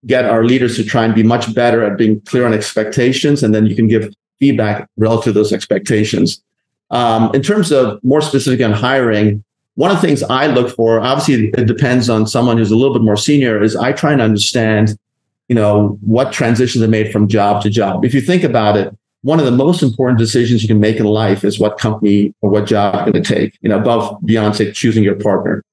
get 0.07 0.25
our 0.25 0.43
leaders 0.43 0.75
to 0.77 0.83
try 0.83 1.05
and 1.05 1.13
be 1.13 1.23
much 1.23 1.53
better 1.53 1.83
at 1.83 1.97
being 1.97 2.21
clear 2.21 2.45
on 2.45 2.53
expectations, 2.53 3.43
and 3.43 3.53
then 3.53 3.65
you 3.65 3.75
can 3.75 3.87
give 3.87 4.13
feedback 4.39 4.89
relative 4.97 5.25
to 5.25 5.31
those 5.33 5.53
expectations. 5.53 6.41
Um, 6.89 7.31
in 7.33 7.41
terms 7.41 7.71
of 7.71 8.01
more 8.03 8.21
specific 8.21 8.65
on 8.65 8.71
hiring, 8.71 9.43
one 9.75 9.91
of 9.91 10.01
the 10.01 10.07
things 10.07 10.23
I 10.23 10.47
look 10.47 10.75
for, 10.75 10.99
obviously 10.99 11.49
it 11.49 11.65
depends 11.67 12.09
on 12.09 12.25
someone 12.25 12.57
who's 12.57 12.71
a 12.71 12.75
little 12.75 12.93
bit 12.93 13.03
more 13.03 13.17
senior, 13.17 13.61
is 13.61 13.75
I 13.75 13.91
try 13.91 14.11
and 14.13 14.21
understand, 14.21 14.97
you 15.49 15.55
know, 15.55 15.99
what 16.01 16.31
transitions 16.31 16.83
are 16.83 16.87
made 16.87 17.11
from 17.11 17.27
job 17.27 17.61
to 17.63 17.69
job. 17.69 18.05
If 18.05 18.13
you 18.13 18.21
think 18.21 18.43
about 18.43 18.77
it, 18.77 18.95
one 19.21 19.39
of 19.39 19.45
the 19.45 19.51
most 19.51 19.83
important 19.83 20.19
decisions 20.19 20.61
you 20.61 20.67
can 20.67 20.79
make 20.79 20.97
in 20.97 21.05
life 21.05 21.43
is 21.43 21.59
what 21.59 21.77
company 21.77 22.33
or 22.41 22.49
what 22.49 22.65
job 22.65 22.95
you're 22.95 23.13
going 23.13 23.23
to 23.23 23.35
take, 23.35 23.57
you 23.61 23.69
know, 23.69 23.77
above 23.77 24.17
beyond 24.25 24.55
say 24.55 24.71
choosing 24.71 25.03
your 25.03 25.15
partner. 25.15 25.63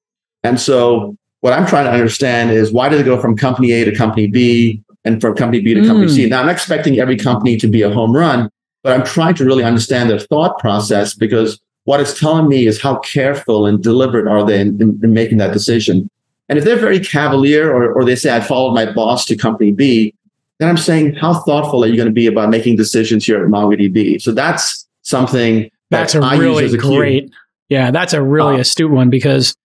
And 0.43 0.59
so 0.59 1.15
what 1.45 1.53
I'm 1.53 1.67
trying 1.67 1.85
to 1.85 1.91
understand 1.91 2.49
is 2.49 2.71
why 2.71 2.89
did 2.89 2.99
it 2.99 3.03
go 3.03 3.21
from 3.21 3.37
company 3.37 3.71
A 3.73 3.85
to 3.85 3.95
company 3.95 4.25
B 4.25 4.81
and 5.03 5.21
from 5.21 5.35
company 5.35 5.61
B 5.61 5.75
to 5.75 5.81
mm. 5.81 5.85
company 5.85 6.07
C? 6.11 6.27
Now, 6.27 6.39
I'm 6.39 6.47
not 6.47 6.53
expecting 6.53 6.97
every 6.97 7.17
company 7.17 7.55
to 7.57 7.67
be 7.67 7.83
a 7.83 7.91
home 7.91 8.15
run, 8.15 8.49
but 8.81 8.93
I'm 8.93 9.05
trying 9.05 9.35
to 9.35 9.45
really 9.45 9.63
understand 9.63 10.09
their 10.09 10.17
thought 10.17 10.57
process 10.57 11.13
because 11.13 11.59
what 11.83 11.99
it's 11.99 12.19
telling 12.19 12.47
me 12.47 12.65
is 12.65 12.81
how 12.81 12.97
careful 12.97 13.67
and 13.67 13.83
deliberate 13.83 14.27
are 14.27 14.43
they 14.43 14.59
in, 14.59 14.81
in, 14.81 14.99
in 15.03 15.13
making 15.13 15.37
that 15.37 15.53
decision. 15.53 16.09
And 16.49 16.57
if 16.57 16.65
they're 16.65 16.79
very 16.79 16.99
cavalier 16.99 17.71
or, 17.71 17.93
or 17.93 18.03
they 18.03 18.15
say, 18.15 18.35
I 18.35 18.39
followed 18.39 18.73
my 18.73 18.91
boss 18.91 19.23
to 19.25 19.35
company 19.35 19.71
B, 19.71 20.15
then 20.57 20.67
I'm 20.67 20.77
saying, 20.77 21.13
how 21.13 21.35
thoughtful 21.41 21.83
are 21.83 21.87
you 21.87 21.95
going 21.95 22.07
to 22.07 22.11
be 22.11 22.25
about 22.25 22.49
making 22.49 22.75
decisions 22.75 23.23
here 23.23 23.45
at 23.45 23.51
MongoDB? 23.51 24.19
So 24.19 24.31
that's 24.31 24.87
something 25.03 25.69
that's 25.91 26.13
that 26.13 26.23
a 26.23 26.25
I 26.25 26.37
really 26.37 26.65
a 26.65 26.75
great, 26.75 27.31
yeah, 27.69 27.91
that's 27.91 28.13
a 28.13 28.23
really 28.23 28.55
uh, 28.55 28.61
astute 28.61 28.89
one 28.89 29.11
because 29.11 29.55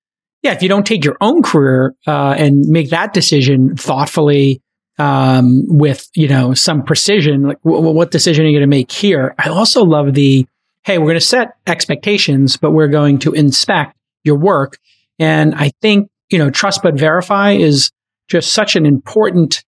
yeah, 0.43 0.53
if 0.53 0.63
you 0.63 0.69
don't 0.69 0.87
take 0.87 1.05
your 1.05 1.17
own 1.21 1.43
career 1.43 1.95
uh, 2.07 2.35
and 2.39 2.67
make 2.67 2.91
that 2.91 3.13
decision 3.13 3.77
thoughtfully 3.77 4.63
um, 4.99 5.65
with 5.67 6.09
you 6.15 6.29
know 6.29 6.55
some 6.55 6.83
precision, 6.83 7.43
like 7.43 7.63
w- 7.63 7.83
what 7.91 8.11
decision 8.11 8.45
are 8.45 8.49
you 8.49 8.59
going 8.59 8.69
to 8.69 8.77
make 8.77 8.91
here? 8.91 9.35
I 9.39 9.49
also 9.49 9.85
love 9.85 10.15
the 10.15 10.47
hey, 10.85 10.99
we're 10.99 11.07
going 11.07 11.17
to 11.17 11.21
set 11.21 11.57
expectations, 11.67 12.57
but 12.57 12.71
we're 12.71 12.89
going 12.89 13.19
to 13.19 13.33
inspect 13.33 13.97
your 14.25 14.39
work. 14.39 14.79
And 15.19 15.55
I 15.55 15.73
think 15.83 16.09
you 16.31 16.39
know 16.39 16.51
trust 16.51 16.83
but 16.83 16.99
verify 16.99 17.53
is 17.53 17.91
just 18.29 18.53
such 18.53 18.77
an 18.77 18.87
important 18.87 19.63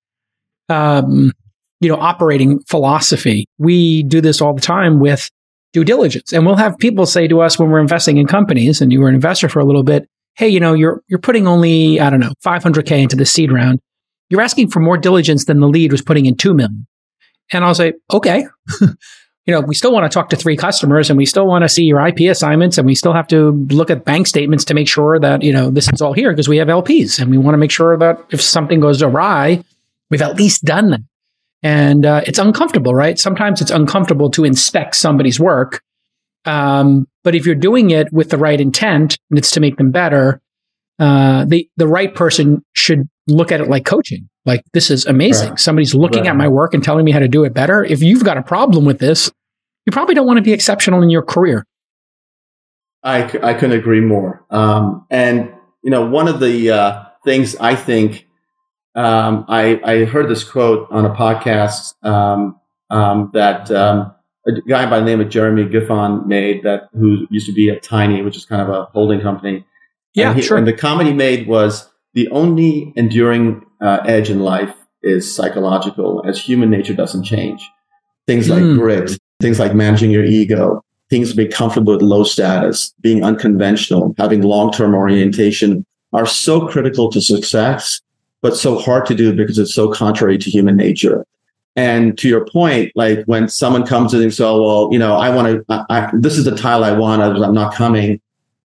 um, 0.71 1.33
you 1.81 1.91
know 1.91 1.97
operating 1.97 2.61
philosophy. 2.61 3.47
We 3.59 4.05
do 4.05 4.23
this 4.23 4.41
all 4.41 4.55
the 4.55 4.63
time 4.63 5.01
with 5.01 5.31
due 5.75 5.85
diligence, 5.85 6.33
and 6.33 6.47
we'll 6.47 6.57
have 6.57 6.79
people 6.79 7.05
say 7.05 7.29
to 7.29 7.43
us 7.43 7.59
when 7.59 7.69
we're 7.69 7.81
investing 7.81 8.17
in 8.17 8.27
companies, 8.27 8.81
and 8.81 8.91
you 8.91 9.01
were 9.01 9.09
an 9.09 9.15
investor 9.15 9.51
for 9.51 9.61
a 9.61 9.67
little 9.67 9.85
bit 9.85 10.09
hey, 10.35 10.49
you 10.49 10.61
know, 10.61 10.75
you're 10.75 11.03
you're 11.09 11.19
putting 11.19 11.47
only 11.47 12.01
I 12.01 12.11
don't 12.11 12.21
know 12.21 12.33
500k 12.45 13.03
into 13.03 13.17
the 13.17 13.27
seed 13.27 13.53
round. 13.53 13.81
You're 14.31 14.41
asking 14.41 14.71
for 14.71 14.81
more 14.81 14.97
diligence 14.97 15.45
than 15.45 15.61
the 15.61 15.69
lead 15.69 15.93
was 15.93 16.03
putting 16.03 16.27
in 16.27 16.37
two 16.37 16.55
million. 16.55 16.87
And 17.53 17.65
I'll 17.65 17.75
say, 17.75 17.93
okay, 18.11 18.47
you 18.81 19.53
know, 19.53 19.61
we 19.61 19.75
still 19.75 19.93
want 19.93 20.11
to 20.11 20.15
talk 20.15 20.31
to 20.31 20.37
three 20.37 20.57
customers 20.57 21.11
and 21.11 21.19
we 21.19 21.27
still 21.27 21.47
want 21.47 21.63
to 21.63 21.69
see 21.69 21.83
your 21.83 22.05
IP 22.07 22.21
assignments 22.31 22.79
and 22.79 22.87
we 22.87 22.95
still 22.95 23.13
have 23.13 23.27
to 23.29 23.51
look 23.71 23.91
at 23.91 24.05
bank 24.05 24.27
statements 24.27 24.65
to 24.67 24.75
make 24.75 24.89
sure 24.89 25.19
that, 25.19 25.43
you 25.43 25.53
know, 25.53 25.71
this 25.71 25.89
is 25.93 26.01
all 26.01 26.13
here 26.13 26.31
because 26.31 26.49
we 26.49 26.57
have 26.59 26.69
LPs 26.69 27.21
and 27.21 27.31
we 27.31 27.39
want 27.39 27.55
to 27.55 27.59
make 27.59 27.71
sure 27.71 27.97
that 27.99 28.25
if 28.31 28.41
something 28.41 28.81
goes 28.81 29.03
awry, 29.03 29.63
we've 30.11 30.23
at 30.23 30.37
least 30.37 30.65
done 30.65 30.91
that. 30.91 31.01
And 31.65 32.07
uh, 32.07 32.23
it's 32.27 32.39
uncomfortable, 32.39 32.95
right? 32.95 33.19
Sometimes 33.19 33.61
it's 33.61 33.71
uncomfortable 33.71 34.31
to 34.31 34.45
inspect 34.45 34.97
somebody's 34.97 35.39
work. 35.39 35.83
Um, 36.45 37.07
but 37.25 37.35
if 37.35 37.47
you're 37.47 37.55
doing 37.55 37.91
it 37.91 38.13
with 38.13 38.31
the 38.31 38.39
right 38.39 38.61
intent 38.61 39.19
and 39.31 39.39
it's 39.39 39.51
to 39.53 39.61
make 39.61 39.77
them 39.77 39.91
better, 39.91 40.41
uh, 40.99 41.45
the, 41.45 41.69
the 41.77 41.87
right 41.87 42.15
person 42.15 42.65
should 42.73 43.09
look 43.29 43.53
at 43.53 43.61
it 43.61 43.69
like 43.69 43.85
coaching 43.85 44.29
like, 44.45 44.65
this 44.73 44.91
is 44.91 45.07
amazing. 45.07 45.51
Right. 45.51 45.59
Somebody's 45.59 45.95
looking 45.95 46.23
right. 46.23 46.31
at 46.31 46.37
my 46.37 46.49
work 46.49 46.75
and 46.75 46.83
telling 46.83 47.05
me 47.05 47.13
how 47.13 47.21
to 47.21 47.29
do 47.29 47.45
it 47.45 47.55
better. 47.55 47.85
If 47.85 48.03
you've 48.03 48.25
got 48.25 48.37
a 48.37 48.43
problem 48.43 48.85
with 48.85 48.99
this, 48.99 49.31
you 49.87 49.93
probably 49.93 50.15
don't 50.15 50.27
want 50.27 50.39
to 50.39 50.43
be 50.43 50.53
exceptional 50.53 51.03
in 51.03 51.11
your 51.11 51.23
career. 51.23 51.65
I, 53.05 53.25
I 53.43 53.55
couldn't 53.55 53.79
agree 53.79 54.01
more. 54.01 54.45
Um, 54.51 55.07
and, 55.11 55.53
you 55.83 55.91
know, 55.91 56.07
one 56.07 56.29
of 56.29 56.41
the 56.41 56.71
uh, 56.71 57.05
things 57.25 57.57
I 57.57 57.75
think 57.75 58.27
um, 58.95 59.45
I, 59.49 59.81
I 59.85 60.05
heard 60.05 60.29
this 60.29 60.45
quote 60.45 60.89
on 60.91 61.07
a 61.07 61.15
podcast 61.15 61.95
um, 62.05 62.59
um 62.91 63.31
that 63.33 63.71
um, 63.71 64.15
a 64.47 64.61
guy 64.69 64.89
by 64.89 64.99
the 64.99 65.05
name 65.05 65.21
of 65.21 65.29
Jeremy 65.29 65.65
Giffon 65.65 66.27
made 66.27 66.63
that 66.65 66.89
who 66.93 67.27
used 67.31 67.47
to 67.47 67.53
be 67.53 67.71
at 67.71 67.83
Tiny, 67.83 68.23
which 68.23 68.37
is 68.37 68.45
kind 68.45 68.63
of 68.63 68.69
a 68.69 68.85
holding 68.87 69.21
company. 69.21 69.65
Yeah, 70.15 70.31
and 70.31 70.37
he, 70.37 70.43
sure. 70.43 70.59
And 70.59 70.67
the 70.67 70.73
comment 70.73 71.09
he 71.09 71.15
made 71.15 71.47
was 71.47 71.89
the 72.15 72.29
only 72.29 72.93
enduring 72.97 73.65
uh, 73.81 74.01
edge 74.05 74.31
in 74.31 74.41
life 74.41 74.75
is 75.03 75.35
psychological, 75.35 76.23
as 76.27 76.41
human 76.41 76.71
nature 76.71 76.95
doesn't 76.95 77.25
change. 77.25 77.69
Things 78.27 78.49
like 78.49 78.63
mm. 78.63 78.79
grit, 78.79 79.19
things 79.41 79.59
like 79.59 79.75
managing 79.75 80.11
your 80.11 80.25
ego, 80.25 80.85
things 81.11 81.33
being 81.35 81.51
comfortable 81.51 81.93
with 81.93 82.03
low 82.03 82.25
status, 82.25 82.95
being 83.01 83.25
unconventional, 83.25 84.15
having 84.19 84.43
long-term 84.43 84.95
orientation 84.95 85.85
are 86.13 86.27
so 86.27 86.69
critical 86.69 87.11
to 87.11 87.21
success, 87.21 88.01
but 88.43 88.57
so 88.57 88.79
hard 88.79 89.07
to 89.07 89.15
do 89.15 89.35
because 89.35 89.59
it's 89.59 89.75
so 89.75 89.91
contrary 89.91 90.39
to 90.39 90.51
human 90.51 90.77
nature. 90.77 91.25
And 91.75 92.19
to 92.19 92.29
your 92.29 92.45
point, 92.47 92.93
like 92.95 93.25
when 93.25 93.49
someone 93.49 93.87
comes 93.87 94.13
and 94.13 94.23
says, 94.25 94.41
oh, 94.41 94.63
well, 94.63 94.89
you 94.93 94.99
know, 94.99 95.17
I 95.17 95.31
want 95.31 95.67
to, 95.67 96.11
this 96.13 96.37
is 96.37 96.45
the 96.45 96.55
tile 96.55 96.85
I 96.85 96.93
want, 96.93 97.23
I'm 97.23 97.55
not 97.55 97.75
coming 97.75 98.21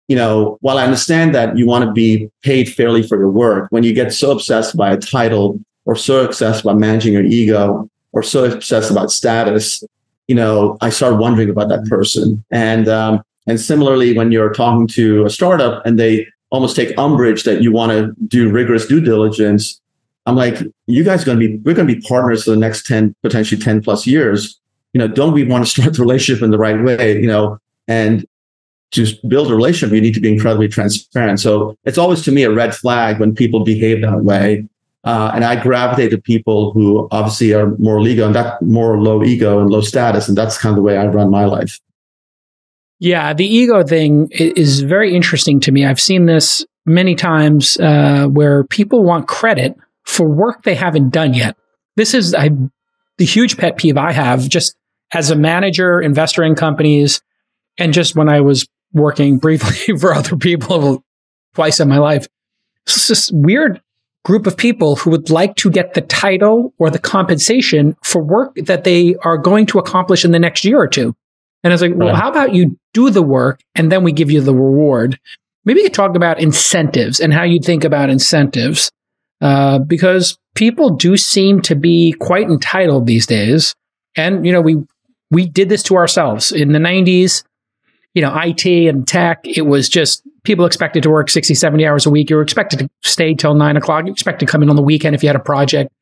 you 0.09 0.15
know, 0.15 0.59
while 0.61 0.79
I 0.79 0.85
understand 0.85 1.35
that 1.35 1.59
you 1.59 1.67
want 1.67 1.85
to 1.85 1.93
be 1.93 2.31
paid 2.43 2.73
fairly 2.73 3.03
for 3.03 3.19
your 3.19 3.31
work, 3.31 3.67
when 3.71 3.83
you 3.83 3.93
get 3.93 4.13
so 4.13 4.31
obsessed 4.31 4.77
by 4.77 4.93
a 4.93 4.97
title 4.97 5.61
or 5.85 5.97
so 5.97 6.25
obsessed 6.25 6.63
about 6.63 6.79
managing 6.79 7.13
your 7.13 7.25
ego 7.25 7.91
or 8.13 8.23
so 8.23 8.45
obsessed 8.45 8.91
about 8.91 9.11
status, 9.11 9.83
you 10.29 10.35
know, 10.35 10.77
I 10.81 10.91
start 10.91 11.19
wondering 11.19 11.51
about 11.51 11.69
that 11.71 11.87
person. 11.87 12.45
And 12.51 12.89
um, 12.89 13.23
and 13.49 13.61
similarly, 13.61 14.17
when 14.17 14.33
you're 14.33 14.53
talking 14.53 14.87
to 14.89 15.25
a 15.25 15.31
startup 15.31 15.85
and 15.87 15.99
they 15.99 16.27
almost 16.51 16.77
take 16.77 16.97
umbrage 16.99 17.43
that 17.45 17.63
you 17.63 17.73
want 17.73 17.93
to 17.93 18.13
do 18.27 18.51
rigorous 18.51 18.87
due 18.87 19.01
diligence, 19.01 19.81
I'm 20.27 20.37
like, 20.37 20.59
you 20.87 21.05
guys 21.05 21.23
are 21.23 21.27
going 21.27 21.39
to 21.41 21.49
be, 21.49 21.57
we're 21.59 21.75
going 21.75 21.87
to 21.87 21.95
be 21.95 22.01
partners 22.01 22.45
for 22.45 22.51
the 22.51 22.57
next 22.57 22.87
10, 22.87 23.15
potentially 23.23 23.61
10 23.61 23.83
plus 23.83 24.07
years. 24.07 24.61
You 24.93 24.99
know, 24.99 25.09
don't 25.09 25.33
we 25.33 25.45
want 25.45 25.65
to 25.65 25.71
start 25.81 25.95
the 25.95 26.03
relationship 26.03 26.43
in 26.43 26.51
the 26.51 26.59
right 26.59 26.83
way? 26.83 27.21
You 27.21 27.29
know, 27.29 27.59
and 27.89 28.27
to 28.93 29.07
build 29.29 29.51
a 29.51 29.55
relationship, 29.55 29.95
you 29.95 30.01
need 30.01 30.15
to 30.15 30.21
be 30.21 30.33
incredibly 30.33 30.69
transparent. 30.69 31.41
So 31.41 31.77
it's 31.85 31.99
always 31.99 32.23
to 32.23 32.33
me 32.33 32.43
a 32.43 32.53
red 32.53 32.75
flag 32.75 33.21
when 33.21 33.35
people 33.35 33.65
behave 33.65 34.03
that 34.03 34.25
way. 34.25 34.67
Uh, 35.05 35.31
and 35.35 35.45
I 35.45 35.61
gravitate 35.61 36.11
to 36.11 36.19
people 36.19 36.73
who 36.73 37.07
obviously 37.13 37.55
are 37.55 37.77
more 37.77 38.01
ego 38.01 38.27
and 38.27 38.35
that 38.35 38.61
more 38.61 39.01
low 39.01 39.23
ego 39.23 39.61
and 39.61 39.71
low 39.71 39.81
status. 39.81 40.29
And 40.29 40.37
that's 40.37 40.59
kind 40.59 40.73
of 40.73 40.77
the 40.77 40.83
way 40.83 40.97
I 40.97 41.07
run 41.07 41.31
my 41.31 41.45
life. 41.45 41.79
Yeah, 42.99 43.33
the 43.33 43.47
ego 43.47 43.85
thing 43.85 44.29
is 44.33 44.81
very 44.81 45.15
interesting 45.15 45.61
to 45.61 45.71
me. 45.71 45.85
I've 45.85 46.01
seen 46.01 46.27
this 46.27 46.65
many 46.87 47.15
times 47.15 47.79
uh, 47.79 48.27
where 48.27 48.65
people 48.65 49.05
want 49.05 49.29
credit 49.29 49.77
for 50.07 50.29
work 50.29 50.63
they 50.63 50.75
haven't 50.75 51.11
done 51.11 51.35
yet. 51.35 51.57
This 51.97 52.15
is 52.15 52.35
I, 52.35 52.51
the 53.19 53.25
huge 53.25 53.57
pet 53.57 53.77
peeve 53.77 53.97
I 53.97 54.13
have 54.13 54.49
just 54.49 54.77
as 55.13 55.31
a 55.31 55.37
manager, 55.37 56.01
investor 56.01 56.43
in 56.43 56.55
companies, 56.55 57.21
and 57.79 57.93
just 57.93 58.17
when 58.17 58.29
I 58.29 58.41
was 58.41 58.67
working 58.93 59.39
briefly 59.39 59.97
for 59.99 60.15
other 60.15 60.37
people 60.37 61.05
twice 61.55 61.81
in 61.81 61.89
my 61.89 61.99
life. 61.99 62.27
It's 62.87 63.09
this 63.09 63.31
weird 63.33 63.81
group 64.25 64.47
of 64.47 64.57
people 64.57 64.97
who 64.97 65.11
would 65.11 65.31
like 65.31 65.55
to 65.57 65.71
get 65.71 65.95
the 65.95 66.01
title 66.01 66.75
or 66.79 66.91
the 66.91 66.99
compensation 66.99 67.97
for 68.03 68.23
work 68.23 68.55
that 68.57 68.85
they 68.85 69.15
are 69.23 69.39
going 69.39 69.67
to 69.67 69.79
accomplish 69.79 70.25
in 70.25 70.33
the 70.33 70.39
next 70.39 70.65
year 70.65 70.79
or 70.79 70.89
two. 70.89 71.15
And 71.63 71.73
I 71.73 71.75
was 71.75 71.83
like, 71.83 71.95
well, 71.95 72.15
how 72.15 72.31
about 72.31 72.55
you 72.55 72.79
do 72.93 73.11
the 73.11 73.23
work 73.23 73.61
and 73.75 73.91
then 73.91 74.05
we 74.05 74.13
give 74.13 74.31
you 74.31 74.41
the 74.41 74.55
reward? 74.55 75.19
Maybe 75.65 75.81
you 75.81 75.87
could 75.87 75.95
talk 75.95 76.15
about 76.15 76.41
incentives 76.41 77.19
and 77.19 77.33
how 77.33 77.43
you 77.43 77.61
think 77.61 77.83
about 77.83 78.11
incentives, 78.11 78.91
uh, 79.41 79.79
because 79.79 80.39
people 80.55 80.91
do 80.91 81.17
seem 81.17 81.61
to 81.63 81.75
be 81.75 82.13
quite 82.21 82.49
entitled 82.49 83.07
these 83.07 83.27
days. 83.27 83.75
And, 84.17 84.47
you 84.47 84.53
know, 84.53 84.61
we, 84.61 84.77
we 85.31 85.47
did 85.47 85.69
this 85.69 85.83
to 85.85 85.97
ourselves 85.97 86.53
in 86.53 86.73
the 86.73 86.79
90s 86.79 87.43
you 88.17 88.23
know, 88.23 88.35
IT 88.35 88.65
and 88.65 89.07
tech, 89.07 89.41
it 89.45 89.67
was 89.67 89.91
just 89.91 90.23
people 90.43 90.65
expected 90.65 91.03
to 91.03 91.11
work 91.11 91.29
60, 91.29 91.53
70 91.53 91.87
hours 91.87 92.07
a 92.07 92.11
week. 92.11 92.31
You 92.31 92.37
were 92.37 92.43
expected 92.43 92.79
to 92.79 92.89
stay 93.03 93.35
till 93.35 93.53
nine 93.53 93.77
o'clock. 93.77 94.07
You 94.07 94.13
expected 94.13 94.47
to 94.47 94.51
come 94.51 94.63
in 94.63 94.71
on 94.71 94.77
the 94.77 94.83
weekend 94.83 95.15
if 95.15 95.23
you 95.23 95.29
had 95.29 95.37
a 95.37 95.41
project. 95.41 95.93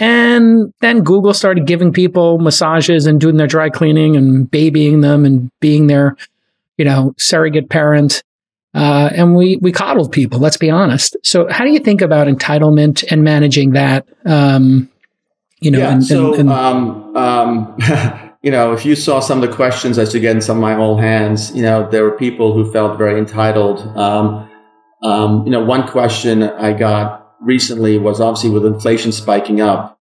And 0.00 0.74
then 0.80 1.04
Google 1.04 1.32
started 1.32 1.64
giving 1.64 1.92
people 1.92 2.38
massages 2.38 3.06
and 3.06 3.20
doing 3.20 3.36
their 3.36 3.46
dry 3.46 3.70
cleaning 3.70 4.16
and 4.16 4.50
babying 4.50 5.00
them 5.00 5.24
and 5.24 5.48
being 5.60 5.86
their, 5.86 6.16
you 6.76 6.84
know, 6.84 7.14
surrogate 7.18 7.70
parent. 7.70 8.24
Uh, 8.78 9.10
and 9.12 9.34
we 9.34 9.56
we 9.56 9.72
coddled 9.72 10.12
people. 10.12 10.38
Let's 10.38 10.56
be 10.56 10.70
honest. 10.70 11.16
So, 11.24 11.48
how 11.50 11.64
do 11.64 11.72
you 11.72 11.80
think 11.80 12.00
about 12.00 12.28
entitlement 12.28 13.04
and 13.10 13.24
managing 13.24 13.72
that? 13.72 14.06
Um, 14.24 14.88
you 15.60 15.72
know, 15.72 15.80
yeah, 15.80 15.94
and, 15.94 16.04
so 16.04 16.34
and, 16.34 16.42
and 16.42 16.50
um, 16.52 17.16
um, 17.16 17.76
you 18.42 18.52
know, 18.52 18.72
if 18.72 18.86
you 18.86 18.94
saw 18.94 19.18
some 19.18 19.42
of 19.42 19.50
the 19.50 19.56
questions 19.56 19.98
I 19.98 20.02
used 20.02 20.12
to 20.12 20.20
get 20.20 20.36
in 20.36 20.40
some 20.40 20.58
of 20.58 20.60
my 20.60 20.76
old 20.76 21.00
hands, 21.00 21.52
you 21.56 21.62
know, 21.62 21.90
there 21.90 22.04
were 22.04 22.16
people 22.16 22.52
who 22.52 22.70
felt 22.70 22.96
very 22.98 23.18
entitled. 23.18 23.80
Um, 23.98 24.48
um, 25.02 25.44
you 25.44 25.50
know, 25.50 25.64
one 25.64 25.88
question 25.88 26.44
I 26.44 26.72
got 26.72 27.34
recently 27.40 27.98
was 27.98 28.20
obviously 28.20 28.50
with 28.50 28.64
inflation 28.64 29.10
spiking 29.10 29.60
up, 29.60 29.98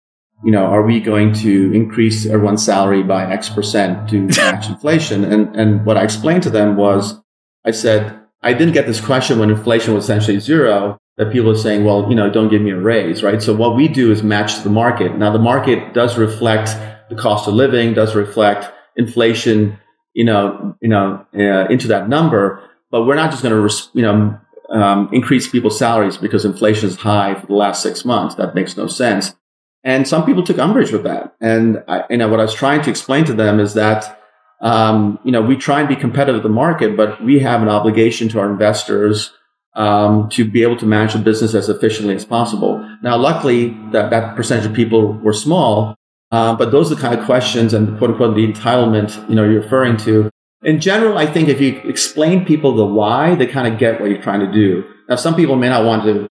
you 0.43 0.51
know, 0.51 0.65
are 0.65 0.81
we 0.81 0.99
going 0.99 1.33
to 1.33 1.71
increase 1.73 2.25
everyone's 2.25 2.65
salary 2.65 3.03
by 3.03 3.31
X 3.31 3.49
percent 3.49 4.09
to 4.09 4.21
match 4.21 4.67
inflation? 4.69 5.23
And, 5.25 5.55
and 5.55 5.85
what 5.85 5.95
I 5.95 6.03
explained 6.03 6.41
to 6.43 6.49
them 6.49 6.75
was, 6.75 7.21
I 7.63 7.69
said, 7.69 8.22
I 8.43 8.53
didn't 8.53 8.73
get 8.73 8.85
this 8.85 9.01
question 9.01 9.39
when 9.39 9.49
inflation 9.49 9.93
was 9.93 10.03
essentially 10.03 10.39
zero 10.39 10.99
that 11.17 11.31
people 11.31 11.51
are 11.51 11.57
saying, 11.57 11.85
well, 11.85 12.07
you 12.09 12.15
know, 12.15 12.29
don't 12.29 12.49
give 12.49 12.61
me 12.61 12.71
a 12.71 12.79
raise, 12.79 13.23
right? 13.23 13.41
So 13.41 13.55
what 13.55 13.75
we 13.75 13.87
do 13.87 14.11
is 14.11 14.23
match 14.23 14.63
the 14.63 14.69
market. 14.69 15.15
Now 15.17 15.31
the 15.31 15.39
market 15.39 15.93
does 15.93 16.17
reflect 16.17 16.71
the 17.09 17.15
cost 17.15 17.47
of 17.47 17.53
living 17.53 17.93
does 17.93 18.15
reflect 18.15 18.71
inflation, 18.95 19.77
you 20.13 20.25
know, 20.25 20.75
you 20.81 20.89
know, 20.89 21.25
uh, 21.35 21.67
into 21.69 21.87
that 21.87 22.09
number. 22.09 22.61
But 22.91 23.05
we're 23.05 23.15
not 23.15 23.31
just 23.31 23.43
going 23.43 23.55
to, 23.55 23.61
res- 23.61 23.89
you 23.93 24.01
know, 24.01 24.39
um, 24.69 25.09
increase 25.11 25.47
people's 25.47 25.77
salaries 25.77 26.17
because 26.17 26.45
inflation 26.45 26.89
is 26.89 26.95
high 26.95 27.35
for 27.35 27.47
the 27.47 27.53
last 27.53 27.83
six 27.83 28.03
months. 28.05 28.35
That 28.35 28.55
makes 28.55 28.75
no 28.75 28.87
sense. 28.87 29.35
And 29.83 30.07
some 30.07 30.25
people 30.25 30.43
took 30.43 30.57
umbrage 30.57 30.91
with 30.91 31.03
that. 31.03 31.35
And 31.41 31.83
I, 31.87 32.03
you 32.09 32.17
know, 32.17 32.29
what 32.29 32.39
I 32.39 32.43
was 32.43 32.53
trying 32.53 32.81
to 32.83 32.89
explain 32.89 33.25
to 33.25 33.33
them 33.33 33.59
is 33.59 33.73
that, 33.73 34.19
um, 34.63 35.19
you 35.25 35.31
know, 35.31 35.41
we 35.41 35.57
try 35.57 35.81
and 35.81 35.89
be 35.89 35.95
competitive 35.95 36.35
with 36.35 36.43
the 36.43 36.49
market, 36.49 36.95
but 36.95 37.21
we 37.23 37.39
have 37.39 37.61
an 37.61 37.67
obligation 37.67 38.29
to 38.29 38.39
our 38.39 38.49
investors 38.49 39.31
um, 39.75 40.29
to 40.29 40.49
be 40.49 40.63
able 40.63 40.77
to 40.77 40.85
manage 40.85 41.13
the 41.13 41.19
business 41.19 41.53
as 41.53 41.67
efficiently 41.67 42.15
as 42.15 42.23
possible. 42.23 42.79
Now, 43.03 43.17
luckily, 43.17 43.77
that 43.91 44.09
that 44.11 44.35
percentage 44.37 44.65
of 44.65 44.73
people 44.73 45.13
were 45.13 45.33
small, 45.33 45.95
uh, 46.31 46.55
but 46.55 46.71
those 46.71 46.91
are 46.91 46.95
the 46.95 47.01
kind 47.01 47.17
of 47.17 47.25
questions 47.25 47.73
and 47.73 47.97
quote 47.97 48.11
unquote 48.11 48.35
the 48.35 48.47
entitlement, 48.47 49.29
you 49.29 49.35
know, 49.35 49.43
you're 49.43 49.61
referring 49.61 49.97
to. 49.97 50.29
In 50.63 50.79
general, 50.79 51.17
I 51.17 51.25
think 51.25 51.49
if 51.49 51.59
you 51.59 51.81
explain 51.83 52.45
people 52.45 52.73
the 52.73 52.85
why, 52.85 53.35
they 53.35 53.47
kind 53.47 53.71
of 53.71 53.77
get 53.77 53.99
what 53.99 54.09
you're 54.09 54.21
trying 54.21 54.39
to 54.39 54.51
do. 54.51 54.85
Now, 55.09 55.17
some 55.17 55.35
people 55.35 55.57
may 55.57 55.67
not 55.67 55.83
want 55.83 56.03
to 56.03 56.27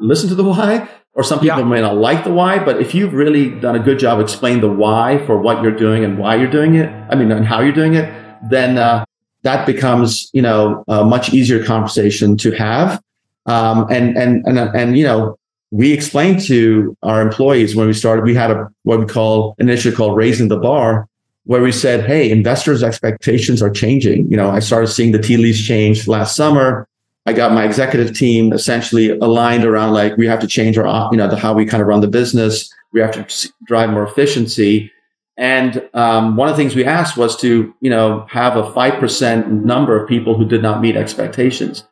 listen 0.00 0.28
to 0.30 0.34
the 0.34 0.44
why, 0.52 0.88
or 1.16 1.24
some 1.24 1.40
people 1.40 1.58
yeah. 1.58 1.64
may 1.64 1.80
not 1.80 1.96
like 1.96 2.24
the 2.24 2.32
why, 2.32 2.62
but 2.62 2.80
if 2.80 2.94
you've 2.94 3.14
really 3.14 3.48
done 3.58 3.74
a 3.74 3.78
good 3.78 3.98
job 3.98 4.20
explaining 4.20 4.60
the 4.60 4.70
why 4.70 5.24
for 5.24 5.38
what 5.38 5.62
you're 5.62 5.74
doing 5.74 6.04
and 6.04 6.18
why 6.18 6.36
you're 6.36 6.50
doing 6.50 6.74
it, 6.74 6.90
I 7.10 7.14
mean, 7.14 7.32
and 7.32 7.44
how 7.44 7.60
you're 7.60 7.72
doing 7.72 7.94
it, 7.94 8.12
then 8.50 8.76
uh, 8.76 9.02
that 9.40 9.66
becomes, 9.66 10.28
you 10.34 10.42
know, 10.42 10.84
a 10.88 11.06
much 11.06 11.32
easier 11.32 11.64
conversation 11.64 12.36
to 12.36 12.50
have. 12.52 13.02
Um, 13.46 13.86
and, 13.90 14.14
and, 14.18 14.46
and, 14.46 14.58
and, 14.58 14.98
you 14.98 15.04
know, 15.04 15.38
we 15.70 15.90
explained 15.90 16.42
to 16.42 16.94
our 17.02 17.22
employees 17.22 17.74
when 17.74 17.86
we 17.86 17.94
started, 17.94 18.26
we 18.26 18.34
had 18.34 18.50
a 18.50 18.68
what 18.82 19.00
we 19.00 19.06
call 19.06 19.54
an 19.58 19.70
initiative 19.70 19.96
called 19.96 20.18
raising 20.18 20.48
the 20.48 20.58
bar, 20.58 21.08
where 21.44 21.62
we 21.62 21.72
said, 21.72 22.04
Hey, 22.04 22.30
investors' 22.30 22.82
expectations 22.82 23.62
are 23.62 23.70
changing. 23.70 24.30
You 24.30 24.36
know, 24.36 24.50
I 24.50 24.58
started 24.58 24.88
seeing 24.88 25.12
the 25.12 25.18
tea 25.18 25.38
leaves 25.38 25.66
change 25.66 26.06
last 26.06 26.36
summer. 26.36 26.86
I 27.26 27.32
got 27.32 27.52
my 27.52 27.64
executive 27.64 28.16
team 28.16 28.52
essentially 28.52 29.10
aligned 29.10 29.64
around 29.64 29.92
like 29.92 30.16
we 30.16 30.26
have 30.26 30.38
to 30.40 30.46
change 30.46 30.78
our, 30.78 31.08
you 31.10 31.18
know, 31.18 31.28
the, 31.28 31.36
how 31.36 31.52
we 31.54 31.66
kind 31.66 31.80
of 31.82 31.88
run 31.88 32.00
the 32.00 32.08
business. 32.08 32.72
We 32.92 33.00
have 33.00 33.12
to 33.12 33.52
drive 33.64 33.90
more 33.90 34.04
efficiency. 34.04 34.92
And 35.36 35.86
um, 35.92 36.36
one 36.36 36.48
of 36.48 36.56
the 36.56 36.62
things 36.62 36.74
we 36.74 36.84
asked 36.84 37.16
was 37.16 37.36
to, 37.38 37.74
you 37.80 37.90
know, 37.90 38.26
have 38.30 38.56
a 38.56 38.62
5% 38.62 39.48
number 39.64 40.00
of 40.00 40.08
people 40.08 40.36
who 40.38 40.46
did 40.46 40.62
not 40.62 40.80
meet 40.80 40.96
expectations. 40.96 41.84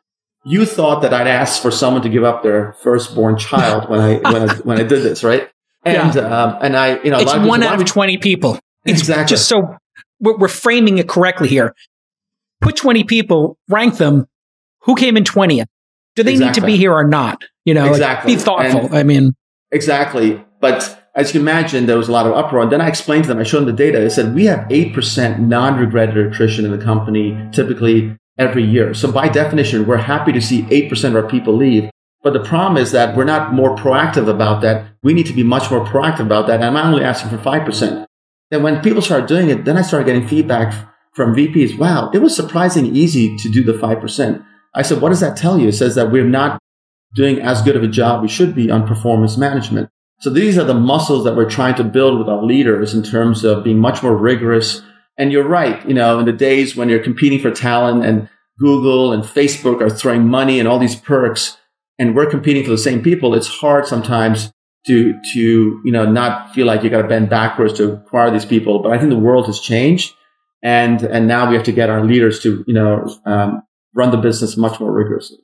You 0.45 0.65
thought 0.65 1.01
that 1.01 1.13
I'd 1.13 1.27
ask 1.27 1.61
for 1.61 1.69
someone 1.69 2.01
to 2.03 2.09
give 2.09 2.23
up 2.23 2.41
their 2.41 2.73
firstborn 2.81 3.37
child 3.37 3.89
when 3.89 3.99
I, 3.99 4.15
when 4.17 4.49
I, 4.49 4.55
when 4.57 4.77
I 4.79 4.83
did 4.83 5.03
this, 5.03 5.23
right? 5.23 5.49
And, 5.83 6.15
Yeah. 6.15 6.21
um, 6.43 6.57
and 6.61 6.77
I, 6.77 7.01
you 7.03 7.11
know, 7.11 7.19
It's 7.19 7.35
one 7.35 7.61
out 7.61 7.79
of 7.79 7.85
20 7.85 8.17
people. 8.17 8.57
It's 8.85 8.99
Exactly. 9.01 9.25
just 9.35 9.47
so 9.47 9.75
we're, 10.19 10.37
we're 10.37 10.47
framing 10.47 10.97
it 10.97 11.09
correctly 11.09 11.47
here. 11.49 11.75
Put 12.61 12.75
20 12.77 13.03
people, 13.03 13.57
rank 13.69 13.97
them. 13.97 14.27
Who 14.85 14.95
came 14.95 15.17
in 15.17 15.23
20th? 15.23 15.65
Do 16.15 16.23
they 16.23 16.37
need 16.37 16.53
to 16.53 16.61
be 16.61 16.77
here 16.77 16.93
or 16.93 17.03
not? 17.03 17.43
You 17.65 17.73
know, 17.73 17.83
like, 17.83 17.91
Exactly. 17.91 18.35
be 18.35 18.41
thoughtful. 18.41 18.85
And- 18.85 18.95
I 18.95 19.03
mean, 19.03 19.33
Exactly. 19.71 20.41
But 20.61 20.97
as 21.15 21.33
you 21.33 21.41
imagine, 21.41 21.85
there 21.85 21.97
was 21.97 22.07
a 22.07 22.11
lot 22.11 22.25
of 22.27 22.33
uproar. 22.33 22.61
And 22.63 22.71
then 22.71 22.81
I 22.81 22.87
explained 22.87 23.23
to 23.25 23.27
them, 23.27 23.39
I 23.39 23.43
showed 23.43 23.59
them 23.59 23.65
the 23.65 23.73
data. 23.73 24.03
I 24.03 24.07
said, 24.07 24.33
we 24.33 24.45
have 24.45 24.65
8% 24.69 25.39
non-regretted 25.39 26.17
attrition 26.17 26.65
in 26.65 26.71
the 26.71 26.77
company 26.77 27.37
typically 27.51 28.15
every 28.37 28.63
year. 28.63 28.93
So 28.93 29.11
by 29.11 29.27
definition, 29.27 29.85
we're 29.85 29.97
happy 29.97 30.31
to 30.31 30.41
see 30.41 30.63
8% 30.69 31.09
of 31.09 31.23
our 31.23 31.29
people 31.29 31.55
leave. 31.55 31.89
But 32.23 32.33
the 32.33 32.39
problem 32.43 32.77
is 32.77 32.91
that 32.91 33.15
we're 33.15 33.23
not 33.25 33.53
more 33.53 33.75
proactive 33.75 34.27
about 34.29 34.61
that. 34.61 34.85
We 35.03 35.13
need 35.13 35.25
to 35.27 35.33
be 35.33 35.43
much 35.43 35.69
more 35.69 35.85
proactive 35.85 36.21
about 36.21 36.47
that. 36.47 36.55
And 36.55 36.65
I'm 36.65 36.73
not 36.73 36.85
only 36.85 37.03
asking 37.03 37.29
for 37.31 37.37
5%. 37.37 38.05
Then 38.51 38.63
when 38.63 38.81
people 38.81 39.01
started 39.01 39.27
doing 39.27 39.49
it, 39.49 39.65
then 39.65 39.77
I 39.77 39.81
started 39.81 40.05
getting 40.05 40.27
feedback 40.27 40.73
from 41.13 41.35
VPs. 41.35 41.77
Wow, 41.77 42.11
it 42.13 42.19
was 42.19 42.35
surprisingly 42.35 42.91
easy 42.97 43.35
to 43.37 43.49
do 43.49 43.63
the 43.63 43.73
5%. 43.73 44.43
I 44.75 44.81
said, 44.81 45.01
what 45.01 45.09
does 45.09 45.21
that 45.21 45.37
tell 45.37 45.59
you? 45.59 45.69
It 45.69 45.73
says 45.73 45.95
that 45.95 46.11
we're 46.11 46.23
not 46.23 46.59
doing 47.15 47.41
as 47.41 47.61
good 47.61 47.75
of 47.75 47.83
a 47.83 47.87
job 47.87 48.21
we 48.21 48.27
should 48.27 48.53
be 48.53 48.69
on 48.69 48.87
performance 48.87 49.37
management. 49.37 49.89
So 50.19 50.29
these 50.29 50.57
are 50.57 50.63
the 50.63 50.73
muscles 50.73 51.23
that 51.23 51.35
we're 51.35 51.49
trying 51.49 51.75
to 51.75 51.83
build 51.83 52.19
with 52.19 52.29
our 52.29 52.43
leaders 52.43 52.93
in 52.93 53.03
terms 53.03 53.43
of 53.43 53.63
being 53.63 53.79
much 53.79 54.03
more 54.03 54.15
rigorous. 54.15 54.81
And 55.17 55.31
you're 55.31 55.47
right, 55.47 55.85
you 55.87 55.93
know, 55.93 56.19
in 56.19 56.25
the 56.25 56.33
days 56.33 56.75
when 56.75 56.89
you're 56.89 57.03
competing 57.03 57.39
for 57.39 57.51
talent 57.51 58.05
and 58.05 58.29
Google 58.59 59.11
and 59.11 59.23
Facebook 59.23 59.81
are 59.81 59.89
throwing 59.89 60.27
money 60.27 60.59
and 60.59 60.67
all 60.67 60.79
these 60.79 60.95
perks 60.95 61.57
and 61.97 62.15
we're 62.15 62.29
competing 62.29 62.63
for 62.63 62.69
the 62.69 62.77
same 62.77 63.01
people, 63.01 63.33
it's 63.33 63.47
hard 63.47 63.87
sometimes 63.87 64.51
to 64.87 65.19
to 65.33 65.81
you 65.83 65.91
know 65.91 66.09
not 66.09 66.53
feel 66.53 66.67
like 66.67 66.83
you 66.83 66.89
got 66.89 67.01
to 67.01 67.07
bend 67.07 67.29
backwards 67.29 67.73
to 67.73 67.93
acquire 67.93 68.31
these 68.31 68.45
people. 68.45 68.81
But 68.81 68.91
I 68.91 68.97
think 68.97 69.09
the 69.09 69.17
world 69.17 69.47
has 69.47 69.59
changed, 69.59 70.13
and 70.63 71.01
and 71.01 71.27
now 71.27 71.49
we 71.49 71.55
have 71.55 71.65
to 71.65 71.71
get 71.71 71.89
our 71.89 72.03
leaders 72.03 72.39
to 72.41 72.63
you 72.67 72.73
know 72.73 73.07
um, 73.25 73.63
run 73.95 74.11
the 74.11 74.17
business 74.17 74.55
much 74.57 74.79
more 74.79 74.91
rigorously. 74.91 75.39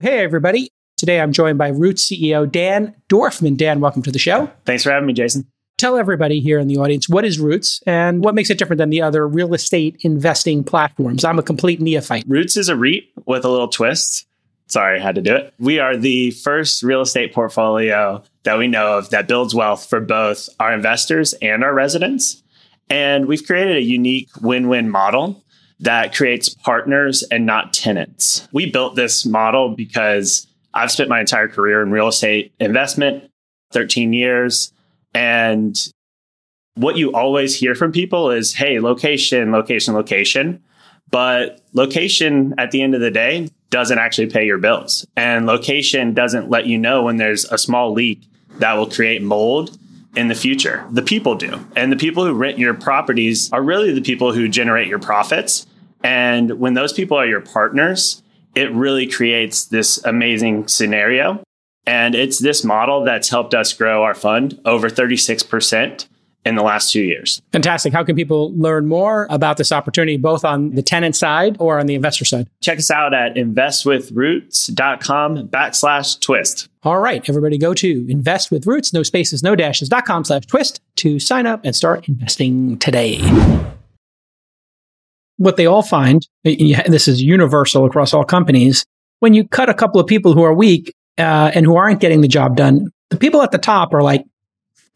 hey, 0.00 0.20
everybody. 0.20 0.70
Today 0.96 1.20
I'm 1.20 1.32
joined 1.32 1.58
by 1.58 1.68
Roots 1.68 2.08
CEO 2.08 2.50
Dan 2.50 2.94
Dorfman. 3.10 3.56
Dan, 3.56 3.80
welcome 3.80 4.02
to 4.02 4.12
the 4.12 4.18
show. 4.18 4.50
Thanks 4.64 4.84
for 4.84 4.92
having 4.92 5.06
me, 5.06 5.12
Jason. 5.12 5.46
Tell 5.76 5.98
everybody 5.98 6.38
here 6.38 6.60
in 6.60 6.68
the 6.68 6.76
audience 6.78 7.08
what 7.08 7.24
is 7.24 7.40
Roots 7.40 7.82
and 7.84 8.22
what 8.22 8.36
makes 8.36 8.48
it 8.48 8.58
different 8.58 8.78
than 8.78 8.90
the 8.90 9.02
other 9.02 9.26
real 9.26 9.52
estate 9.52 9.96
investing 10.02 10.62
platforms. 10.62 11.24
I'm 11.24 11.38
a 11.38 11.42
complete 11.42 11.80
neophyte. 11.80 12.24
Roots 12.28 12.56
is 12.56 12.68
a 12.68 12.76
REIT 12.76 13.04
with 13.26 13.44
a 13.44 13.50
little 13.50 13.68
twist. 13.68 14.26
Sorry, 14.68 14.98
I 14.98 15.02
had 15.02 15.16
to 15.16 15.20
do 15.20 15.34
it. 15.34 15.52
We 15.58 15.80
are 15.80 15.96
the 15.96 16.30
first 16.30 16.82
real 16.84 17.00
estate 17.00 17.34
portfolio 17.34 18.22
that 18.44 18.56
we 18.56 18.68
know 18.68 18.96
of 18.96 19.10
that 19.10 19.26
builds 19.26 19.54
wealth 19.54 19.86
for 19.90 20.00
both 20.00 20.48
our 20.60 20.72
investors 20.72 21.34
and 21.42 21.64
our 21.64 21.74
residents. 21.74 22.42
And 22.88 23.26
we've 23.26 23.44
created 23.44 23.76
a 23.76 23.82
unique 23.82 24.30
win 24.40 24.68
win 24.68 24.88
model 24.88 25.43
that 25.84 26.14
creates 26.14 26.48
partners 26.48 27.22
and 27.30 27.46
not 27.46 27.72
tenants. 27.72 28.48
We 28.52 28.70
built 28.70 28.96
this 28.96 29.24
model 29.26 29.70
because 29.70 30.46
I've 30.72 30.90
spent 30.90 31.08
my 31.08 31.20
entire 31.20 31.46
career 31.46 31.82
in 31.82 31.90
real 31.90 32.08
estate 32.08 32.52
investment, 32.58 33.30
13 33.72 34.12
years. 34.12 34.72
And 35.14 35.78
what 36.74 36.96
you 36.96 37.12
always 37.12 37.58
hear 37.58 37.74
from 37.74 37.92
people 37.92 38.30
is, 38.30 38.54
hey, 38.54 38.80
location, 38.80 39.52
location, 39.52 39.94
location. 39.94 40.62
But 41.10 41.60
location 41.74 42.54
at 42.56 42.70
the 42.70 42.82
end 42.82 42.94
of 42.94 43.00
the 43.02 43.10
day 43.10 43.50
doesn't 43.70 43.98
actually 43.98 44.28
pay 44.28 44.46
your 44.46 44.58
bills. 44.58 45.06
And 45.16 45.46
location 45.46 46.14
doesn't 46.14 46.48
let 46.48 46.66
you 46.66 46.78
know 46.78 47.02
when 47.02 47.18
there's 47.18 47.44
a 47.44 47.58
small 47.58 47.92
leak 47.92 48.22
that 48.58 48.72
will 48.74 48.88
create 48.88 49.20
mold 49.22 49.76
in 50.16 50.28
the 50.28 50.34
future. 50.34 50.86
The 50.90 51.02
people 51.02 51.34
do. 51.34 51.60
And 51.76 51.92
the 51.92 51.96
people 51.96 52.24
who 52.24 52.32
rent 52.32 52.58
your 52.58 52.72
properties 52.72 53.52
are 53.52 53.62
really 53.62 53.92
the 53.92 54.00
people 54.00 54.32
who 54.32 54.48
generate 54.48 54.88
your 54.88 54.98
profits. 54.98 55.66
And 56.04 56.60
when 56.60 56.74
those 56.74 56.92
people 56.92 57.16
are 57.16 57.26
your 57.26 57.40
partners, 57.40 58.22
it 58.54 58.70
really 58.72 59.08
creates 59.08 59.64
this 59.64 60.04
amazing 60.04 60.68
scenario. 60.68 61.42
And 61.86 62.14
it's 62.14 62.38
this 62.38 62.62
model 62.62 63.02
that's 63.04 63.30
helped 63.30 63.54
us 63.54 63.72
grow 63.72 64.04
our 64.04 64.14
fund 64.14 64.60
over 64.64 64.88
36% 64.88 66.06
in 66.44 66.54
the 66.56 66.62
last 66.62 66.92
two 66.92 67.02
years. 67.02 67.40
Fantastic. 67.52 67.94
How 67.94 68.04
can 68.04 68.16
people 68.16 68.52
learn 68.54 68.86
more 68.86 69.26
about 69.30 69.56
this 69.56 69.72
opportunity, 69.72 70.18
both 70.18 70.44
on 70.44 70.74
the 70.74 70.82
tenant 70.82 71.16
side 71.16 71.56
or 71.58 71.80
on 71.80 71.86
the 71.86 71.94
investor 71.94 72.26
side? 72.26 72.50
Check 72.60 72.76
us 72.78 72.90
out 72.90 73.14
at 73.14 73.36
investwithroots.com 73.36 75.48
backslash 75.48 76.20
twist. 76.20 76.68
All 76.82 76.98
right, 76.98 77.26
everybody 77.28 77.56
go 77.56 77.72
to 77.72 78.04
investwithroots, 78.04 78.92
no 78.92 79.02
spaces, 79.02 79.42
no 79.42 79.56
dashes.com 79.56 80.24
slash 80.24 80.44
twist 80.44 80.82
to 80.96 81.18
sign 81.18 81.46
up 81.46 81.62
and 81.64 81.74
start 81.74 82.06
investing 82.08 82.78
today. 82.78 83.22
What 85.36 85.56
they 85.56 85.66
all 85.66 85.82
find, 85.82 86.26
this 86.44 87.08
is 87.08 87.22
universal 87.22 87.84
across 87.84 88.14
all 88.14 88.24
companies, 88.24 88.84
when 89.20 89.34
you 89.34 89.46
cut 89.48 89.68
a 89.68 89.74
couple 89.74 90.00
of 90.00 90.06
people 90.06 90.32
who 90.32 90.42
are 90.42 90.54
weak 90.54 90.94
uh, 91.18 91.50
and 91.54 91.66
who 91.66 91.76
aren't 91.76 92.00
getting 92.00 92.20
the 92.20 92.28
job 92.28 92.56
done, 92.56 92.88
the 93.10 93.16
people 93.16 93.42
at 93.42 93.50
the 93.50 93.58
top 93.58 93.94
are 93.94 94.02
like, 94.02 94.24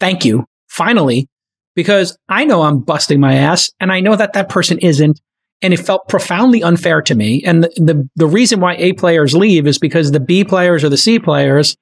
thank 0.00 0.24
you, 0.24 0.44
finally, 0.68 1.28
because 1.74 2.16
I 2.28 2.44
know 2.44 2.62
I'm 2.62 2.80
busting 2.80 3.20
my 3.20 3.34
ass 3.34 3.72
and 3.80 3.90
I 3.90 4.00
know 4.00 4.16
that 4.16 4.34
that 4.34 4.48
person 4.48 4.78
isn't. 4.78 5.20
And 5.60 5.74
it 5.74 5.78
felt 5.78 6.08
profoundly 6.08 6.62
unfair 6.62 7.02
to 7.02 7.16
me. 7.16 7.42
And 7.44 7.64
the, 7.64 7.70
the, 7.74 8.08
the 8.14 8.26
reason 8.28 8.60
why 8.60 8.76
A 8.76 8.92
players 8.92 9.34
leave 9.34 9.66
is 9.66 9.76
because 9.76 10.12
the 10.12 10.20
B 10.20 10.44
players 10.44 10.84
or 10.84 10.88
the 10.88 10.96
C 10.96 11.18
players 11.18 11.76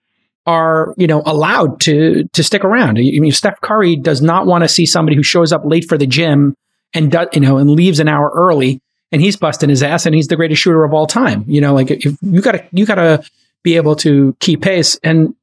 are, 0.46 0.94
you 0.96 1.06
know, 1.06 1.22
allowed 1.26 1.78
to, 1.82 2.24
to 2.32 2.42
stick 2.42 2.64
around. 2.64 2.96
I 2.96 3.02
mean, 3.02 3.32
Steph 3.32 3.60
Curry 3.60 3.96
does 3.96 4.22
not 4.22 4.46
want 4.46 4.64
to 4.64 4.68
see 4.68 4.86
somebody 4.86 5.14
who 5.14 5.22
shows 5.22 5.52
up 5.52 5.60
late 5.66 5.84
for 5.86 5.98
the 5.98 6.06
gym 6.06 6.54
and 6.96 7.14
you 7.32 7.40
know, 7.40 7.58
and 7.58 7.70
leaves 7.70 8.00
an 8.00 8.08
hour 8.08 8.30
early 8.34 8.80
and 9.12 9.22
he's 9.22 9.36
busting 9.36 9.68
his 9.68 9.82
ass 9.82 10.06
and 10.06 10.14
he's 10.14 10.28
the 10.28 10.36
greatest 10.36 10.62
shooter 10.62 10.84
of 10.84 10.92
all 10.92 11.06
time. 11.06 11.44
You 11.46 11.60
know, 11.60 11.74
like 11.74 11.90
if 11.90 12.16
you 12.22 12.40
gotta, 12.40 12.66
you 12.72 12.86
gotta 12.86 13.24
be 13.62 13.76
able 13.76 13.96
to 13.96 14.36
keep 14.40 14.62
pace. 14.62 14.98
And 15.02 15.34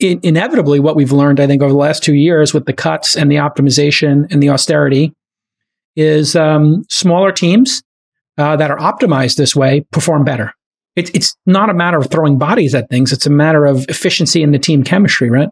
in, 0.00 0.20
inevitably 0.22 0.80
what 0.80 0.96
we've 0.96 1.12
learned, 1.12 1.40
I 1.40 1.46
think, 1.46 1.62
over 1.62 1.72
the 1.72 1.78
last 1.78 2.02
two 2.02 2.14
years 2.14 2.52
with 2.52 2.66
the 2.66 2.72
cuts 2.72 3.16
and 3.16 3.30
the 3.30 3.36
optimization 3.36 4.30
and 4.32 4.42
the 4.42 4.50
austerity 4.50 5.12
is 5.96 6.34
um, 6.34 6.84
smaller 6.88 7.30
teams 7.30 7.82
uh, 8.36 8.56
that 8.56 8.70
are 8.70 8.78
optimized 8.78 9.36
this 9.36 9.54
way 9.54 9.86
perform 9.92 10.24
better. 10.24 10.52
It, 10.96 11.14
it's 11.14 11.36
not 11.46 11.70
a 11.70 11.74
matter 11.74 11.98
of 11.98 12.10
throwing 12.10 12.38
bodies 12.38 12.74
at 12.74 12.88
things; 12.88 13.12
it's 13.12 13.26
a 13.26 13.30
matter 13.30 13.64
of 13.64 13.86
efficiency 13.88 14.42
in 14.42 14.52
the 14.52 14.58
team 14.58 14.84
chemistry, 14.84 15.30
right? 15.30 15.48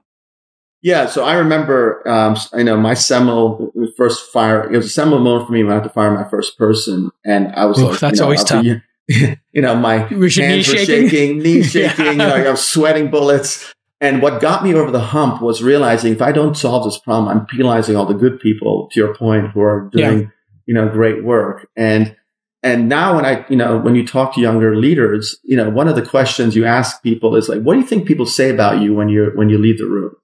Yeah, 0.82 1.06
so 1.06 1.24
I 1.24 1.34
remember, 1.34 2.06
um, 2.08 2.36
you 2.54 2.64
know, 2.64 2.76
my 2.76 2.94
seminal 2.94 3.72
first 3.96 4.32
fire. 4.32 4.70
It 4.70 4.76
was 4.76 4.86
a 4.86 4.90
seminal 4.90 5.20
moment 5.20 5.46
for 5.46 5.52
me 5.52 5.62
when 5.62 5.72
I 5.72 5.76
had 5.76 5.84
to 5.84 5.90
fire 5.90 6.12
my 6.12 6.28
first 6.28 6.58
person, 6.58 7.10
and 7.24 7.52
I 7.54 7.66
was 7.66 7.78
Ooh, 7.78 7.90
like, 7.90 8.00
that's 8.00 8.16
you 8.16 8.20
know, 8.20 8.24
always 8.24 8.42
tough. 8.42 8.64
You, 8.64 8.80
you 9.52 9.62
know, 9.62 9.76
my 9.76 10.06
Was 10.14 10.36
hands 10.36 10.68
knee 10.68 10.72
were 10.72 10.84
shaking? 10.84 11.08
shaking, 11.08 11.38
knees 11.42 11.70
shaking. 11.70 12.06
you 12.06 12.14
know, 12.14 12.34
I 12.34 12.50
was 12.50 12.66
sweating 12.66 13.10
bullets. 13.10 13.72
And 14.00 14.20
what 14.20 14.40
got 14.40 14.64
me 14.64 14.74
over 14.74 14.90
the 14.90 14.98
hump 14.98 15.40
was 15.40 15.62
realizing 15.62 16.12
if 16.12 16.20
I 16.20 16.32
don't 16.32 16.56
solve 16.56 16.82
this 16.84 16.98
problem, 16.98 17.28
I'm 17.28 17.46
penalizing 17.46 17.94
all 17.94 18.04
the 18.04 18.14
good 18.14 18.40
people. 18.40 18.88
To 18.92 19.00
your 19.00 19.14
point, 19.14 19.52
who 19.52 19.60
are 19.60 19.88
doing 19.92 20.32
you 20.66 20.74
know 20.74 20.88
great 20.88 21.24
work. 21.24 21.68
And 21.76 22.16
and 22.64 22.88
now 22.88 23.14
when 23.14 23.24
I 23.24 23.44
you 23.48 23.56
know 23.56 23.78
when 23.78 23.94
you 23.94 24.04
talk 24.06 24.34
to 24.34 24.40
younger 24.40 24.76
leaders, 24.76 25.38
you 25.44 25.56
know 25.56 25.70
one 25.70 25.86
of 25.86 25.94
the 25.94 26.02
questions 26.02 26.56
you 26.56 26.64
ask 26.64 27.02
people 27.02 27.36
is 27.36 27.48
like, 27.48 27.62
what 27.62 27.74
do 27.74 27.80
you 27.80 27.86
think 27.86 28.06
people 28.06 28.26
say 28.26 28.50
about 28.50 28.80
you 28.80 28.94
when 28.94 29.08
you 29.08 29.30
when 29.36 29.48
you 29.48 29.58
leave 29.58 29.78
the 29.78 29.86
room? 29.86 30.16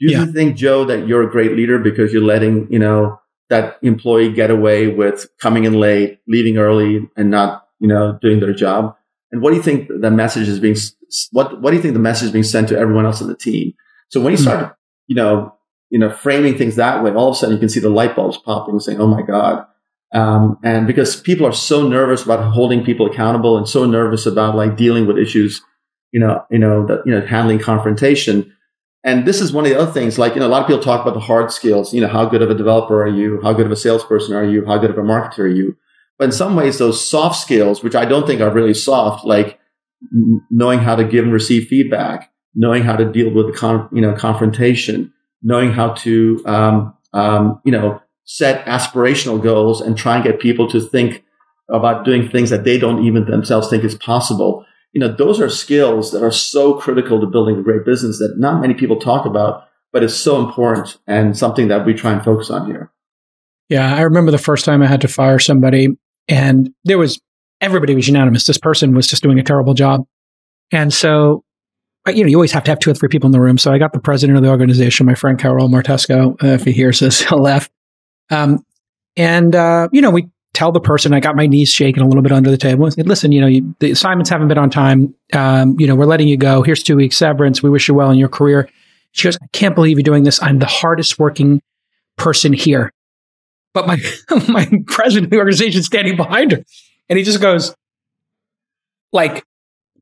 Do 0.00 0.06
you 0.06 0.18
Yeah. 0.18 0.26
think 0.26 0.56
Joe 0.56 0.84
that 0.84 1.06
you're 1.08 1.22
a 1.22 1.30
great 1.30 1.56
leader 1.56 1.78
because 1.78 2.12
you're 2.12 2.22
letting 2.22 2.66
you 2.70 2.78
know 2.78 3.18
that 3.48 3.76
employee 3.82 4.32
get 4.32 4.50
away 4.50 4.88
with 4.88 5.26
coming 5.40 5.64
in 5.64 5.74
late, 5.74 6.18
leaving 6.28 6.58
early, 6.58 7.08
and 7.16 7.30
not 7.30 7.64
you 7.80 7.88
know 7.88 8.18
doing 8.20 8.40
their 8.40 8.52
job? 8.52 8.94
And 9.32 9.42
what 9.42 9.50
do 9.50 9.56
you 9.56 9.62
think 9.62 9.88
the 9.88 10.10
message 10.10 10.48
is 10.48 10.60
being 10.60 10.76
what 11.32 11.60
what 11.62 11.70
do 11.70 11.76
you 11.76 11.82
think 11.82 11.94
the 11.94 12.00
message 12.00 12.26
is 12.26 12.32
being 12.32 12.44
sent 12.44 12.68
to 12.68 12.78
everyone 12.78 13.06
else 13.06 13.20
in 13.20 13.28
the 13.28 13.36
team? 13.36 13.72
So 14.08 14.20
when 14.20 14.32
you 14.32 14.36
start 14.38 14.76
you 15.06 15.16
know 15.16 15.54
you 15.90 15.98
know 15.98 16.10
framing 16.10 16.56
things 16.58 16.76
that 16.76 17.02
way, 17.02 17.12
all 17.12 17.28
of 17.30 17.34
a 17.34 17.38
sudden 17.38 17.54
you 17.54 17.60
can 17.60 17.68
see 17.68 17.80
the 17.80 17.88
light 17.90 18.14
bulbs 18.16 18.38
popping, 18.38 18.78
saying, 18.80 19.00
"Oh 19.00 19.06
my 19.06 19.22
god." 19.22 19.64
Um, 20.14 20.58
and 20.62 20.86
because 20.86 21.20
people 21.20 21.46
are 21.46 21.52
so 21.52 21.86
nervous 21.88 22.24
about 22.24 22.52
holding 22.52 22.84
people 22.84 23.06
accountable 23.06 23.56
and 23.58 23.68
so 23.68 23.84
nervous 23.86 24.24
about 24.24 24.54
like 24.54 24.76
dealing 24.76 25.06
with 25.06 25.18
issues, 25.18 25.60
you 26.12 26.20
know, 26.20 26.44
you 26.50 26.58
know, 26.58 26.86
that, 26.86 27.02
you 27.04 27.12
know, 27.12 27.20
handling 27.26 27.58
confrontation. 27.58 28.52
And 29.06 29.24
this 29.24 29.40
is 29.40 29.52
one 29.52 29.64
of 29.64 29.70
the 29.70 29.78
other 29.78 29.92
things, 29.92 30.18
like, 30.18 30.34
you 30.34 30.40
know, 30.40 30.48
a 30.48 30.48
lot 30.48 30.62
of 30.62 30.66
people 30.66 30.82
talk 30.82 31.00
about 31.00 31.14
the 31.14 31.20
hard 31.20 31.52
skills, 31.52 31.94
you 31.94 32.00
know, 32.00 32.08
how 32.08 32.26
good 32.26 32.42
of 32.42 32.50
a 32.50 32.56
developer 32.56 33.04
are 33.04 33.08
you? 33.08 33.40
How 33.40 33.52
good 33.52 33.64
of 33.64 33.70
a 33.70 33.76
salesperson 33.76 34.34
are 34.34 34.44
you? 34.44 34.66
How 34.66 34.78
good 34.78 34.90
of 34.90 34.98
a 34.98 35.02
marketer 35.02 35.38
are 35.38 35.48
you? 35.48 35.76
But 36.18 36.24
in 36.24 36.32
some 36.32 36.56
ways, 36.56 36.78
those 36.78 37.08
soft 37.08 37.36
skills, 37.40 37.84
which 37.84 37.94
I 37.94 38.04
don't 38.04 38.26
think 38.26 38.40
are 38.40 38.50
really 38.50 38.74
soft, 38.74 39.24
like 39.24 39.60
knowing 40.50 40.80
how 40.80 40.96
to 40.96 41.04
give 41.04 41.22
and 41.22 41.32
receive 41.32 41.68
feedback, 41.68 42.32
knowing 42.56 42.82
how 42.82 42.96
to 42.96 43.04
deal 43.04 43.32
with, 43.32 43.54
con- 43.54 43.88
you 43.92 44.00
know, 44.00 44.12
confrontation, 44.12 45.12
knowing 45.40 45.70
how 45.70 45.90
to, 45.90 46.42
um, 46.44 46.92
um, 47.12 47.60
you 47.64 47.70
know, 47.70 48.02
set 48.24 48.66
aspirational 48.66 49.40
goals 49.40 49.80
and 49.80 49.96
try 49.96 50.16
and 50.16 50.24
get 50.24 50.40
people 50.40 50.68
to 50.68 50.80
think 50.80 51.22
about 51.70 52.04
doing 52.04 52.28
things 52.28 52.50
that 52.50 52.64
they 52.64 52.76
don't 52.76 53.04
even 53.04 53.24
themselves 53.26 53.70
think 53.70 53.84
is 53.84 53.94
possible. 53.94 54.65
You 54.96 55.00
know, 55.00 55.12
those 55.14 55.42
are 55.42 55.50
skills 55.50 56.10
that 56.12 56.22
are 56.22 56.32
so 56.32 56.72
critical 56.72 57.20
to 57.20 57.26
building 57.26 57.58
a 57.58 57.62
great 57.62 57.84
business 57.84 58.18
that 58.18 58.36
not 58.38 58.62
many 58.62 58.72
people 58.72 58.96
talk 58.96 59.26
about, 59.26 59.64
but 59.92 60.02
it's 60.02 60.14
so 60.14 60.42
important 60.42 60.96
and 61.06 61.36
something 61.36 61.68
that 61.68 61.84
we 61.84 61.92
try 61.92 62.14
and 62.14 62.24
focus 62.24 62.48
on 62.48 62.64
here. 62.64 62.90
Yeah, 63.68 63.94
I 63.94 64.00
remember 64.00 64.30
the 64.30 64.38
first 64.38 64.64
time 64.64 64.80
I 64.80 64.86
had 64.86 65.02
to 65.02 65.08
fire 65.08 65.38
somebody 65.38 65.88
and 66.28 66.70
there 66.84 66.96
was 66.96 67.20
everybody 67.60 67.94
was 67.94 68.08
unanimous. 68.08 68.44
This 68.44 68.56
person 68.56 68.94
was 68.94 69.06
just 69.06 69.22
doing 69.22 69.38
a 69.38 69.42
terrible 69.42 69.74
job. 69.74 70.06
And 70.72 70.94
so, 70.94 71.44
you 72.06 72.22
know, 72.22 72.30
you 72.30 72.38
always 72.38 72.52
have 72.52 72.64
to 72.64 72.70
have 72.70 72.78
two 72.78 72.90
or 72.90 72.94
three 72.94 73.10
people 73.10 73.28
in 73.28 73.32
the 73.32 73.40
room. 73.40 73.58
So 73.58 73.74
I 73.74 73.76
got 73.76 73.92
the 73.92 74.00
president 74.00 74.38
of 74.38 74.44
the 74.44 74.48
organization, 74.48 75.04
my 75.04 75.14
friend 75.14 75.38
Carol 75.38 75.68
Martesco, 75.68 76.42
uh, 76.42 76.54
if 76.54 76.64
he 76.64 76.72
hears 76.72 77.00
this, 77.00 77.20
he'll 77.28 77.42
laugh. 77.42 77.68
Um, 78.30 78.64
and, 79.14 79.54
uh, 79.54 79.90
you 79.92 80.00
know, 80.00 80.10
we 80.10 80.30
tell 80.56 80.72
the 80.72 80.80
person, 80.80 81.12
I 81.12 81.20
got 81.20 81.36
my 81.36 81.46
knees 81.46 81.68
shaking 81.68 82.02
a 82.02 82.06
little 82.06 82.22
bit 82.22 82.32
under 82.32 82.50
the 82.50 82.56
table. 82.56 82.90
Said, 82.90 83.06
Listen, 83.06 83.30
you 83.30 83.42
know, 83.42 83.46
you, 83.46 83.74
the 83.78 83.90
assignments 83.90 84.30
haven't 84.30 84.48
been 84.48 84.56
on 84.56 84.70
time. 84.70 85.14
Um, 85.34 85.76
you 85.78 85.86
know, 85.86 85.94
we're 85.94 86.06
letting 86.06 86.28
you 86.28 86.38
go. 86.38 86.62
Here's 86.62 86.82
two 86.82 86.96
weeks 86.96 87.18
severance. 87.18 87.62
We 87.62 87.68
wish 87.68 87.88
you 87.88 87.94
well 87.94 88.10
in 88.10 88.16
your 88.16 88.30
career. 88.30 88.68
She 89.12 89.28
goes, 89.28 89.36
I 89.42 89.46
can't 89.52 89.74
believe 89.74 89.98
you're 89.98 90.02
doing 90.02 90.24
this. 90.24 90.42
I'm 90.42 90.58
the 90.58 90.66
hardest 90.66 91.18
working 91.18 91.60
person 92.16 92.54
here. 92.54 92.90
But 93.74 93.86
my, 93.86 93.98
my 94.48 94.66
president 94.86 95.26
of 95.26 95.30
the 95.30 95.38
organization 95.38 95.80
is 95.80 95.86
standing 95.86 96.16
behind 96.16 96.52
her. 96.52 96.64
And 97.10 97.18
he 97.18 97.24
just 97.24 97.42
goes, 97.42 97.74
like, 99.12 99.44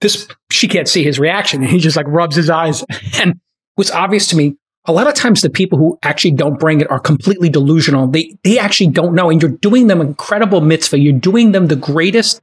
this, 0.01 0.29
she 0.53 0.69
can't 0.69 0.89
see 0.89 1.03
his 1.03 1.19
reaction. 1.19 1.63
And 1.63 1.71
he 1.71 1.79
just 1.79 1.97
like 1.97 2.07
rubs 2.09 2.37
his 2.37 2.49
eyes. 2.49 2.85
And 3.21 3.41
was 3.77 3.91
obvious 3.91 4.29
to 4.29 4.37
me, 4.37 4.57
a 4.87 4.93
lot 4.93 5.07
of 5.07 5.15
times 5.15 5.41
the 5.41 5.51
people 5.51 5.79
who 5.79 5.99
actually 6.03 6.33
don't 6.33 6.59
bring 6.59 6.81
it 6.81 6.91
are 6.91 7.01
completely 7.01 7.49
delusional. 7.49 8.07
They, 8.07 8.37
they 8.45 8.59
actually 8.59 8.91
don't 8.91 9.15
know. 9.15 9.31
And 9.31 9.41
you're 9.41 9.51
doing 9.51 9.87
them 9.87 10.01
incredible 10.01 10.61
mitzvah. 10.61 10.99
You're 10.99 11.19
doing 11.19 11.53
them 11.53 11.69
the 11.69 11.77
greatest 11.77 12.43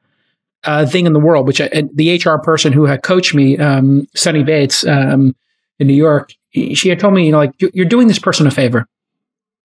uh, 0.63 0.85
thing 0.85 1.05
in 1.05 1.13
the 1.13 1.19
world, 1.19 1.47
which 1.47 1.61
uh, 1.61 1.69
the 1.93 2.17
HR 2.17 2.41
person 2.41 2.73
who 2.73 2.85
had 2.85 3.03
coached 3.03 3.35
me, 3.35 3.57
um, 3.57 4.07
Sunny 4.15 4.43
Bates, 4.43 4.85
um, 4.85 5.35
in 5.79 5.87
New 5.87 5.95
York, 5.95 6.33
she 6.53 6.89
had 6.89 6.99
told 6.99 7.13
me, 7.13 7.25
you 7.25 7.31
know, 7.31 7.39
like, 7.39 7.53
you're 7.59 7.85
doing 7.85 8.07
this 8.07 8.19
person 8.19 8.45
a 8.45 8.51
favor. 8.51 8.85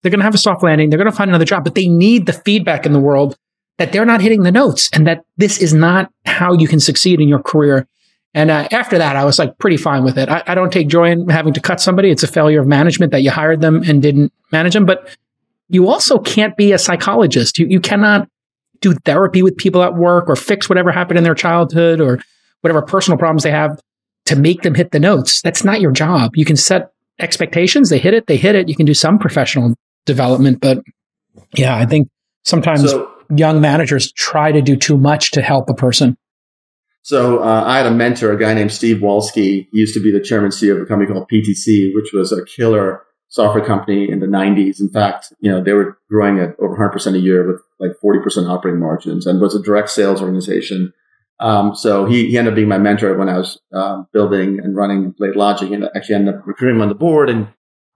They're 0.01 0.11
going 0.11 0.19
to 0.19 0.25
have 0.25 0.35
a 0.35 0.39
soft 0.39 0.63
landing. 0.63 0.89
They're 0.89 0.99
going 0.99 1.11
to 1.11 1.15
find 1.15 1.29
another 1.29 1.45
job, 1.45 1.63
but 1.63 1.75
they 1.75 1.87
need 1.87 2.25
the 2.25 2.33
feedback 2.33 2.85
in 2.85 2.93
the 2.93 2.99
world 2.99 3.37
that 3.77 3.91
they're 3.91 4.05
not 4.05 4.21
hitting 4.21 4.43
the 4.43 4.51
notes 4.51 4.89
and 4.93 5.05
that 5.07 5.25
this 5.35 5.57
is 5.57 5.73
not 5.73 6.11
how 6.25 6.53
you 6.53 6.67
can 6.67 6.79
succeed 6.79 7.19
in 7.19 7.27
your 7.27 7.41
career. 7.41 7.87
And 8.35 8.51
uh, 8.51 8.67
after 8.71 8.97
that, 8.97 9.15
I 9.15 9.23
was 9.23 9.39
like 9.39 9.57
pretty 9.59 9.77
fine 9.77 10.03
with 10.03 10.17
it. 10.17 10.27
I, 10.27 10.43
I, 10.45 10.55
don't 10.55 10.71
take 10.71 10.89
joy 10.89 11.09
in 11.09 11.29
having 11.29 11.53
to 11.53 11.61
cut 11.61 11.79
somebody. 11.79 12.11
It's 12.11 12.21
a 12.21 12.27
failure 12.27 12.59
of 12.59 12.67
management 12.67 13.13
that 13.13 13.21
you 13.21 13.31
hired 13.31 13.61
them 13.61 13.81
and 13.87 14.01
didn't 14.01 14.33
manage 14.51 14.73
them. 14.73 14.85
But 14.85 15.07
you 15.69 15.87
also 15.87 16.19
can't 16.19 16.55
be 16.57 16.73
a 16.73 16.77
psychologist. 16.77 17.57
You, 17.57 17.65
you 17.67 17.79
cannot 17.79 18.27
do 18.81 18.93
therapy 19.05 19.41
with 19.41 19.55
people 19.55 19.81
at 19.83 19.95
work 19.95 20.29
or 20.29 20.35
fix 20.35 20.67
whatever 20.67 20.91
happened 20.91 21.17
in 21.17 21.23
their 21.23 21.33
childhood 21.33 22.01
or 22.01 22.19
whatever 22.59 22.81
personal 22.81 23.17
problems 23.17 23.43
they 23.43 23.51
have 23.51 23.79
to 24.25 24.35
make 24.35 24.63
them 24.63 24.75
hit 24.75 24.91
the 24.91 24.99
notes. 24.99 25.41
That's 25.41 25.63
not 25.63 25.79
your 25.79 25.91
job. 25.91 26.35
You 26.35 26.43
can 26.43 26.57
set 26.57 26.91
expectations. 27.19 27.89
They 27.89 27.99
hit 27.99 28.13
it. 28.13 28.27
They 28.27 28.37
hit 28.37 28.55
it. 28.55 28.67
You 28.67 28.75
can 28.75 28.85
do 28.85 28.93
some 28.93 29.17
professional 29.17 29.75
development. 30.05 30.59
But 30.59 30.83
yeah, 31.55 31.77
I 31.77 31.85
think 31.85 32.09
sometimes 32.43 32.91
so, 32.91 33.09
young 33.33 33.61
managers 33.61 34.11
try 34.11 34.51
to 34.51 34.61
do 34.61 34.75
too 34.75 34.97
much 34.97 35.31
to 35.31 35.41
help 35.41 35.69
a 35.69 35.73
person. 35.73 36.17
So 37.05 37.43
uh, 37.43 37.63
I 37.67 37.77
had 37.77 37.85
a 37.85 37.91
mentor, 37.91 38.31
a 38.31 38.39
guy 38.39 38.55
named 38.55 38.73
Steve 38.73 38.97
Walske. 38.97 39.35
He 39.35 39.69
used 39.71 39.93
to 39.93 40.01
be 40.01 40.11
the 40.11 40.19
chairman 40.19 40.49
CEO 40.49 40.75
of 40.75 40.81
a 40.81 40.85
company 40.87 41.07
called 41.07 41.29
PTC, 41.31 41.93
which 41.93 42.11
was 42.11 42.31
a 42.31 42.43
killer 42.43 43.03
software 43.27 43.63
company 43.63 44.09
in 44.09 44.21
the 44.21 44.25
90s. 44.25 44.79
In 44.79 44.89
fact, 44.89 45.31
you 45.39 45.51
know, 45.51 45.63
they 45.63 45.73
were 45.73 45.99
growing 46.09 46.39
at 46.39 46.55
over 46.59 46.75
100% 46.75 47.13
a 47.13 47.19
year 47.19 47.45
with 47.45 47.61
like 47.79 47.91
40% 48.03 48.49
operating 48.49 48.79
margins 48.79 49.27
and 49.27 49.39
was 49.39 49.53
a 49.53 49.61
direct 49.61 49.91
sales 49.91 50.19
organization. 50.19 50.93
Um, 51.39 51.75
so 51.75 52.07
he, 52.07 52.27
he 52.27 52.39
ended 52.39 52.53
up 52.53 52.55
being 52.55 52.67
my 52.67 52.79
mentor 52.79 53.15
when 53.15 53.29
I 53.29 53.37
was 53.37 53.59
uh, 53.71 54.01
building 54.11 54.59
and 54.59 54.75
running 54.75 55.13
BladeLogic 55.13 55.71
and 55.71 55.87
actually 55.95 56.15
ended 56.15 56.33
up 56.33 56.47
recruiting 56.47 56.77
him 56.77 56.81
on 56.81 56.89
the 56.89 56.95
board 56.95 57.29
and 57.29 57.49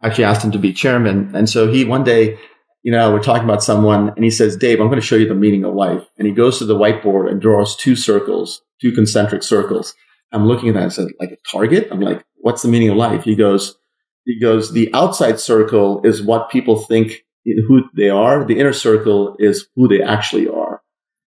actually 0.04 0.26
asked 0.26 0.46
him 0.46 0.52
to 0.52 0.60
be 0.60 0.72
chairman. 0.72 1.36
And 1.36 1.50
so 1.50 1.68
he 1.68 1.84
one 1.84 2.04
day 2.04 2.38
you 2.82 2.92
know, 2.92 3.12
we're 3.12 3.24
talking 3.24 3.44
about 3.44 3.64
someone 3.64 4.10
and 4.10 4.24
he 4.24 4.32
says, 4.32 4.56
Dave, 4.56 4.80
I'm 4.80 4.88
going 4.88 5.00
to 5.00 5.06
show 5.06 5.16
you 5.16 5.28
the 5.28 5.36
meaning 5.36 5.66
of 5.66 5.74
life. 5.74 6.04
And 6.18 6.28
he 6.28 6.34
goes 6.34 6.60
to 6.60 6.66
the 6.66 6.78
whiteboard 6.78 7.30
and 7.30 7.42
draws 7.42 7.76
two 7.76 7.96
circles, 7.96 8.62
two 8.82 8.92
concentric 8.92 9.44
circles. 9.44 9.94
I'm 10.32 10.46
looking 10.46 10.70
at 10.70 10.76
that 10.76 10.84
and 10.84 10.94
said, 10.94 11.08
like 11.20 11.32
a 11.32 11.50
target? 11.50 11.90
I'm 11.92 12.00
like, 12.00 12.24
what's 12.38 12.62
the 12.62 12.70
meaning 12.70 12.90
of 12.90 12.98
life? 12.98 13.24
He 13.24 13.36
goes, 13.36 13.76
he 14.26 14.40
goes, 14.40 14.72
the 14.72 14.94
outside 14.94 15.40
circle 15.40 16.02
is 16.04 16.22
what 16.22 16.50
people 16.50 16.78
think 16.78 17.26
who 17.68 17.84
they 17.96 18.10
are. 18.10 18.46
The 18.46 18.60
inner 18.60 18.74
circle 18.74 19.36
is 19.40 19.68
who 19.76 19.88
they 19.88 20.02
actually 20.02 20.48
are. 20.48 20.82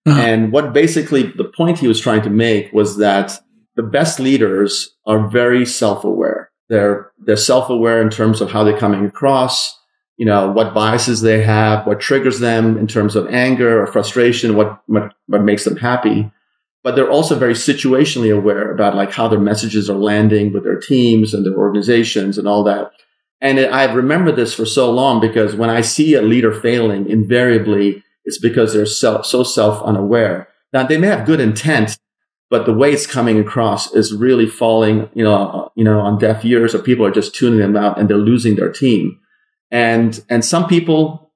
Uh-huh. 0.07 0.21
And 0.21 0.53
what 0.53 0.73
basically 0.73 1.23
the 1.23 1.51
point 1.57 1.79
he 1.79 1.89
was 1.89 2.01
trying 2.01 2.23
to 2.23 2.31
make 2.31 2.73
was 2.73 2.99
that 2.99 3.41
the 3.77 3.83
best 3.83 4.21
leaders 4.21 4.95
are 5.07 5.29
very 5.29 5.65
self-aware. 5.65 6.51
They're, 6.69 7.11
they're 7.19 7.37
self-aware 7.37 8.03
in 8.03 8.11
terms 8.11 8.41
of 8.41 8.51
how 8.51 8.65
they're 8.65 8.79
coming 8.79 9.05
across 9.05 9.75
you 10.21 10.27
know, 10.27 10.51
what 10.51 10.75
biases 10.75 11.23
they 11.23 11.43
have, 11.43 11.87
what 11.87 11.99
triggers 11.99 12.41
them 12.41 12.77
in 12.77 12.87
terms 12.87 13.17
of 13.17 13.27
anger 13.29 13.83
or 13.83 13.87
frustration, 13.87 14.55
what, 14.55 14.83
what, 14.85 15.15
what 15.29 15.43
makes 15.43 15.65
them 15.65 15.79
happy. 15.79 16.31
But 16.83 16.95
they're 16.95 17.09
also 17.09 17.39
very 17.39 17.55
situationally 17.55 18.37
aware 18.37 18.71
about 18.71 18.95
like 18.95 19.13
how 19.13 19.29
their 19.29 19.41
messages 19.41 19.89
are 19.89 19.97
landing 19.97 20.53
with 20.53 20.65
their 20.65 20.79
teams 20.79 21.33
and 21.33 21.47
their 21.47 21.57
organizations 21.57 22.37
and 22.37 22.47
all 22.47 22.63
that. 22.65 22.91
And 23.41 23.59
it, 23.59 23.73
I 23.73 23.91
remember 23.91 24.31
this 24.31 24.53
for 24.53 24.67
so 24.67 24.91
long 24.91 25.23
because 25.23 25.57
when 25.57 25.71
I 25.71 25.81
see 25.81 26.13
a 26.13 26.21
leader 26.21 26.53
failing, 26.53 27.09
invariably 27.09 28.05
it's 28.27 28.39
because 28.39 28.75
they're 28.75 28.85
self, 28.85 29.25
so 29.25 29.43
self 29.43 29.83
unaware. 29.85 30.49
Now 30.75 30.87
they 30.87 30.99
may 30.99 31.07
have 31.07 31.25
good 31.25 31.41
intent, 31.41 31.97
but 32.51 32.67
the 32.67 32.75
way 32.75 32.93
it's 32.93 33.07
coming 33.07 33.41
across 33.41 33.95
is 33.95 34.15
really 34.15 34.47
falling, 34.47 35.09
you 35.15 35.25
know, 35.25 35.73
you 35.77 35.85
know, 35.85 36.01
on 36.01 36.19
deaf 36.19 36.45
ears 36.45 36.75
or 36.75 36.81
people 36.81 37.07
are 37.07 37.11
just 37.11 37.35
tuning 37.35 37.61
them 37.61 37.75
out 37.75 37.99
and 37.99 38.07
they're 38.07 38.19
losing 38.19 38.57
their 38.57 38.71
team. 38.71 39.19
And, 39.71 40.23
and 40.29 40.45
some 40.45 40.67
people 40.67 41.33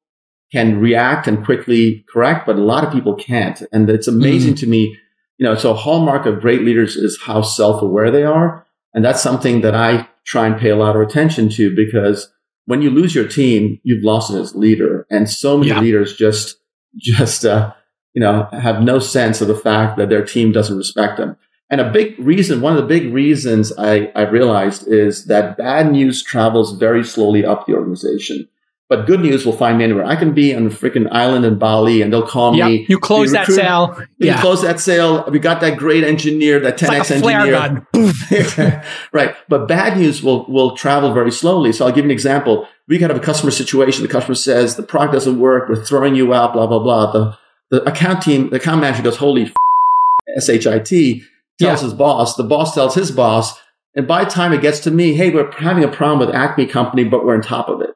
can 0.53 0.79
react 0.79 1.27
and 1.27 1.45
quickly 1.45 2.05
correct, 2.09 2.47
but 2.47 2.57
a 2.57 2.63
lot 2.63 2.85
of 2.85 2.93
people 2.93 3.15
can't. 3.15 3.63
And 3.73 3.89
it's 3.91 4.09
amazing 4.09 4.55
mm. 4.55 4.61
to 4.61 4.67
me, 4.67 4.97
you 5.39 5.45
know, 5.45 5.55
so 5.57 5.73
a 5.73 5.77
hallmark 5.77 6.27
of 6.27 6.41
great 6.41 6.63
leaders 6.63 6.97
is 6.97 7.19
how 7.21 7.43
self-aware 7.43 8.11
they 8.11 8.25
are. 8.25 8.67
And 8.93 9.05
that's 9.05 9.23
something 9.23 9.63
that 9.63 9.75
I 9.75 10.09
try 10.25 10.47
and 10.47 10.57
pay 10.57 10.71
a 10.71 10.77
lot 10.77 10.97
of 10.97 11.03
attention 11.03 11.49
to 11.51 11.75
because 11.75 12.31
when 12.67 12.83
you 12.83 12.91
lose 12.91 13.15
your 13.15 13.29
team, 13.29 13.81
you've 13.83 14.05
lost 14.05 14.33
it 14.33 14.39
as 14.39 14.55
leader. 14.55 15.07
And 15.11 15.29
so 15.29 15.59
many 15.59 15.71
yeah. 15.71 15.81
leaders 15.81 16.17
just, 16.17 16.57
just, 16.97 17.45
uh, 17.45 17.73
you 18.15 18.21
know, 18.21 18.49
have 18.53 18.81
no 18.81 19.01
sense 19.01 19.41
of 19.41 19.49
the 19.49 19.57
fact 19.57 19.99
that 19.99 20.09
their 20.09 20.25
team 20.25 20.53
doesn't 20.53 20.79
respect 20.79 21.17
them. 21.17 21.37
And 21.71 21.81
a 21.81 21.91
big 21.91 22.19
reason, 22.19 22.61
one 22.61 22.77
of 22.77 22.83
the 22.83 22.87
big 22.87 23.13
reasons 23.13 23.73
I, 23.79 24.13
I 24.15 24.23
realized 24.23 24.87
is 24.87 25.25
that 25.27 25.57
bad 25.57 25.91
news 25.91 26.23
travels 26.23 26.79
very 26.79 27.03
slowly 27.03 27.45
up 27.45 27.67
the 27.67 27.75
organization. 27.75 28.49
But 28.91 29.07
good 29.07 29.21
news 29.21 29.47
will 29.47 29.57
find 29.57 29.79
me 29.79 29.85
anywhere. 29.85 30.05
I 30.05 30.15
can 30.15 30.35
be 30.35 30.55
on 30.55 30.67
a 30.67 30.71
freaking 30.71 31.09
island 31.11 31.47
in 31.47 31.59
Bali 31.59 32.03
and 32.03 32.13
they'll 32.13 32.27
call 32.27 32.55
yep. 32.55 32.67
me. 32.67 32.87
You 32.87 32.99
close 32.99 33.33
that 33.33 33.47
sale. 33.47 33.99
You 34.19 34.35
close 34.35 34.61
that 34.61 34.79
sale. 34.79 35.25
We 35.31 35.39
got 35.39 35.63
that 35.63 35.79
great 35.79 36.05
engineer, 36.05 36.61
that 36.61 36.77
10x 36.77 37.23
like 37.23 37.35
engineer. 37.35 38.85
right. 39.13 39.35
But 39.49 39.69
bad 39.69 39.97
news 39.97 40.23
will, 40.23 40.45
will 40.51 40.77
travel 40.77 41.15
very 41.15 41.33
slowly. 41.33 41.73
So 41.73 41.87
I'll 41.87 41.93
give 41.93 42.05
you 42.05 42.11
an 42.11 42.13
example. 42.13 42.69
We 42.87 42.99
could 42.99 43.09
have 43.09 43.19
a 43.19 43.25
customer 43.25 43.51
situation. 43.51 44.03
The 44.03 44.13
customer 44.13 44.35
says 44.35 44.77
the 44.77 44.83
product 44.83 45.15
doesn't 45.15 45.41
work. 45.41 45.71
We're 45.71 45.83
throwing 45.83 46.15
you 46.15 46.35
out, 46.35 46.53
blah, 46.53 46.67
blah, 46.67 46.79
blah. 46.79 47.11
The, 47.11 47.39
the 47.71 47.91
account 47.91 48.23
team, 48.23 48.51
the 48.51 48.57
account 48.57 48.83
manager 48.83 49.03
goes, 49.03 49.17
holy 49.17 49.45
f- 49.45 50.45
SHIT 50.45 51.25
tells 51.61 51.81
yeah. 51.81 51.89
his 51.89 51.95
boss, 51.95 52.37
the 52.37 52.45
boss 52.45 52.75
tells 52.75 52.95
his 52.95 53.11
boss, 53.11 53.59
and 53.95 54.09
by 54.09 54.25
the 54.25 54.31
time 54.31 54.53
it 54.53 54.63
gets 54.63 54.81
to 54.81 54.91
me, 54.91 55.15
hey, 55.15 55.31
we're 55.31 55.51
having 55.53 55.85
a 55.85 55.89
problem 55.89 56.19
with 56.19 56.35
Acme 56.35 56.67
Company, 56.67 57.05
but 57.05 57.25
we're 57.25 57.35
on 57.35 57.43
top 57.43 57.69
of 57.69 57.81
it. 57.81 57.91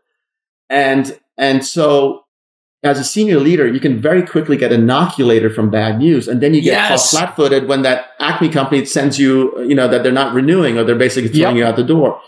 And 0.71 1.19
and 1.37 1.65
so 1.65 2.25
as 2.85 3.01
a 3.01 3.05
senior 3.05 3.41
leader, 3.41 3.67
you 3.67 3.81
can 3.81 4.01
very 4.01 4.25
quickly 4.25 4.57
get 4.57 4.71
inoculated 4.71 5.55
from 5.55 5.71
bad 5.71 5.99
news, 5.99 6.29
and 6.29 6.41
then 6.41 6.55
you 6.55 6.61
get 6.61 6.73
yes. 6.73 6.89
caught 6.89 7.19
flat-footed 7.19 7.69
when 7.69 7.83
that 7.83 8.11
Acme 8.21 8.49
company 8.49 8.85
sends 8.85 9.19
you, 9.19 9.61
you 9.63 9.75
know, 9.75 9.89
that 9.89 10.05
they're 10.05 10.13
not 10.13 10.33
renewing 10.33 10.79
or 10.79 10.85
they're 10.85 10.95
basically 10.95 11.31
throwing 11.31 11.57
yep. 11.57 11.63
you 11.63 11.69
out 11.69 11.77
the 11.77 11.83
door. 11.83 12.21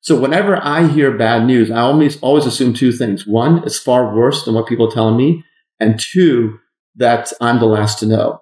So 0.00 0.18
whenever 0.18 0.56
I 0.56 0.86
hear 0.86 1.16
bad 1.16 1.44
news, 1.44 1.70
I 1.70 1.80
always 1.80 2.18
always 2.20 2.46
assume 2.46 2.72
two 2.72 2.92
things: 2.92 3.26
one, 3.26 3.62
it's 3.64 3.78
far 3.78 4.14
worse 4.16 4.44
than 4.44 4.54
what 4.54 4.66
people 4.66 4.88
are 4.88 4.94
telling 4.94 5.16
me, 5.16 5.44
and 5.78 6.00
two, 6.00 6.58
that 6.96 7.32
I'm 7.40 7.58
the 7.58 7.66
last 7.66 7.98
to 7.98 8.06
know. 8.06 8.40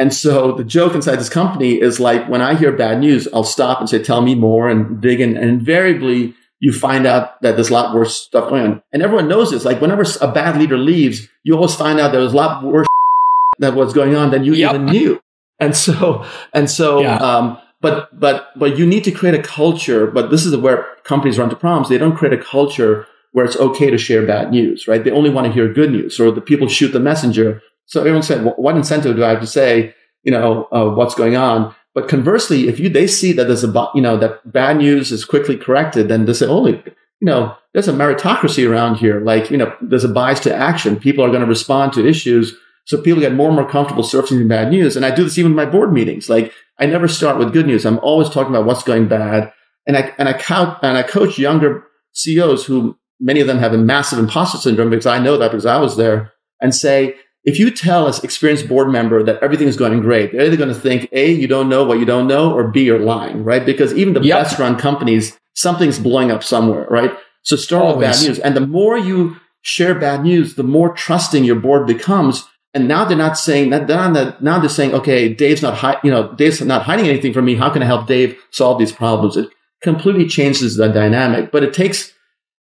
And 0.00 0.14
so 0.14 0.52
the 0.52 0.64
joke 0.64 0.94
inside 0.94 1.16
this 1.16 1.28
company 1.28 1.78
is 1.78 2.00
like 2.00 2.26
when 2.26 2.40
I 2.40 2.54
hear 2.54 2.72
bad 2.72 3.00
news, 3.00 3.28
I'll 3.34 3.44
stop 3.44 3.80
and 3.80 3.88
say, 3.88 4.02
tell 4.02 4.22
me 4.22 4.34
more 4.34 4.66
and 4.66 4.98
dig 4.98 5.20
in. 5.20 5.36
And 5.36 5.50
invariably 5.50 6.34
you 6.58 6.72
find 6.72 7.06
out 7.06 7.40
that 7.42 7.56
there's 7.56 7.68
a 7.68 7.74
lot 7.74 7.94
worse 7.94 8.16
stuff 8.16 8.48
going 8.48 8.62
on. 8.62 8.82
And 8.94 9.02
everyone 9.02 9.28
knows 9.28 9.50
this. 9.50 9.66
Like 9.66 9.82
whenever 9.82 10.06
a 10.22 10.32
bad 10.32 10.58
leader 10.58 10.78
leaves, 10.78 11.28
you 11.44 11.54
always 11.54 11.74
find 11.74 12.00
out 12.00 12.12
there 12.12 12.22
was 12.22 12.32
a 12.32 12.36
lot 12.36 12.64
worse 12.64 12.86
that 13.58 13.74
was 13.74 13.92
going 13.92 14.14
on 14.14 14.30
than 14.30 14.42
you 14.42 14.54
yep. 14.54 14.74
even 14.74 14.86
knew. 14.86 15.22
And 15.60 15.76
so, 15.76 16.24
and 16.54 16.70
so, 16.70 17.02
yeah. 17.02 17.16
um, 17.16 17.58
but, 17.82 18.18
but, 18.18 18.58
but 18.58 18.78
you 18.78 18.86
need 18.86 19.04
to 19.04 19.10
create 19.10 19.34
a 19.34 19.42
culture. 19.42 20.06
But 20.06 20.30
this 20.30 20.46
is 20.46 20.56
where 20.56 20.86
companies 21.04 21.36
run 21.36 21.50
into 21.50 21.60
problems. 21.60 21.90
They 21.90 21.98
don't 21.98 22.16
create 22.16 22.32
a 22.32 22.42
culture 22.42 23.06
where 23.32 23.44
it's 23.44 23.56
okay 23.56 23.90
to 23.90 23.98
share 23.98 24.26
bad 24.26 24.50
news, 24.50 24.88
right? 24.88 25.04
They 25.04 25.10
only 25.10 25.28
want 25.30 25.46
to 25.46 25.52
hear 25.52 25.70
good 25.72 25.90
news, 25.90 26.18
or 26.18 26.30
the 26.30 26.40
people 26.40 26.68
shoot 26.68 26.88
the 26.88 27.00
messenger. 27.00 27.62
So 27.90 27.98
everyone 28.00 28.22
said, 28.22 28.44
well, 28.44 28.54
what 28.56 28.76
incentive 28.76 29.16
do 29.16 29.24
I 29.24 29.30
have 29.30 29.40
to 29.40 29.48
say, 29.48 29.94
you 30.22 30.30
know, 30.30 30.68
uh, 30.70 30.90
what's 30.90 31.16
going 31.16 31.34
on? 31.34 31.74
But 31.92 32.08
conversely, 32.08 32.68
if 32.68 32.78
you 32.78 32.88
they 32.88 33.08
see 33.08 33.32
that 33.32 33.48
there's 33.48 33.64
a 33.64 33.90
you 33.96 34.00
know 34.00 34.16
that 34.16 34.50
bad 34.50 34.76
news 34.76 35.10
is 35.10 35.24
quickly 35.24 35.56
corrected, 35.56 36.08
then 36.08 36.24
they 36.24 36.32
say, 36.32 36.46
oh, 36.46 36.66
you 36.66 36.82
know, 37.20 37.56
there's 37.72 37.88
a 37.88 37.92
meritocracy 37.92 38.68
around 38.68 38.96
here. 38.96 39.20
Like 39.20 39.50
you 39.50 39.56
know, 39.56 39.74
there's 39.80 40.04
a 40.04 40.08
bias 40.08 40.38
to 40.40 40.54
action. 40.54 41.00
People 41.00 41.24
are 41.24 41.30
going 41.30 41.40
to 41.40 41.48
respond 41.48 41.92
to 41.94 42.06
issues, 42.06 42.56
so 42.86 43.02
people 43.02 43.20
get 43.20 43.34
more 43.34 43.48
and 43.48 43.56
more 43.56 43.68
comfortable 43.68 44.04
surfacing 44.04 44.46
bad 44.46 44.70
news. 44.70 44.94
And 44.94 45.04
I 45.04 45.12
do 45.12 45.24
this 45.24 45.36
even 45.36 45.50
in 45.50 45.56
my 45.56 45.66
board 45.66 45.92
meetings. 45.92 46.30
Like 46.30 46.52
I 46.78 46.86
never 46.86 47.08
start 47.08 47.38
with 47.38 47.52
good 47.52 47.66
news. 47.66 47.84
I'm 47.84 47.98
always 47.98 48.28
talking 48.28 48.54
about 48.54 48.66
what's 48.66 48.84
going 48.84 49.08
bad, 49.08 49.52
and 49.88 49.96
I 49.96 50.14
and 50.16 50.28
I 50.28 50.34
count 50.34 50.78
and 50.82 50.96
I 50.96 51.02
coach 51.02 51.40
younger 51.40 51.82
CEOs 52.12 52.66
who 52.66 52.96
many 53.18 53.40
of 53.40 53.48
them 53.48 53.58
have 53.58 53.72
a 53.72 53.78
massive 53.78 54.20
imposter 54.20 54.58
syndrome 54.58 54.90
because 54.90 55.06
I 55.06 55.18
know 55.18 55.36
that 55.38 55.50
because 55.50 55.66
I 55.66 55.78
was 55.78 55.96
there, 55.96 56.32
and 56.60 56.72
say 56.72 57.16
if 57.44 57.58
you 57.58 57.70
tell 57.70 58.06
an 58.06 58.14
experienced 58.22 58.68
board 58.68 58.90
member 58.90 59.22
that 59.22 59.42
everything 59.42 59.68
is 59.68 59.76
going 59.76 60.00
great, 60.00 60.32
they're 60.32 60.46
either 60.46 60.56
going 60.56 60.72
to 60.72 60.74
think, 60.74 61.08
A, 61.12 61.30
you 61.32 61.46
don't 61.46 61.68
know 61.68 61.84
what 61.84 61.98
you 61.98 62.04
don't 62.04 62.26
know, 62.26 62.52
or 62.52 62.68
B, 62.68 62.84
you're 62.84 62.98
lying, 62.98 63.44
right? 63.44 63.64
Because 63.64 63.94
even 63.94 64.14
the 64.14 64.20
yep. 64.20 64.44
best 64.44 64.58
run 64.58 64.76
companies, 64.76 65.38
something's 65.54 65.98
blowing 65.98 66.30
up 66.30 66.44
somewhere, 66.44 66.86
right? 66.90 67.12
So 67.42 67.56
start 67.56 67.82
Always. 67.82 67.96
with 67.96 68.18
bad 68.18 68.26
news. 68.26 68.38
And 68.40 68.56
the 68.56 68.66
more 68.66 68.98
you 68.98 69.36
share 69.62 69.94
bad 69.94 70.22
news, 70.22 70.54
the 70.54 70.62
more 70.62 70.92
trusting 70.94 71.44
your 71.44 71.56
board 71.56 71.86
becomes. 71.86 72.46
And 72.74 72.86
now 72.86 73.04
they're 73.04 73.16
not 73.16 73.38
saying 73.38 73.70
that, 73.70 73.86
they're 73.86 74.10
not, 74.10 74.42
now 74.42 74.58
they're 74.58 74.68
saying, 74.68 74.94
okay, 74.94 75.32
Dave's 75.32 75.62
not, 75.62 75.74
hi- 75.74 75.98
you 76.04 76.10
know, 76.10 76.32
Dave's 76.34 76.60
not 76.60 76.82
hiding 76.82 77.08
anything 77.08 77.32
from 77.32 77.46
me. 77.46 77.54
How 77.56 77.70
can 77.70 77.82
I 77.82 77.86
help 77.86 78.06
Dave 78.06 78.38
solve 78.50 78.78
these 78.78 78.92
problems? 78.92 79.36
It 79.36 79.50
completely 79.82 80.26
changes 80.26 80.76
the 80.76 80.88
dynamic, 80.88 81.50
but 81.50 81.64
it 81.64 81.72
takes 81.72 82.12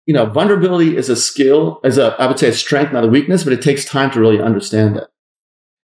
you 0.07 0.15
know, 0.15 0.27
vulnerability 0.27 0.97
is 0.97 1.09
a 1.09 1.17
skill, 1.17 1.81
as 1.85 1.99
a, 1.99 2.17
I 2.19 2.27
would 2.27 2.39
say 2.39 2.49
a 2.49 2.53
strength, 2.53 2.93
not 2.93 3.05
a 3.05 3.09
weakness, 3.09 3.45
but 3.45 3.53
it 3.53 3.63
takes 3.63 3.85
time 3.85 4.11
to 4.13 4.21
really 4.21 4.41
understand 4.41 4.97
it. 4.97 5.05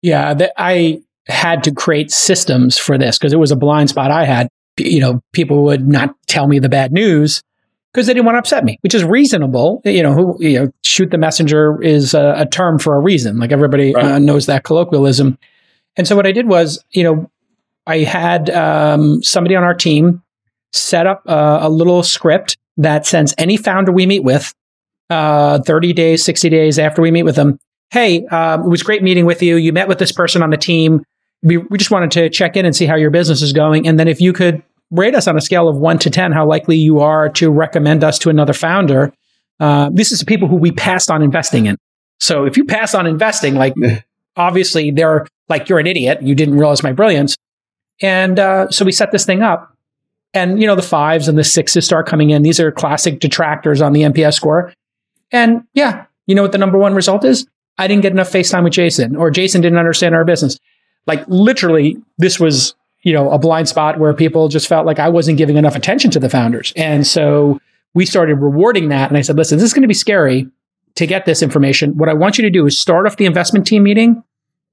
Yeah. 0.02 0.34
I 0.56 1.02
had 1.28 1.64
to 1.64 1.72
create 1.72 2.10
systems 2.10 2.76
for 2.76 2.98
this 2.98 3.18
because 3.18 3.32
it 3.32 3.38
was 3.38 3.52
a 3.52 3.56
blind 3.56 3.90
spot 3.90 4.10
I 4.10 4.24
had. 4.24 4.48
You 4.78 5.00
know, 5.00 5.20
people 5.32 5.64
would 5.64 5.86
not 5.86 6.14
tell 6.26 6.46
me 6.46 6.58
the 6.58 6.68
bad 6.68 6.92
news 6.92 7.42
because 7.92 8.06
they 8.06 8.14
didn't 8.14 8.26
want 8.26 8.36
to 8.36 8.40
upset 8.40 8.64
me, 8.64 8.78
which 8.80 8.94
is 8.94 9.04
reasonable. 9.04 9.80
You 9.84 10.02
know, 10.02 10.12
who, 10.12 10.36
you 10.40 10.58
know, 10.58 10.72
shoot 10.82 11.10
the 11.10 11.18
messenger 11.18 11.80
is 11.82 12.14
a, 12.14 12.34
a 12.38 12.46
term 12.46 12.78
for 12.78 12.96
a 12.96 13.00
reason. 13.00 13.38
Like 13.38 13.52
everybody 13.52 13.94
right. 13.94 14.04
uh, 14.04 14.18
knows 14.18 14.46
that 14.46 14.64
colloquialism. 14.64 15.38
And 15.96 16.08
so 16.08 16.16
what 16.16 16.26
I 16.26 16.32
did 16.32 16.48
was, 16.48 16.82
you 16.90 17.04
know, 17.04 17.30
I 17.86 17.98
had 17.98 18.50
um, 18.50 19.22
somebody 19.22 19.56
on 19.56 19.62
our 19.62 19.74
team 19.74 20.22
set 20.72 21.06
up 21.06 21.22
a, 21.26 21.58
a 21.62 21.68
little 21.68 22.02
script 22.02 22.56
that 22.76 23.06
sends 23.06 23.34
any 23.38 23.56
founder 23.56 23.92
we 23.92 24.06
meet 24.06 24.24
with, 24.24 24.52
uh, 25.10 25.60
30 25.60 25.92
days, 25.92 26.24
60 26.24 26.48
days 26.48 26.78
after 26.78 27.02
we 27.02 27.10
meet 27.10 27.24
with 27.24 27.36
them, 27.36 27.58
hey, 27.90 28.24
um, 28.26 28.62
it 28.62 28.68
was 28.68 28.82
great 28.82 29.02
meeting 29.02 29.26
with 29.26 29.42
you. 29.42 29.56
You 29.56 29.72
met 29.72 29.88
with 29.88 29.98
this 29.98 30.12
person 30.12 30.42
on 30.42 30.50
the 30.50 30.56
team. 30.56 31.04
We, 31.42 31.58
we 31.58 31.76
just 31.76 31.90
wanted 31.90 32.10
to 32.12 32.30
check 32.30 32.56
in 32.56 32.64
and 32.64 32.74
see 32.74 32.86
how 32.86 32.96
your 32.96 33.10
business 33.10 33.42
is 33.42 33.52
going. 33.52 33.86
And 33.86 34.00
then 34.00 34.08
if 34.08 34.20
you 34.20 34.32
could 34.32 34.62
rate 34.90 35.14
us 35.14 35.26
on 35.26 35.36
a 35.36 35.40
scale 35.40 35.68
of 35.68 35.76
one 35.76 35.98
to 35.98 36.10
10, 36.10 36.32
how 36.32 36.46
likely 36.46 36.76
you 36.76 37.00
are 37.00 37.28
to 37.30 37.50
recommend 37.50 38.04
us 38.04 38.18
to 38.20 38.30
another 38.30 38.52
founder. 38.52 39.12
Uh, 39.60 39.90
this 39.92 40.12
is 40.12 40.20
the 40.20 40.26
people 40.26 40.48
who 40.48 40.56
we 40.56 40.70
passed 40.70 41.10
on 41.10 41.22
investing 41.22 41.66
in. 41.66 41.76
So 42.20 42.44
if 42.44 42.56
you 42.56 42.64
pass 42.64 42.94
on 42.94 43.06
investing, 43.06 43.54
like 43.54 43.74
obviously 44.36 44.90
they're 44.90 45.26
like, 45.48 45.68
you're 45.68 45.78
an 45.78 45.86
idiot. 45.86 46.22
You 46.22 46.34
didn't 46.34 46.56
realize 46.56 46.82
my 46.82 46.92
brilliance. 46.92 47.36
And 48.00 48.38
uh, 48.38 48.70
so 48.70 48.84
we 48.84 48.92
set 48.92 49.12
this 49.12 49.26
thing 49.26 49.42
up. 49.42 49.71
And, 50.34 50.60
you 50.60 50.66
know, 50.66 50.74
the 50.74 50.82
fives 50.82 51.28
and 51.28 51.36
the 51.36 51.44
sixes 51.44 51.84
start 51.84 52.06
coming 52.06 52.30
in. 52.30 52.42
These 52.42 52.58
are 52.58 52.72
classic 52.72 53.20
detractors 53.20 53.82
on 53.82 53.92
the 53.92 54.02
NPS 54.02 54.34
score. 54.34 54.72
And 55.30 55.64
yeah, 55.74 56.06
you 56.26 56.34
know 56.34 56.42
what 56.42 56.52
the 56.52 56.58
number 56.58 56.78
one 56.78 56.94
result 56.94 57.24
is? 57.24 57.46
I 57.78 57.86
didn't 57.86 58.02
get 58.02 58.12
enough 58.12 58.30
FaceTime 58.30 58.64
with 58.64 58.72
Jason, 58.72 59.16
or 59.16 59.30
Jason 59.30 59.60
didn't 59.60 59.78
understand 59.78 60.14
our 60.14 60.24
business. 60.24 60.58
Like 61.06 61.24
literally, 61.26 61.96
this 62.18 62.38
was, 62.38 62.74
you 63.02 63.12
know, 63.12 63.30
a 63.30 63.38
blind 63.38 63.68
spot 63.68 63.98
where 63.98 64.14
people 64.14 64.48
just 64.48 64.68
felt 64.68 64.86
like 64.86 64.98
I 64.98 65.08
wasn't 65.08 65.38
giving 65.38 65.56
enough 65.56 65.74
attention 65.74 66.10
to 66.12 66.20
the 66.20 66.28
founders. 66.28 66.72
And 66.76 67.06
so 67.06 67.60
we 67.94 68.06
started 68.06 68.36
rewarding 68.36 68.88
that. 68.88 69.10
And 69.10 69.18
I 69.18 69.22
said, 69.22 69.36
listen, 69.36 69.58
this 69.58 69.66
is 69.66 69.74
going 69.74 69.82
to 69.82 69.88
be 69.88 69.94
scary 69.94 70.48
to 70.94 71.06
get 71.06 71.24
this 71.24 71.42
information. 71.42 71.96
What 71.96 72.08
I 72.08 72.14
want 72.14 72.38
you 72.38 72.42
to 72.42 72.50
do 72.50 72.66
is 72.66 72.78
start 72.78 73.06
off 73.06 73.16
the 73.16 73.26
investment 73.26 73.66
team 73.66 73.82
meeting 73.82 74.22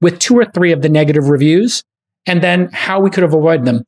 with 0.00 0.18
two 0.18 0.38
or 0.38 0.44
three 0.44 0.72
of 0.72 0.82
the 0.82 0.88
negative 0.88 1.28
reviews 1.28 1.82
and 2.26 2.42
then 2.42 2.70
how 2.72 3.00
we 3.00 3.10
could 3.10 3.22
have 3.22 3.34
avoided 3.34 3.64
them. 3.64 3.84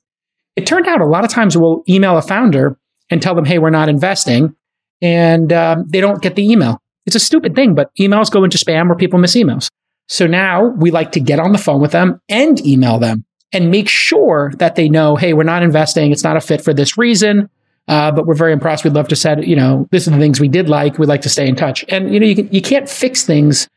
It 0.56 0.66
turned 0.66 0.86
out 0.86 1.00
a 1.00 1.06
lot 1.06 1.24
of 1.24 1.30
times 1.30 1.56
we'll 1.56 1.82
email 1.88 2.16
a 2.18 2.22
founder 2.22 2.78
and 3.10 3.22
tell 3.22 3.34
them, 3.34 3.44
hey, 3.44 3.58
we're 3.58 3.70
not 3.70 3.88
investing. 3.88 4.54
And 5.00 5.52
um, 5.52 5.86
they 5.88 6.00
don't 6.00 6.22
get 6.22 6.36
the 6.36 6.48
email. 6.48 6.80
It's 7.06 7.16
a 7.16 7.20
stupid 7.20 7.54
thing, 7.54 7.74
but 7.74 7.90
emails 7.98 8.30
go 8.30 8.44
into 8.44 8.58
spam 8.58 8.88
or 8.90 8.94
people 8.94 9.18
miss 9.18 9.34
emails. 9.34 9.68
So 10.08 10.26
now 10.26 10.66
we 10.66 10.90
like 10.90 11.12
to 11.12 11.20
get 11.20 11.40
on 11.40 11.52
the 11.52 11.58
phone 11.58 11.80
with 11.80 11.92
them 11.92 12.20
and 12.28 12.64
email 12.66 12.98
them 12.98 13.24
and 13.52 13.70
make 13.70 13.88
sure 13.88 14.52
that 14.56 14.76
they 14.76 14.88
know, 14.88 15.16
hey, 15.16 15.32
we're 15.32 15.42
not 15.42 15.62
investing. 15.62 16.12
It's 16.12 16.24
not 16.24 16.36
a 16.36 16.40
fit 16.40 16.62
for 16.62 16.72
this 16.72 16.96
reason. 16.96 17.48
Uh, 17.88 18.12
but 18.12 18.26
we're 18.26 18.34
very 18.34 18.52
impressed. 18.52 18.84
We'd 18.84 18.92
love 18.92 19.08
to 19.08 19.16
set, 19.16 19.44
you 19.46 19.56
know, 19.56 19.88
this 19.90 20.06
are 20.06 20.12
the 20.12 20.18
things 20.18 20.38
we 20.38 20.48
did 20.48 20.68
like. 20.68 20.98
We'd 20.98 21.08
like 21.08 21.22
to 21.22 21.28
stay 21.28 21.48
in 21.48 21.56
touch. 21.56 21.84
And, 21.88 22.14
you 22.14 22.20
know, 22.20 22.26
you, 22.26 22.36
can, 22.36 22.52
you 22.52 22.62
can't 22.62 22.88
fix 22.88 23.24
things 23.24 23.68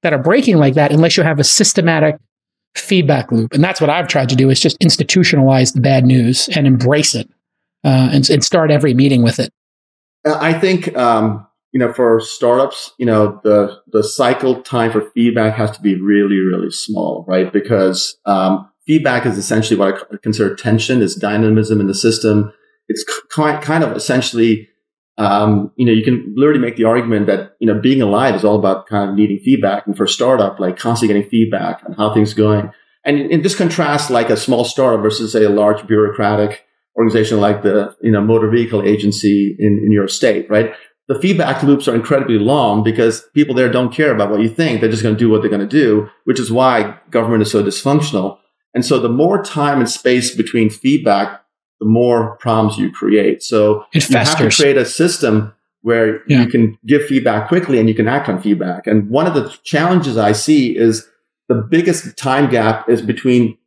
that 0.00 0.14
are 0.14 0.22
breaking 0.22 0.56
like 0.56 0.74
that 0.74 0.90
unless 0.90 1.16
you 1.16 1.22
have 1.22 1.38
a 1.38 1.44
systematic 1.44 2.16
feedback 2.76 3.30
loop. 3.30 3.52
And 3.52 3.62
that's 3.62 3.80
what 3.80 3.90
I've 3.90 4.08
tried 4.08 4.28
to 4.30 4.36
do 4.36 4.50
is 4.50 4.60
just 4.60 4.78
institutionalize 4.80 5.74
the 5.74 5.80
bad 5.80 6.04
news 6.04 6.48
and 6.54 6.66
embrace 6.66 7.14
it 7.14 7.28
uh, 7.84 8.10
and, 8.12 8.28
and, 8.30 8.44
start 8.44 8.70
every 8.70 8.94
meeting 8.94 9.22
with 9.22 9.38
it. 9.38 9.52
I 10.24 10.52
think, 10.54 10.96
um, 10.96 11.46
you 11.72 11.80
know, 11.80 11.92
for 11.92 12.20
startups, 12.20 12.92
you 12.98 13.06
know, 13.06 13.40
the, 13.44 13.80
the 13.88 14.04
cycle 14.04 14.62
time 14.62 14.92
for 14.92 15.10
feedback 15.10 15.54
has 15.54 15.70
to 15.72 15.82
be 15.82 16.00
really, 16.00 16.38
really 16.38 16.70
small, 16.70 17.24
right? 17.26 17.52
Because, 17.52 18.16
um, 18.24 18.70
feedback 18.86 19.26
is 19.26 19.38
essentially 19.38 19.78
what 19.78 19.94
I 19.94 20.16
consider 20.22 20.54
tension 20.54 21.02
is 21.02 21.14
dynamism 21.14 21.80
in 21.80 21.86
the 21.86 21.94
system. 21.94 22.52
It's 22.88 23.04
kind 23.30 23.84
of 23.84 23.96
essentially 23.96 24.68
um, 25.22 25.72
you 25.76 25.86
know, 25.86 25.92
you 25.92 26.04
can 26.04 26.34
literally 26.36 26.60
make 26.60 26.76
the 26.76 26.84
argument 26.84 27.26
that, 27.26 27.56
you 27.60 27.66
know, 27.66 27.80
being 27.80 28.02
alive 28.02 28.34
is 28.34 28.44
all 28.44 28.58
about 28.58 28.86
kind 28.86 29.10
of 29.10 29.16
needing 29.16 29.38
feedback. 29.38 29.86
And 29.86 29.96
for 29.96 30.04
a 30.04 30.08
startup, 30.08 30.58
like 30.58 30.76
constantly 30.76 31.14
getting 31.14 31.30
feedback 31.30 31.82
on 31.86 31.94
how 31.94 32.12
things 32.12 32.32
are 32.32 32.36
going. 32.36 32.70
And 33.04 33.18
in, 33.18 33.30
in 33.30 33.42
this 33.42 33.54
contrast, 33.54 34.10
like 34.10 34.30
a 34.30 34.36
small 34.36 34.64
startup 34.64 35.02
versus 35.02 35.32
say 35.32 35.44
a 35.44 35.50
large 35.50 35.86
bureaucratic 35.86 36.64
organization 36.96 37.40
like 37.40 37.62
the, 37.62 37.96
you 38.00 38.10
know, 38.10 38.20
motor 38.20 38.48
vehicle 38.48 38.82
agency 38.82 39.56
in, 39.58 39.78
in 39.84 39.92
your 39.92 40.08
state, 40.08 40.48
right? 40.50 40.74
The 41.08 41.18
feedback 41.18 41.62
loops 41.62 41.88
are 41.88 41.94
incredibly 41.94 42.38
long 42.38 42.82
because 42.82 43.22
people 43.34 43.54
there 43.54 43.70
don't 43.70 43.92
care 43.92 44.14
about 44.14 44.30
what 44.30 44.40
you 44.40 44.48
think. 44.48 44.80
They're 44.80 44.90
just 44.90 45.02
going 45.02 45.14
to 45.14 45.18
do 45.18 45.28
what 45.28 45.42
they're 45.42 45.50
going 45.50 45.60
to 45.60 45.66
do, 45.66 46.08
which 46.24 46.38
is 46.38 46.52
why 46.52 46.98
government 47.10 47.42
is 47.42 47.50
so 47.50 47.62
dysfunctional. 47.62 48.38
And 48.74 48.84
so 48.84 48.98
the 48.98 49.08
more 49.08 49.42
time 49.42 49.80
and 49.80 49.90
space 49.90 50.34
between 50.34 50.70
feedback 50.70 51.41
the 51.82 51.88
more 51.88 52.36
problems 52.36 52.78
you 52.78 52.92
create. 52.92 53.42
So 53.42 53.84
it 53.92 54.08
you 54.08 54.16
have 54.16 54.38
to 54.38 54.48
create 54.50 54.76
a 54.76 54.86
system 54.86 55.52
where 55.80 56.22
yeah. 56.28 56.42
you 56.42 56.46
can 56.46 56.78
give 56.86 57.04
feedback 57.06 57.48
quickly 57.48 57.80
and 57.80 57.88
you 57.88 57.94
can 57.94 58.06
act 58.06 58.28
on 58.28 58.40
feedback. 58.40 58.86
And 58.86 59.10
one 59.10 59.26
of 59.26 59.34
the 59.34 59.48
challenges 59.64 60.16
I 60.16 60.30
see 60.30 60.76
is 60.76 61.08
the 61.48 61.56
biggest 61.56 62.16
time 62.16 62.48
gap 62.48 62.88
is 62.88 63.02
between, 63.02 63.58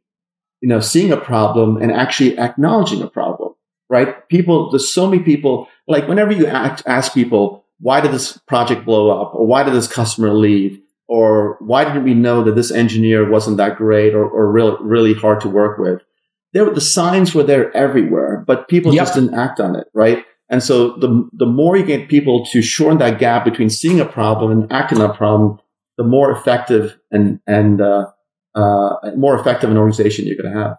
you 0.61 0.69
know, 0.69 0.79
seeing 0.79 1.11
a 1.11 1.17
problem 1.17 1.75
and 1.75 1.91
actually 1.91 2.39
acknowledging 2.39 3.01
a 3.01 3.09
problem, 3.09 3.53
right? 3.89 4.27
People, 4.29 4.71
there's 4.71 4.89
so 4.89 5.07
many 5.07 5.21
people, 5.23 5.67
like 5.89 6.07
whenever 6.07 6.31
you 6.31 6.47
act, 6.47 6.83
ask 6.85 7.13
people, 7.13 7.65
why 7.81 7.99
did 7.99 8.13
this 8.13 8.37
project 8.47 8.85
blow 8.85 9.09
up? 9.09 9.35
Or 9.35 9.45
why 9.45 9.63
did 9.63 9.73
this 9.73 9.89
customer 9.89 10.33
leave? 10.33 10.79
Or 11.09 11.57
why 11.59 11.83
didn't 11.83 12.05
we 12.05 12.13
know 12.13 12.45
that 12.45 12.55
this 12.55 12.71
engineer 12.71 13.29
wasn't 13.29 13.57
that 13.57 13.75
great 13.75 14.15
or, 14.15 14.25
or 14.25 14.49
really, 14.49 14.77
really 14.79 15.13
hard 15.13 15.41
to 15.41 15.49
work 15.49 15.77
with? 15.77 16.01
There 16.55 16.73
the 16.73 16.81
signs 16.81 17.35
were 17.35 17.43
there 17.43 17.75
everywhere, 17.75 18.43
but 18.47 18.69
people 18.69 18.93
yep. 18.93 19.01
just 19.01 19.13
didn't 19.13 19.33
act 19.33 19.59
on 19.59 19.75
it, 19.75 19.87
right? 19.93 20.25
And 20.49 20.63
so 20.63 20.95
the 20.97 21.29
the 21.33 21.45
more 21.45 21.75
you 21.75 21.85
get 21.85 22.07
people 22.07 22.45
to 22.45 22.61
shorten 22.61 22.97
that 22.99 23.19
gap 23.19 23.43
between 23.43 23.69
seeing 23.69 23.99
a 23.99 24.05
problem 24.05 24.51
and 24.51 24.71
acting 24.71 25.01
on 25.01 25.09
a 25.09 25.13
problem, 25.13 25.59
the 25.97 26.05
more 26.05 26.31
effective 26.31 26.97
and 27.11 27.41
and 27.45 27.81
uh, 27.81 28.05
uh, 28.55 29.11
more 29.17 29.37
effective 29.37 29.69
an 29.69 29.77
organization 29.77 30.25
you're 30.25 30.37
going 30.37 30.53
to 30.53 30.59
have. 30.59 30.77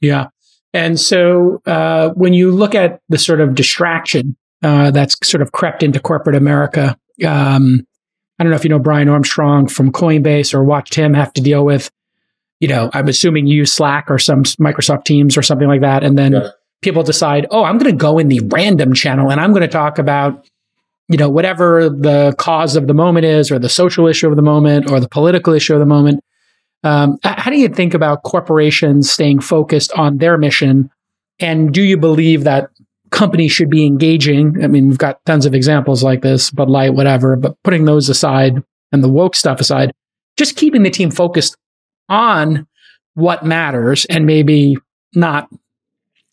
Yeah, 0.00 0.28
and 0.72 0.98
so 0.98 1.60
uh, 1.66 2.10
when 2.10 2.32
you 2.32 2.50
look 2.50 2.74
at 2.74 3.00
the 3.10 3.18
sort 3.18 3.42
of 3.42 3.54
distraction 3.54 4.36
uh, 4.62 4.90
that's 4.90 5.16
sort 5.22 5.42
of 5.42 5.52
crept 5.52 5.82
into 5.82 6.00
corporate 6.00 6.36
America, 6.36 6.96
um, 7.26 7.86
I 8.38 8.42
don't 8.42 8.50
know 8.50 8.56
if 8.56 8.64
you 8.64 8.70
know 8.70 8.78
Brian 8.78 9.10
Armstrong 9.10 9.66
from 9.66 9.92
Coinbase 9.92 10.54
or 10.54 10.64
watched 10.64 10.94
him 10.94 11.12
have 11.12 11.34
to 11.34 11.42
deal 11.42 11.62
with 11.62 11.90
you 12.60 12.68
know, 12.68 12.90
I'm 12.92 13.08
assuming 13.08 13.46
you 13.46 13.58
use 13.58 13.72
Slack 13.72 14.10
or 14.10 14.18
some 14.18 14.44
Microsoft 14.44 15.04
Teams 15.04 15.36
or 15.36 15.42
something 15.42 15.68
like 15.68 15.80
that. 15.82 16.04
And 16.04 16.16
then 16.16 16.32
yeah. 16.32 16.50
people 16.82 17.02
decide, 17.02 17.46
oh, 17.50 17.64
I'm 17.64 17.78
going 17.78 17.90
to 17.90 17.96
go 17.96 18.18
in 18.18 18.28
the 18.28 18.40
random 18.44 18.94
channel 18.94 19.30
and 19.30 19.40
I'm 19.40 19.50
going 19.50 19.62
to 19.62 19.68
talk 19.68 19.98
about, 19.98 20.46
you 21.08 21.16
know, 21.16 21.28
whatever 21.28 21.88
the 21.88 22.34
cause 22.38 22.76
of 22.76 22.86
the 22.86 22.94
moment 22.94 23.26
is 23.26 23.50
or 23.50 23.58
the 23.58 23.68
social 23.68 24.06
issue 24.06 24.28
of 24.28 24.36
the 24.36 24.42
moment 24.42 24.90
or 24.90 25.00
the 25.00 25.08
political 25.08 25.52
issue 25.52 25.74
of 25.74 25.80
the 25.80 25.86
moment. 25.86 26.22
Um, 26.82 27.18
how 27.22 27.50
do 27.50 27.58
you 27.58 27.68
think 27.68 27.94
about 27.94 28.22
corporations 28.24 29.10
staying 29.10 29.40
focused 29.40 29.92
on 29.92 30.18
their 30.18 30.36
mission? 30.36 30.90
And 31.40 31.72
do 31.72 31.82
you 31.82 31.96
believe 31.96 32.44
that 32.44 32.68
companies 33.14 33.52
should 33.52 33.70
be 33.70 33.86
engaging. 33.86 34.62
I 34.62 34.66
mean, 34.66 34.88
we've 34.88 34.98
got 34.98 35.24
tons 35.24 35.46
of 35.46 35.54
examples 35.54 36.02
like 36.02 36.20
this, 36.22 36.50
Bud 36.50 36.68
Light, 36.68 36.94
whatever, 36.94 37.36
but 37.36 37.56
putting 37.62 37.84
those 37.84 38.08
aside 38.08 38.60
and 38.90 39.04
the 39.04 39.08
woke 39.08 39.36
stuff 39.36 39.60
aside, 39.60 39.92
just 40.36 40.56
keeping 40.56 40.82
the 40.82 40.90
team 40.90 41.12
focused 41.12 41.56
on 42.08 42.66
what 43.14 43.44
matters 43.44 44.04
and 44.06 44.26
maybe 44.26 44.76
not 45.14 45.48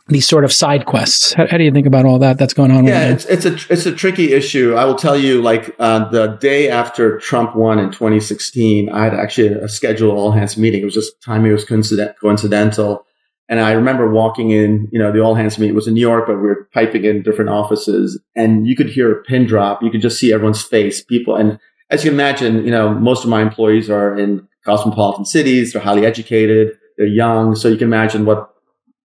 these 0.08 0.28
sort 0.28 0.44
of 0.44 0.52
side 0.52 0.86
quests. 0.86 1.34
How, 1.34 1.48
how, 1.48 1.58
do 1.58 1.64
you 1.64 1.72
think 1.72 1.88
about 1.88 2.06
all 2.06 2.20
that 2.20 2.38
that's 2.38 2.54
going 2.54 2.72
on? 2.72 2.86
Yeah, 2.86 3.04
right 3.04 3.12
it's, 3.12 3.26
it's 3.26 3.46
a 3.46 3.74
it's 3.74 3.86
a 3.86 3.96
tricky 3.96 4.34
issue. 4.34 4.74
I 4.76 4.86
will 4.86 4.96
tell 4.96 5.18
you, 5.18 5.42
like 5.42 5.76
uh, 5.80 6.10
the 6.10 6.28
day 6.28 6.70
after 6.70 7.18
Trump 7.20 7.56
won 7.56 7.80
in 7.80 7.92
2016, 7.92 8.90
I 8.90 9.04
had 9.06 9.14
actually 9.14 9.50
a 9.50 9.70
scheduled 9.70 10.18
all 10.18 10.32
hands 10.32 10.58
meeting. 10.58 10.82
It 10.82 10.86
was 10.86 10.94
just 10.94 11.22
timing 11.22 11.52
it 11.52 11.54
was 11.54 11.66
coincident, 11.66 12.18
coincidental. 12.20 13.06
And 13.48 13.60
I 13.60 13.74
remember 13.74 14.10
walking 14.10 14.52
in, 14.52 14.88
you 14.94 15.00
know, 15.00 15.12
the 15.12 15.20
all 15.20 15.36
hands 15.36 15.60
meeting 15.60 15.76
was 15.76 15.88
in 15.88 15.94
New 15.94 16.02
York, 16.02 16.26
but 16.26 16.38
we 16.38 16.44
were 16.44 16.70
piping 16.74 17.04
in 17.04 17.22
different 17.22 17.50
offices 17.50 18.18
and 18.34 18.66
you 18.66 18.78
could 18.78 18.88
hear 18.88 19.12
a 19.12 19.22
pin 19.24 19.46
drop. 19.46 19.84
You 19.84 19.92
could 19.92 20.02
just 20.02 20.18
see 20.18 20.32
everyone's 20.32 20.62
face, 20.62 21.04
people. 21.04 21.36
And 21.36 21.60
as 21.90 22.06
you 22.06 22.12
can 22.12 22.18
imagine, 22.18 22.64
you 22.64 22.72
know, 22.72 22.94
most 22.94 23.26
of 23.26 23.30
my 23.30 23.42
employees 23.42 23.90
are 23.90 24.18
in 24.18 24.48
cosmopolitan 24.66 25.26
cities. 25.26 25.74
They're 25.74 25.82
highly 25.82 26.06
educated. 26.06 26.78
They're 26.98 27.08
young. 27.08 27.56
So 27.56 27.68
you 27.68 27.78
can 27.78 27.88
imagine 27.88 28.26
what 28.26 28.50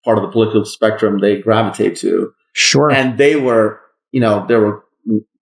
part 0.04 0.18
of 0.18 0.24
the 0.24 0.32
political 0.32 0.66
spectrum 0.66 1.20
they 1.20 1.42
gravitate 1.42 1.96
to. 1.98 2.34
Sure. 2.54 2.92
And 2.92 3.18
they 3.18 3.36
were, 3.36 3.80
you 4.12 4.20
know, 4.20 4.46
there 4.48 4.60
were 4.60 4.84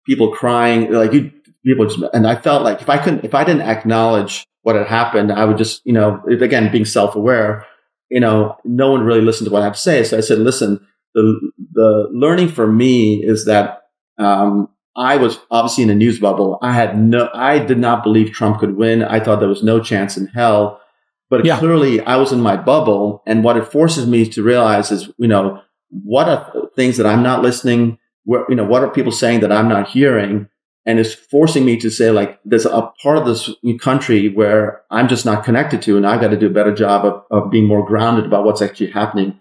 people 0.05 0.31
crying, 0.31 0.91
like 0.91 1.13
you, 1.13 1.31
people 1.65 1.85
just, 1.85 2.03
and 2.13 2.27
I 2.27 2.35
felt 2.35 2.63
like 2.63 2.81
if 2.81 2.89
I 2.89 2.97
couldn't, 2.97 3.23
if 3.23 3.33
I 3.33 3.43
didn't 3.43 3.63
acknowledge 3.63 4.45
what 4.63 4.75
had 4.75 4.87
happened, 4.87 5.31
I 5.31 5.45
would 5.45 5.57
just, 5.57 5.81
you 5.85 5.93
know, 5.93 6.21
again, 6.27 6.71
being 6.71 6.85
self 6.85 7.15
aware, 7.15 7.65
you 8.09 8.19
know, 8.19 8.57
no 8.65 8.91
one 8.91 9.01
really 9.01 9.21
listened 9.21 9.47
to 9.47 9.53
what 9.53 9.61
I 9.61 9.65
have 9.65 9.75
to 9.75 9.79
say. 9.79 10.03
So 10.03 10.17
I 10.17 10.21
said, 10.21 10.39
listen, 10.39 10.85
the, 11.13 11.51
the 11.73 12.09
learning 12.11 12.49
for 12.49 12.67
me 12.67 13.23
is 13.23 13.45
that, 13.45 13.83
um, 14.17 14.69
I 14.95 15.17
was 15.17 15.39
obviously 15.49 15.83
in 15.83 15.89
a 15.89 15.95
news 15.95 16.19
bubble. 16.19 16.57
I 16.61 16.73
had 16.73 16.99
no, 16.99 17.29
I 17.33 17.59
did 17.59 17.77
not 17.77 18.03
believe 18.03 18.31
Trump 18.31 18.59
could 18.59 18.75
win. 18.75 19.03
I 19.03 19.19
thought 19.19 19.39
there 19.39 19.47
was 19.47 19.63
no 19.63 19.79
chance 19.79 20.17
in 20.17 20.27
hell. 20.27 20.81
But 21.29 21.45
yeah. 21.45 21.59
clearly 21.59 22.01
I 22.01 22.17
was 22.17 22.31
in 22.31 22.41
my 22.41 22.57
bubble. 22.57 23.23
And 23.25 23.43
what 23.43 23.57
it 23.57 23.71
forces 23.71 24.07
me 24.07 24.27
to 24.29 24.43
realize 24.43 24.91
is, 24.91 25.09
you 25.17 25.27
know, 25.27 25.61
what 25.89 26.27
are 26.27 26.69
things 26.75 26.97
that 26.97 27.05
I'm 27.05 27.23
not 27.23 27.41
listening? 27.41 27.97
What, 28.25 28.49
you 28.49 28.55
know, 28.55 28.65
what 28.65 28.83
are 28.83 28.89
people 28.89 29.11
saying 29.11 29.39
that 29.41 29.51
I'm 29.51 29.69
not 29.69 29.89
hearing? 29.89 30.47
And 30.85 30.97
it's 30.97 31.13
forcing 31.13 31.65
me 31.65 31.77
to 31.77 31.89
say, 31.89 32.09
like, 32.09 32.39
there's 32.43 32.65
a 32.65 32.91
part 33.03 33.17
of 33.17 33.25
this 33.25 33.49
country 33.79 34.29
where 34.29 34.81
I'm 34.89 35.07
just 35.07 35.25
not 35.25 35.43
connected 35.43 35.81
to, 35.83 35.97
and 35.97 36.07
I've 36.07 36.21
got 36.21 36.29
to 36.29 36.37
do 36.37 36.47
a 36.47 36.51
better 36.51 36.73
job 36.73 37.05
of, 37.05 37.23
of 37.29 37.51
being 37.51 37.67
more 37.67 37.85
grounded 37.85 38.25
about 38.25 38.43
what's 38.43 38.61
actually 38.61 38.89
happening. 38.89 39.39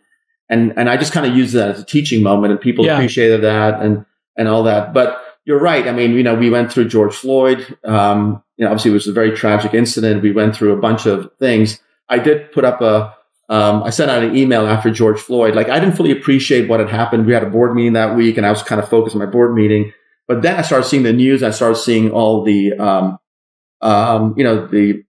And, 0.50 0.74
and 0.76 0.90
I 0.90 0.96
just 0.96 1.12
kind 1.12 1.24
of 1.26 1.36
use 1.36 1.52
that 1.52 1.70
as 1.70 1.80
a 1.80 1.86
teaching 1.86 2.22
moment, 2.22 2.52
and 2.52 2.60
people 2.60 2.84
yeah. 2.84 2.96
appreciated 2.96 3.42
that 3.44 3.80
and, 3.80 4.04
and 4.36 4.48
all 4.48 4.64
that. 4.64 4.92
But 4.92 5.22
you're 5.48 5.58
right. 5.58 5.88
I 5.88 5.92
mean, 5.92 6.12
you 6.12 6.22
know, 6.22 6.34
we 6.34 6.50
went 6.50 6.70
through 6.70 6.88
George 6.88 7.14
Floyd. 7.14 7.78
Um, 7.82 8.42
you 8.58 8.66
know, 8.66 8.70
obviously 8.70 8.90
it 8.90 8.94
was 8.94 9.08
a 9.08 9.14
very 9.14 9.34
tragic 9.34 9.72
incident. 9.72 10.22
We 10.22 10.30
went 10.30 10.54
through 10.54 10.74
a 10.74 10.80
bunch 10.80 11.06
of 11.06 11.30
things. 11.38 11.80
I 12.10 12.18
did 12.18 12.52
put 12.52 12.66
up 12.66 12.82
a, 12.82 13.14
um, 13.48 13.82
I 13.82 13.88
sent 13.88 14.10
out 14.10 14.22
an 14.22 14.36
email 14.36 14.66
after 14.66 14.90
George 14.90 15.18
Floyd. 15.18 15.54
Like 15.54 15.70
I 15.70 15.80
didn't 15.80 15.96
fully 15.96 16.12
appreciate 16.12 16.68
what 16.68 16.80
had 16.80 16.90
happened. 16.90 17.24
We 17.24 17.32
had 17.32 17.42
a 17.42 17.48
board 17.48 17.74
meeting 17.74 17.94
that 17.94 18.14
week 18.14 18.36
and 18.36 18.44
I 18.44 18.50
was 18.50 18.62
kind 18.62 18.78
of 18.78 18.90
focused 18.90 19.16
on 19.16 19.20
my 19.20 19.30
board 19.30 19.54
meeting. 19.54 19.90
But 20.26 20.42
then 20.42 20.56
I 20.56 20.60
started 20.60 20.86
seeing 20.86 21.02
the 21.02 21.14
news. 21.14 21.42
I 21.42 21.48
started 21.48 21.76
seeing 21.76 22.10
all 22.10 22.44
the, 22.44 22.74
um, 22.74 23.18
um, 23.80 24.34
you 24.36 24.44
know, 24.44 24.66
the 24.66 25.02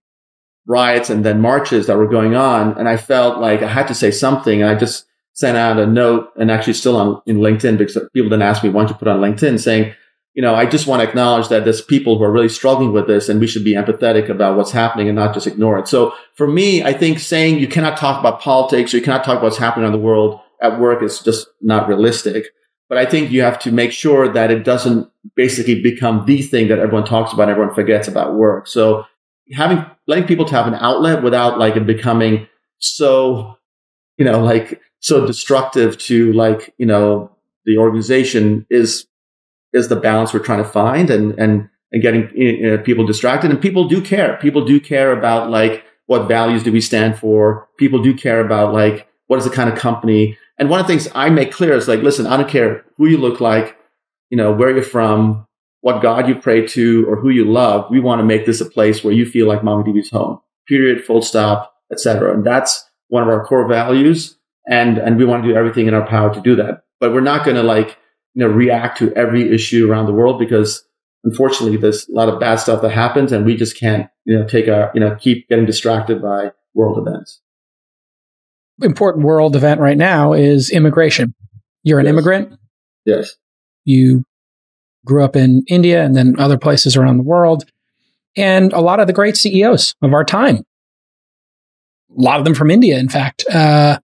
riots 0.66 1.10
and 1.10 1.22
then 1.22 1.42
marches 1.42 1.86
that 1.86 1.98
were 1.98 2.08
going 2.08 2.34
on. 2.34 2.78
And 2.78 2.88
I 2.88 2.96
felt 2.96 3.40
like 3.40 3.60
I 3.60 3.68
had 3.68 3.88
to 3.88 3.94
say 3.94 4.10
something. 4.10 4.62
And 4.62 4.70
I 4.70 4.74
just 4.74 5.04
sent 5.34 5.58
out 5.58 5.78
a 5.78 5.86
note 5.86 6.30
and 6.38 6.50
actually 6.50 6.72
still 6.72 6.96
on 6.96 7.20
in 7.26 7.40
LinkedIn 7.40 7.76
because 7.76 7.98
people 8.14 8.30
didn't 8.30 8.40
ask 8.40 8.64
me, 8.64 8.70
why 8.70 8.80
don't 8.80 8.88
you 8.88 8.96
put 8.96 9.08
on 9.08 9.20
LinkedIn 9.20 9.60
saying, 9.60 9.92
you 10.40 10.46
know, 10.46 10.54
I 10.54 10.64
just 10.64 10.86
want 10.86 11.02
to 11.02 11.06
acknowledge 11.06 11.48
that 11.48 11.64
there's 11.64 11.82
people 11.82 12.16
who 12.16 12.24
are 12.24 12.32
really 12.32 12.48
struggling 12.48 12.94
with 12.94 13.06
this 13.06 13.28
and 13.28 13.40
we 13.40 13.46
should 13.46 13.62
be 13.62 13.74
empathetic 13.74 14.30
about 14.30 14.56
what's 14.56 14.72
happening 14.72 15.06
and 15.06 15.14
not 15.14 15.34
just 15.34 15.46
ignore 15.46 15.78
it. 15.78 15.86
So 15.86 16.14
for 16.32 16.46
me, 16.46 16.82
I 16.82 16.94
think 16.94 17.18
saying 17.18 17.58
you 17.58 17.68
cannot 17.68 17.98
talk 17.98 18.18
about 18.18 18.40
politics 18.40 18.94
or 18.94 18.96
you 18.96 19.02
cannot 19.02 19.22
talk 19.22 19.34
about 19.34 19.42
what's 19.42 19.58
happening 19.58 19.84
in 19.84 19.92
the 19.92 19.98
world 19.98 20.40
at 20.62 20.80
work 20.80 21.02
is 21.02 21.18
just 21.18 21.46
not 21.60 21.88
realistic. 21.88 22.46
But 22.88 22.96
I 22.96 23.04
think 23.04 23.30
you 23.30 23.42
have 23.42 23.58
to 23.58 23.70
make 23.70 23.92
sure 23.92 24.32
that 24.32 24.50
it 24.50 24.64
doesn't 24.64 25.10
basically 25.36 25.82
become 25.82 26.24
the 26.24 26.40
thing 26.40 26.68
that 26.68 26.78
everyone 26.78 27.04
talks 27.04 27.34
about 27.34 27.42
and 27.42 27.50
everyone 27.50 27.74
forgets 27.74 28.08
about 28.08 28.34
work. 28.34 28.66
So 28.66 29.04
having, 29.52 29.84
letting 30.06 30.26
people 30.26 30.46
to 30.46 30.54
have 30.54 30.66
an 30.66 30.74
outlet 30.76 31.22
without 31.22 31.58
like 31.58 31.76
it 31.76 31.86
becoming 31.86 32.48
so, 32.78 33.58
you 34.16 34.24
know, 34.24 34.42
like 34.42 34.80
so 35.00 35.26
destructive 35.26 35.98
to 35.98 36.32
like, 36.32 36.72
you 36.78 36.86
know, 36.86 37.30
the 37.66 37.76
organization 37.76 38.66
is 38.70 39.06
is 39.72 39.88
the 39.88 39.96
balance 39.96 40.32
we're 40.32 40.40
trying 40.40 40.62
to 40.62 40.68
find 40.68 41.10
and, 41.10 41.38
and, 41.38 41.68
and 41.92 42.02
getting 42.02 42.30
you 42.34 42.70
know, 42.70 42.78
people 42.78 43.06
distracted. 43.06 43.50
And 43.50 43.60
people 43.60 43.88
do 43.88 44.00
care. 44.00 44.36
People 44.38 44.64
do 44.64 44.80
care 44.80 45.12
about 45.12 45.50
like, 45.50 45.84
what 46.06 46.26
values 46.26 46.62
do 46.62 46.72
we 46.72 46.80
stand 46.80 47.18
for? 47.18 47.68
People 47.78 48.02
do 48.02 48.12
care 48.14 48.40
about 48.40 48.72
like, 48.72 49.06
what 49.28 49.38
is 49.38 49.44
the 49.44 49.50
kind 49.50 49.70
of 49.70 49.78
company? 49.78 50.36
And 50.58 50.68
one 50.68 50.80
of 50.80 50.86
the 50.86 50.92
things 50.92 51.08
I 51.14 51.30
make 51.30 51.52
clear 51.52 51.72
is 51.72 51.86
like, 51.86 52.00
listen, 52.00 52.26
I 52.26 52.36
don't 52.36 52.50
care 52.50 52.84
who 52.96 53.06
you 53.06 53.16
look 53.16 53.40
like, 53.40 53.78
you 54.28 54.36
know, 54.36 54.52
where 54.52 54.70
you're 54.70 54.82
from, 54.82 55.46
what 55.82 56.02
God 56.02 56.28
you 56.28 56.34
pray 56.34 56.66
to, 56.66 57.06
or 57.08 57.16
who 57.16 57.30
you 57.30 57.44
love. 57.44 57.90
We 57.90 58.00
want 58.00 58.18
to 58.20 58.24
make 58.24 58.44
this 58.44 58.60
a 58.60 58.66
place 58.66 59.02
where 59.02 59.14
you 59.14 59.24
feel 59.24 59.46
like 59.46 59.60
MongoDB's 59.60 60.10
home. 60.10 60.40
Period. 60.68 61.04
Full 61.04 61.22
stop, 61.22 61.74
etc. 61.92 62.34
And 62.34 62.44
that's 62.44 62.84
one 63.08 63.22
of 63.22 63.28
our 63.28 63.44
core 63.44 63.66
values. 63.68 64.36
And 64.68 64.98
and 64.98 65.16
we 65.16 65.24
want 65.24 65.42
to 65.42 65.48
do 65.48 65.56
everything 65.56 65.86
in 65.86 65.94
our 65.94 66.06
power 66.06 66.32
to 66.34 66.40
do 66.40 66.56
that. 66.56 66.82
But 66.98 67.12
we're 67.12 67.20
not 67.20 67.44
going 67.44 67.56
to 67.56 67.62
like 67.62 67.96
you 68.34 68.46
know, 68.46 68.48
react 68.48 68.98
to 68.98 69.12
every 69.14 69.52
issue 69.52 69.90
around 69.90 70.06
the 70.06 70.12
world 70.12 70.38
because 70.38 70.84
unfortunately 71.24 71.76
there's 71.76 72.08
a 72.08 72.12
lot 72.12 72.28
of 72.28 72.40
bad 72.40 72.56
stuff 72.56 72.82
that 72.82 72.90
happens 72.90 73.32
and 73.32 73.44
we 73.44 73.56
just 73.56 73.78
can't, 73.78 74.08
you 74.24 74.38
know, 74.38 74.46
take 74.46 74.68
our, 74.68 74.90
you 74.94 75.00
know, 75.00 75.16
keep 75.16 75.48
getting 75.48 75.66
distracted 75.66 76.22
by 76.22 76.52
world 76.74 77.06
events. 77.06 77.40
Important 78.82 79.24
world 79.24 79.56
event 79.56 79.80
right 79.80 79.98
now 79.98 80.32
is 80.32 80.70
immigration. 80.70 81.34
You're 81.82 81.98
an 81.98 82.06
yes. 82.06 82.12
immigrant. 82.12 82.58
Yes. 83.04 83.36
You 83.84 84.24
grew 85.04 85.24
up 85.24 85.36
in 85.36 85.64
India 85.68 86.02
and 86.02 86.16
then 86.16 86.38
other 86.38 86.58
places 86.58 86.96
around 86.96 87.16
the 87.16 87.22
world. 87.22 87.64
And 88.36 88.72
a 88.72 88.80
lot 88.80 89.00
of 89.00 89.06
the 89.06 89.12
great 89.12 89.36
CEOs 89.36 89.94
of 90.02 90.14
our 90.14 90.24
time, 90.24 90.56
a 90.56 92.22
lot 92.22 92.38
of 92.38 92.44
them 92.44 92.54
from 92.54 92.70
India, 92.70 92.98
in 92.98 93.08
fact. 93.08 93.44
Uh, 93.52 93.98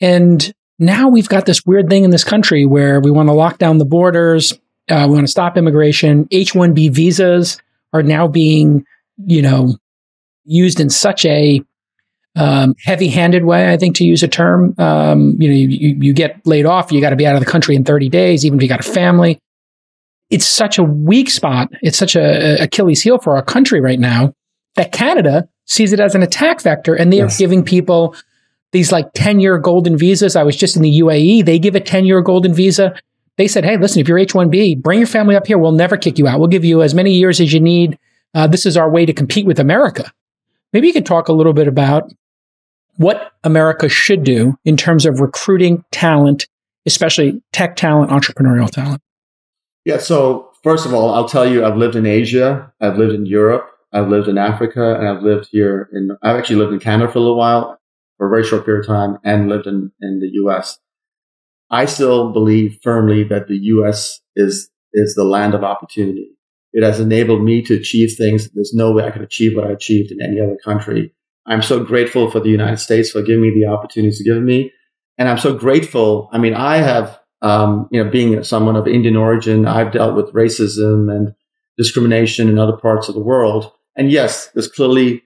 and 0.00 0.52
now 0.82 1.08
we've 1.08 1.28
got 1.28 1.46
this 1.46 1.64
weird 1.64 1.88
thing 1.88 2.04
in 2.04 2.10
this 2.10 2.24
country 2.24 2.66
where 2.66 3.00
we 3.00 3.10
want 3.10 3.28
to 3.28 3.32
lock 3.32 3.58
down 3.58 3.78
the 3.78 3.84
borders, 3.84 4.52
uh, 4.88 5.06
we 5.08 5.14
want 5.14 5.26
to 5.26 5.30
stop 5.30 5.56
immigration. 5.56 6.26
H 6.30 6.52
1B 6.52 6.92
visas 6.92 7.60
are 7.92 8.02
now 8.02 8.28
being, 8.28 8.84
you 9.26 9.42
know, 9.42 9.76
used 10.44 10.80
in 10.80 10.90
such 10.90 11.24
a 11.24 11.62
um, 12.34 12.74
heavy 12.84 13.08
handed 13.08 13.44
way, 13.44 13.72
I 13.72 13.76
think, 13.76 13.96
to 13.96 14.04
use 14.04 14.22
a 14.22 14.28
term. 14.28 14.74
Um, 14.78 15.36
you 15.38 15.48
know, 15.48 15.54
you, 15.54 15.96
you 16.00 16.12
get 16.12 16.44
laid 16.46 16.66
off, 16.66 16.90
you 16.90 17.00
got 17.00 17.10
to 17.10 17.16
be 17.16 17.26
out 17.26 17.34
of 17.34 17.40
the 17.40 17.50
country 17.50 17.76
in 17.76 17.84
30 17.84 18.08
days, 18.08 18.44
even 18.44 18.58
if 18.58 18.62
you 18.62 18.68
got 18.68 18.80
a 18.80 18.90
family. 18.90 19.38
It's 20.30 20.48
such 20.48 20.78
a 20.78 20.82
weak 20.82 21.30
spot. 21.30 21.70
It's 21.82 21.98
such 21.98 22.16
a, 22.16 22.60
a 22.60 22.64
Achilles 22.64 23.02
heel 23.02 23.18
for 23.18 23.36
our 23.36 23.42
country 23.42 23.80
right 23.80 24.00
now 24.00 24.34
that 24.76 24.92
Canada 24.92 25.48
sees 25.66 25.92
it 25.92 26.00
as 26.00 26.14
an 26.14 26.22
attack 26.22 26.62
vector 26.62 26.94
and 26.94 27.12
they 27.12 27.18
yes. 27.18 27.36
are 27.36 27.38
giving 27.38 27.62
people 27.62 28.16
these 28.72 28.90
like 28.90 29.12
10 29.14 29.40
year 29.40 29.58
golden 29.58 29.96
visas. 29.96 30.34
I 30.34 30.42
was 30.42 30.56
just 30.56 30.76
in 30.76 30.82
the 30.82 31.00
UAE. 31.00 31.44
They 31.44 31.58
give 31.58 31.74
a 31.74 31.80
10 31.80 32.04
year 32.04 32.20
golden 32.20 32.52
visa. 32.52 32.94
They 33.36 33.46
said, 33.46 33.64
Hey, 33.64 33.76
listen, 33.76 34.00
if 34.00 34.08
you're 34.08 34.18
H1B, 34.18 34.82
bring 34.82 34.98
your 34.98 35.06
family 35.06 35.36
up 35.36 35.46
here. 35.46 35.58
We'll 35.58 35.72
never 35.72 35.96
kick 35.96 36.18
you 36.18 36.26
out. 36.26 36.38
We'll 36.38 36.48
give 36.48 36.64
you 36.64 36.82
as 36.82 36.94
many 36.94 37.12
years 37.12 37.40
as 37.40 37.52
you 37.52 37.60
need. 37.60 37.98
Uh, 38.34 38.46
this 38.46 38.66
is 38.66 38.76
our 38.76 38.90
way 38.90 39.06
to 39.06 39.12
compete 39.12 39.46
with 39.46 39.60
America. 39.60 40.10
Maybe 40.72 40.86
you 40.86 40.92
could 40.92 41.06
talk 41.06 41.28
a 41.28 41.32
little 41.32 41.52
bit 41.52 41.68
about 41.68 42.12
what 42.96 43.32
America 43.44 43.88
should 43.88 44.24
do 44.24 44.58
in 44.64 44.76
terms 44.76 45.04
of 45.04 45.20
recruiting 45.20 45.84
talent, 45.92 46.46
especially 46.86 47.42
tech 47.52 47.76
talent, 47.76 48.10
entrepreneurial 48.10 48.70
talent. 48.70 49.02
Yeah. 49.84 49.98
So 49.98 50.50
first 50.62 50.86
of 50.86 50.94
all, 50.94 51.12
I'll 51.12 51.28
tell 51.28 51.46
you, 51.46 51.64
I've 51.64 51.76
lived 51.76 51.96
in 51.96 52.06
Asia. 52.06 52.72
I've 52.80 52.96
lived 52.96 53.12
in 53.12 53.26
Europe. 53.26 53.68
I've 53.92 54.08
lived 54.08 54.28
in 54.28 54.38
Africa 54.38 54.94
and 54.98 55.06
I've 55.06 55.22
lived 55.22 55.48
here 55.50 55.90
in, 55.92 56.16
I've 56.22 56.36
actually 56.36 56.56
lived 56.56 56.72
in 56.72 56.78
Canada 56.78 57.12
for 57.12 57.18
a 57.18 57.20
little 57.20 57.36
while 57.36 57.78
for 58.16 58.26
a 58.26 58.30
very 58.30 58.44
short 58.44 58.64
period 58.64 58.80
of 58.80 58.86
time 58.86 59.18
and 59.24 59.48
lived 59.48 59.66
in, 59.66 59.90
in 60.00 60.20
the 60.20 60.30
US. 60.44 60.78
I 61.70 61.86
still 61.86 62.32
believe 62.32 62.78
firmly 62.82 63.24
that 63.24 63.48
the 63.48 63.56
US 63.56 64.20
is, 64.36 64.70
is 64.92 65.14
the 65.14 65.24
land 65.24 65.54
of 65.54 65.64
opportunity. 65.64 66.28
It 66.72 66.82
has 66.82 67.00
enabled 67.00 67.42
me 67.42 67.62
to 67.62 67.74
achieve 67.74 68.14
things. 68.16 68.48
There's 68.50 68.72
no 68.74 68.92
way 68.92 69.04
I 69.04 69.10
could 69.10 69.22
achieve 69.22 69.56
what 69.56 69.66
I 69.66 69.72
achieved 69.72 70.10
in 70.10 70.22
any 70.22 70.40
other 70.40 70.56
country. 70.64 71.14
I'm 71.46 71.62
so 71.62 71.82
grateful 71.82 72.30
for 72.30 72.40
the 72.40 72.48
United 72.48 72.78
States 72.78 73.10
for 73.10 73.22
giving 73.22 73.42
me 73.42 73.50
the 73.50 73.70
opportunities 73.70 74.18
to 74.18 74.24
give 74.24 74.42
me. 74.42 74.72
And 75.18 75.28
I'm 75.28 75.38
so 75.38 75.54
grateful. 75.54 76.28
I 76.32 76.38
mean, 76.38 76.54
I 76.54 76.76
have, 76.78 77.18
um, 77.42 77.88
you 77.90 78.02
know, 78.02 78.10
being 78.10 78.42
someone 78.44 78.76
of 78.76 78.86
Indian 78.86 79.16
origin, 79.16 79.66
I've 79.66 79.92
dealt 79.92 80.14
with 80.14 80.32
racism 80.32 81.14
and 81.14 81.34
discrimination 81.76 82.48
in 82.48 82.58
other 82.58 82.76
parts 82.76 83.08
of 83.08 83.14
the 83.14 83.20
world. 83.20 83.70
And 83.96 84.10
yes, 84.10 84.48
there's 84.54 84.68
clearly 84.68 85.22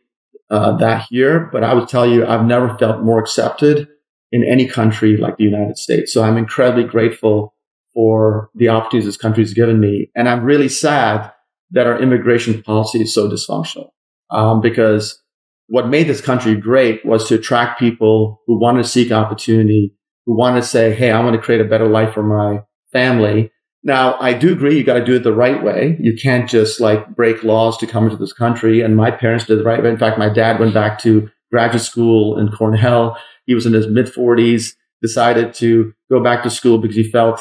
uh, 0.51 0.77
that 0.77 1.07
here, 1.11 1.49
but 1.53 1.65
I 1.65 1.75
would 1.75 1.89
tell 1.89 2.07
you, 2.07 2.27
I've 2.27 2.45
never 2.45 2.77
felt 2.79 3.03
more 3.03 3.19
accepted 3.19 3.89
in 4.33 4.45
any 4.45 4.67
country 4.67 5.17
like 5.17 5.37
the 5.37 5.45
United 5.45 5.79
States. 5.79 6.13
So 6.13 6.23
I'm 6.23 6.37
incredibly 6.37 6.85
grateful 6.85 7.55
for 7.95 8.51
the 8.55 8.69
opportunities 8.69 9.07
this 9.07 9.17
country 9.17 9.43
has 9.43 9.55
given 9.55 9.81
me. 9.81 10.11
And 10.15 10.29
I'm 10.29 10.45
really 10.45 10.69
sad 10.69 11.33
that 11.71 11.87
our 11.87 12.01
immigration 12.01 12.63
policy 12.63 13.03
is 13.03 13.15
so 13.15 13.29
dysfunctional. 13.29 13.89
Um, 14.31 14.61
because 14.61 15.23
what 15.69 15.89
made 15.89 16.07
this 16.07 16.21
country 16.21 16.55
great 16.55 17.05
was 17.05 17.27
to 17.29 17.37
attract 17.37 17.79
people 17.79 18.43
who 18.47 18.61
want 18.61 18.79
to 18.79 18.85
seek 18.85 19.11
opportunity, 19.11 19.95
who 20.27 20.37
want 20.37 20.57
to 20.57 20.69
say, 20.69 20.95
Hey, 20.95 21.11
I 21.11 21.23
want 21.25 21.35
to 21.37 21.43
create 21.43 21.61
a 21.61 21.65
better 21.65 21.89
life 21.89 22.15
for 22.15 22.23
my 22.23 22.61
family. 22.93 23.51
Now, 23.87 24.19
I 24.19 24.33
do 24.33 24.53
agree 24.53 24.77
you 24.77 24.83
got 24.83 24.95
to 24.95 25.05
do 25.05 25.15
it 25.15 25.23
the 25.23 25.33
right 25.33 25.63
way. 25.63 25.97
You 26.01 26.17
can't 26.21 26.51
just 26.51 26.81
like 26.81 27.15
break 27.15 27.45
laws 27.45 27.79
to 27.79 27.87
come 27.87 28.03
into 28.03 28.17
this 28.17 28.33
country. 28.33 28.81
And 28.81 28.97
my 28.97 29.13
parents 29.13 29.45
did 29.45 29.61
the 29.61 29.65
right 29.65 29.81
way. 29.81 29.89
In 29.89 29.97
fact, 29.97 30.19
my 30.19 30.29
dad 30.29 30.59
went 30.59 30.75
back 30.75 30.99
to 31.03 31.31
graduate 31.53 31.83
school 31.83 32.37
in 32.37 32.51
Cornell. 32.51 33.17
He 33.45 33.55
was 33.55 33.65
in 33.65 33.75
his 33.75 33.87
mid 33.87 34.07
40s, 34.07 34.73
decided 35.03 35.55
to 35.55 35.93
go 36.11 36.21
back 36.21 36.43
to 36.43 36.51
school 36.51 36.79
because 36.79 36.97
he 36.97 37.09
felt, 37.09 37.41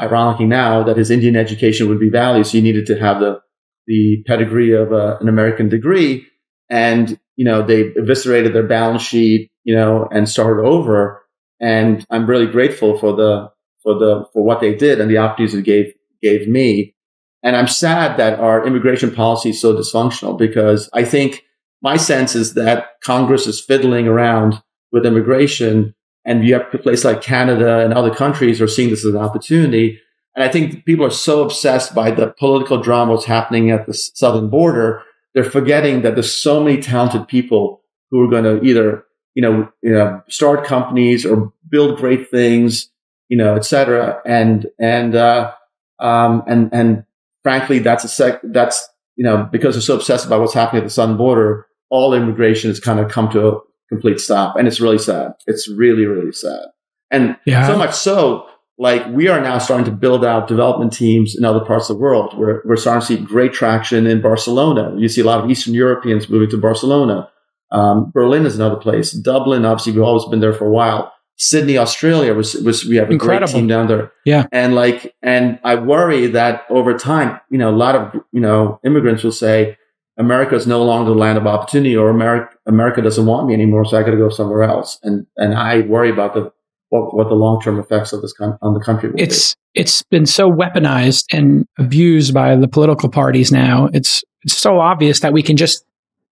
ironically 0.00 0.46
now, 0.46 0.82
that 0.82 0.96
his 0.96 1.10
Indian 1.10 1.36
education 1.36 1.90
would 1.90 2.00
be 2.00 2.08
valued. 2.08 2.46
So 2.46 2.52
he 2.52 2.62
needed 2.62 2.86
to 2.86 2.98
have 2.98 3.20
the, 3.20 3.42
the 3.86 4.24
pedigree 4.26 4.72
of 4.72 4.92
a, 4.92 5.18
an 5.20 5.28
American 5.28 5.68
degree. 5.68 6.26
And, 6.70 7.20
you 7.36 7.44
know, 7.44 7.60
they 7.60 7.92
eviscerated 7.96 8.54
their 8.54 8.66
balance 8.66 9.02
sheet, 9.02 9.50
you 9.64 9.74
know, 9.74 10.08
and 10.10 10.26
started 10.26 10.62
over. 10.62 11.22
And 11.60 12.06
I'm 12.08 12.24
really 12.24 12.46
grateful 12.46 12.98
for 12.98 13.14
the, 13.14 13.50
for 13.82 13.94
the, 13.94 14.24
for 14.32 14.42
what 14.42 14.60
they 14.60 14.74
did 14.74 15.00
and 15.00 15.10
the 15.10 15.18
opportunities 15.18 15.54
it 15.54 15.64
gave, 15.64 15.92
gave 16.22 16.48
me. 16.48 16.94
And 17.42 17.56
I'm 17.56 17.68
sad 17.68 18.16
that 18.18 18.38
our 18.38 18.66
immigration 18.66 19.12
policy 19.12 19.50
is 19.50 19.60
so 19.60 19.74
dysfunctional 19.74 20.38
because 20.38 20.88
I 20.92 21.04
think 21.04 21.42
my 21.82 21.96
sense 21.96 22.34
is 22.36 22.54
that 22.54 23.00
Congress 23.02 23.46
is 23.46 23.60
fiddling 23.60 24.06
around 24.06 24.62
with 24.92 25.04
immigration 25.04 25.94
and 26.24 26.44
you 26.44 26.54
have 26.54 26.70
places 26.82 27.04
like 27.04 27.22
Canada 27.22 27.80
and 27.80 27.92
other 27.92 28.14
countries 28.14 28.60
are 28.60 28.68
seeing 28.68 28.90
this 28.90 29.04
as 29.04 29.14
an 29.14 29.20
opportunity. 29.20 30.00
And 30.36 30.44
I 30.44 30.48
think 30.48 30.84
people 30.84 31.04
are 31.04 31.10
so 31.10 31.42
obsessed 31.42 31.94
by 31.94 32.12
the 32.12 32.32
political 32.38 32.80
drama 32.80 33.14
that's 33.14 33.26
happening 33.26 33.70
at 33.70 33.86
the 33.86 33.94
southern 33.94 34.48
border, 34.48 35.02
they're 35.34 35.44
forgetting 35.44 36.02
that 36.02 36.14
there's 36.14 36.32
so 36.32 36.62
many 36.62 36.80
talented 36.80 37.26
people 37.26 37.82
who 38.10 38.20
are 38.22 38.30
going 38.30 38.44
to 38.44 38.62
either, 38.64 39.04
you 39.34 39.42
know, 39.42 39.68
you 39.82 39.90
know, 39.90 40.22
start 40.28 40.64
companies 40.64 41.26
or 41.26 41.52
build 41.68 41.98
great 41.98 42.30
things, 42.30 42.88
you 43.32 43.38
know, 43.38 43.56
et 43.56 43.64
cetera. 43.64 44.20
And, 44.26 44.66
and, 44.78 45.14
uh, 45.14 45.52
um, 46.00 46.42
and, 46.46 46.68
and 46.70 47.04
frankly, 47.42 47.78
that's 47.78 48.04
a 48.04 48.08
sec, 48.08 48.40
that's, 48.42 48.86
you 49.16 49.24
know, 49.24 49.48
because 49.50 49.74
they're 49.74 49.80
so 49.80 49.96
obsessed 49.96 50.26
about 50.26 50.40
what's 50.40 50.52
happening 50.52 50.82
at 50.82 50.84
the 50.84 50.90
southern 50.90 51.16
border, 51.16 51.66
all 51.88 52.12
immigration 52.12 52.68
has 52.70 52.78
kind 52.78 53.00
of 53.00 53.10
come 53.10 53.30
to 53.30 53.48
a 53.48 53.60
complete 53.88 54.20
stop. 54.20 54.56
And 54.56 54.68
it's 54.68 54.82
really 54.82 54.98
sad. 54.98 55.32
It's 55.46 55.66
really, 55.66 56.04
really 56.04 56.32
sad. 56.32 56.66
And 57.10 57.38
yeah. 57.46 57.66
so 57.66 57.78
much 57.78 57.94
so, 57.94 58.46
like 58.76 59.02
we 59.08 59.28
are 59.28 59.40
now 59.40 59.56
starting 59.56 59.86
to 59.86 59.92
build 59.92 60.26
out 60.26 60.46
development 60.46 60.92
teams 60.92 61.34
in 61.34 61.42
other 61.42 61.64
parts 61.64 61.88
of 61.88 61.96
the 61.96 62.02
world. 62.02 62.36
We're, 62.36 62.60
we're 62.66 62.76
starting 62.76 63.00
to 63.00 63.06
see 63.06 63.16
great 63.16 63.54
traction 63.54 64.06
in 64.06 64.20
Barcelona. 64.20 64.94
You 64.98 65.08
see 65.08 65.22
a 65.22 65.24
lot 65.24 65.42
of 65.42 65.50
Eastern 65.50 65.72
Europeans 65.72 66.28
moving 66.28 66.50
to 66.50 66.60
Barcelona. 66.60 67.30
Um, 67.70 68.10
Berlin 68.12 68.44
is 68.44 68.56
another 68.56 68.76
place. 68.76 69.12
Dublin, 69.12 69.64
obviously, 69.64 69.92
we've 69.92 70.02
always 70.02 70.26
been 70.26 70.40
there 70.40 70.52
for 70.52 70.66
a 70.66 70.70
while. 70.70 71.10
Sydney, 71.36 71.76
Australia 71.78 72.34
was, 72.34 72.54
was 72.54 72.84
we 72.84 72.96
have 72.96 73.08
a 73.08 73.12
Incredible. 73.12 73.50
great 73.50 73.60
team 73.60 73.66
down 73.66 73.88
there. 73.88 74.12
Yeah. 74.24 74.46
And 74.52 74.74
like, 74.74 75.14
and 75.22 75.58
I 75.64 75.74
worry 75.74 76.28
that 76.28 76.64
over 76.70 76.96
time, 76.96 77.40
you 77.50 77.58
know, 77.58 77.70
a 77.70 77.74
lot 77.74 77.96
of, 77.96 78.14
you 78.32 78.40
know, 78.40 78.78
immigrants 78.84 79.24
will 79.24 79.32
say, 79.32 79.76
America 80.18 80.54
is 80.54 80.66
no 80.66 80.84
longer 80.84 81.10
the 81.10 81.16
land 81.16 81.38
of 81.38 81.46
opportunity 81.46 81.96
or 81.96 82.10
America, 82.10 82.54
America 82.66 83.00
doesn't 83.00 83.26
want 83.26 83.48
me 83.48 83.54
anymore. 83.54 83.84
So 83.84 83.96
I 83.96 84.02
got 84.02 84.10
to 84.10 84.16
go 84.16 84.28
somewhere 84.28 84.62
else. 84.62 84.98
And, 85.02 85.26
and 85.36 85.54
I 85.54 85.80
worry 85.80 86.10
about 86.10 86.34
the, 86.34 86.52
what, 86.90 87.14
what 87.14 87.28
the 87.28 87.34
long-term 87.34 87.80
effects 87.80 88.12
of 88.12 88.20
this 88.20 88.34
con- 88.34 88.58
on 88.60 88.74
the 88.74 88.80
country 88.80 89.08
will 89.08 89.20
it's, 89.20 89.54
be. 89.54 89.80
It's 89.80 90.02
been 90.02 90.26
so 90.26 90.52
weaponized 90.52 91.24
and 91.32 91.66
abused 91.78 92.34
by 92.34 92.54
the 92.54 92.68
political 92.68 93.08
parties 93.08 93.50
now. 93.50 93.88
It's, 93.94 94.22
it's 94.42 94.56
so 94.56 94.78
obvious 94.78 95.20
that 95.20 95.32
we 95.32 95.42
can 95.42 95.56
just 95.56 95.82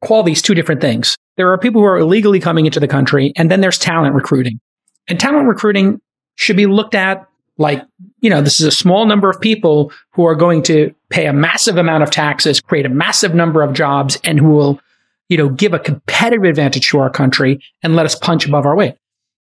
call 0.04 0.24
these 0.24 0.42
two 0.42 0.54
different 0.54 0.82
things. 0.82 1.16
There 1.38 1.52
are 1.52 1.58
people 1.58 1.82
who 1.82 1.88
are 1.88 1.98
illegally 1.98 2.42
coming 2.42 2.66
into 2.66 2.82
the 2.82 2.88
country 2.88 3.32
and 3.38 3.50
then 3.50 3.62
there's 3.62 3.78
talent 3.78 4.14
recruiting. 4.14 4.60
And 5.08 5.20
talent 5.20 5.48
recruiting 5.48 6.02
should 6.36 6.58
be 6.58 6.66
looked 6.66 6.96
at 6.96 7.28
like, 7.58 7.86
you 8.22 8.30
know, 8.30 8.42
this 8.42 8.60
is 8.60 8.66
a 8.66 8.72
small 8.72 9.06
number 9.06 9.30
of 9.30 9.42
people 9.42 9.92
who 10.12 10.26
are 10.26 10.36
going 10.36 10.64
to 10.64 10.96
pay 11.10 11.26
a 11.26 11.34
massive 11.34 11.78
amount 11.78 12.04
of 12.04 12.10
taxes, 12.10 12.62
create 12.62 12.86
a 12.86 12.90
massive 12.90 13.36
number 13.36 13.62
of 13.62 13.74
jobs, 13.74 14.18
and 14.24 14.40
who 14.40 14.50
will, 14.52 14.80
you 15.28 15.38
know, 15.38 15.50
give 15.50 15.74
a 15.74 15.80
competitive 15.80 16.46
advantage 16.46 16.90
to 16.90 17.00
our 17.00 17.10
country 17.10 17.60
and 17.84 17.96
let 17.96 18.06
us 18.06 18.16
punch 18.16 18.48
above 18.48 18.66
our 18.66 18.76
weight. 18.76 18.96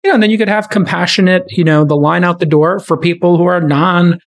You 0.04 0.10
know, 0.10 0.14
and 0.14 0.22
then 0.22 0.30
you 0.30 0.38
could 0.38 0.48
have 0.48 0.70
compassionate, 0.70 1.44
you 1.50 1.64
know, 1.64 1.84
the 1.84 1.96
line 1.96 2.24
out 2.24 2.38
the 2.38 2.46
door 2.46 2.78
for 2.78 2.96
people 2.96 3.36
who 3.36 3.46
are 3.46 3.60
non, 3.60 4.20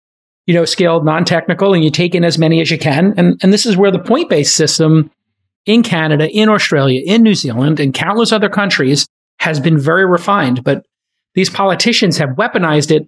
you 0.46 0.54
know, 0.54 0.64
skilled, 0.64 1.04
non-technical, 1.04 1.72
and 1.72 1.84
you 1.84 1.90
take 1.90 2.14
in 2.14 2.24
as 2.24 2.38
many 2.38 2.60
as 2.60 2.70
you 2.70 2.78
can. 2.78 3.14
And 3.16 3.38
and 3.42 3.52
this 3.52 3.66
is 3.66 3.76
where 3.76 3.92
the 3.92 3.98
point-based 4.00 4.56
system 4.56 5.10
in 5.64 5.82
Canada, 5.82 6.28
in 6.30 6.48
Australia, 6.48 7.02
in 7.04 7.22
New 7.22 7.34
Zealand, 7.34 7.78
and 7.78 7.94
countless 7.94 8.32
other 8.32 8.48
countries 8.48 9.06
has 9.38 9.60
been 9.60 9.78
very 9.78 10.06
refined. 10.06 10.64
But 10.64 10.86
these 11.36 11.50
politicians 11.50 12.16
have 12.18 12.30
weaponized 12.30 12.90
it 12.90 13.06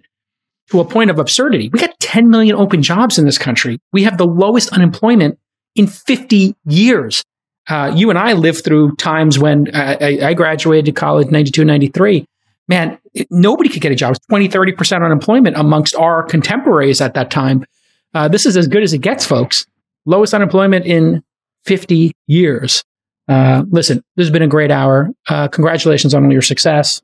to 0.69 0.79
a 0.79 0.85
point 0.85 1.09
of 1.09 1.19
absurdity. 1.19 1.69
We 1.73 1.79
got 1.79 1.99
10 1.99 2.29
million 2.29 2.55
open 2.55 2.81
jobs 2.81 3.17
in 3.17 3.25
this 3.25 3.39
country. 3.39 3.79
We 3.91 4.03
have 4.03 4.17
the 4.17 4.27
lowest 4.27 4.69
unemployment 4.69 5.39
in 5.75 5.87
50 5.87 6.55
years. 6.65 7.23
Uh, 7.67 7.91
you 7.95 8.09
and 8.09 8.17
I 8.17 8.33
lived 8.33 8.63
through 8.63 8.95
times 8.95 9.37
when 9.37 9.75
uh, 9.75 9.97
I, 9.99 10.19
I, 10.29 10.33
graduated 10.33 10.95
college 10.95 11.29
92, 11.29 11.65
93. 11.65 12.25
Man, 12.67 12.97
it, 13.13 13.27
nobody 13.29 13.69
could 13.69 13.81
get 13.81 13.91
a 13.91 13.95
job. 13.95 14.15
20, 14.29 14.47
30% 14.47 15.05
unemployment 15.05 15.55
amongst 15.57 15.95
our 15.95 16.23
contemporaries 16.23 17.01
at 17.01 17.15
that 17.15 17.29
time. 17.29 17.65
Uh, 18.13 18.27
this 18.27 18.45
is 18.45 18.57
as 18.57 18.67
good 18.67 18.81
as 18.81 18.93
it 18.93 18.99
gets, 18.99 19.25
folks. 19.25 19.67
Lowest 20.05 20.33
unemployment 20.33 20.85
in 20.85 21.23
50 21.65 22.11
years. 22.27 22.83
Uh, 23.27 23.63
listen, 23.69 24.03
this 24.15 24.25
has 24.25 24.31
been 24.31 24.41
a 24.41 24.47
great 24.47 24.71
hour. 24.71 25.09
Uh, 25.27 25.47
congratulations 25.47 26.15
on 26.15 26.25
all 26.25 26.31
your 26.31 26.41
success. 26.41 27.01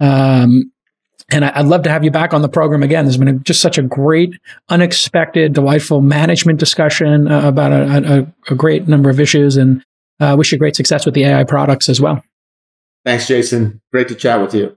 Um, 0.00 0.72
and 1.30 1.44
I'd 1.44 1.66
love 1.66 1.82
to 1.84 1.90
have 1.90 2.04
you 2.04 2.10
back 2.10 2.34
on 2.34 2.42
the 2.42 2.48
program 2.48 2.82
again. 2.82 3.06
There's 3.06 3.16
been 3.16 3.28
a, 3.28 3.32
just 3.32 3.60
such 3.60 3.78
a 3.78 3.82
great, 3.82 4.34
unexpected, 4.68 5.54
delightful 5.54 6.02
management 6.02 6.60
discussion 6.60 7.30
uh, 7.30 7.48
about 7.48 7.72
a, 7.72 8.26
a, 8.48 8.52
a, 8.52 8.54
great 8.54 8.88
number 8.88 9.08
of 9.08 9.18
issues, 9.18 9.56
and 9.56 9.82
uh, 10.20 10.34
wish 10.36 10.52
you 10.52 10.58
great 10.58 10.76
success 10.76 11.06
with 11.06 11.14
the 11.14 11.24
AI 11.24 11.44
products 11.44 11.88
as 11.88 12.00
well. 12.00 12.22
Thanks, 13.04 13.26
Jason. 13.26 13.80
Great 13.90 14.08
to 14.08 14.14
chat 14.14 14.40
with 14.40 14.54
you. 14.54 14.76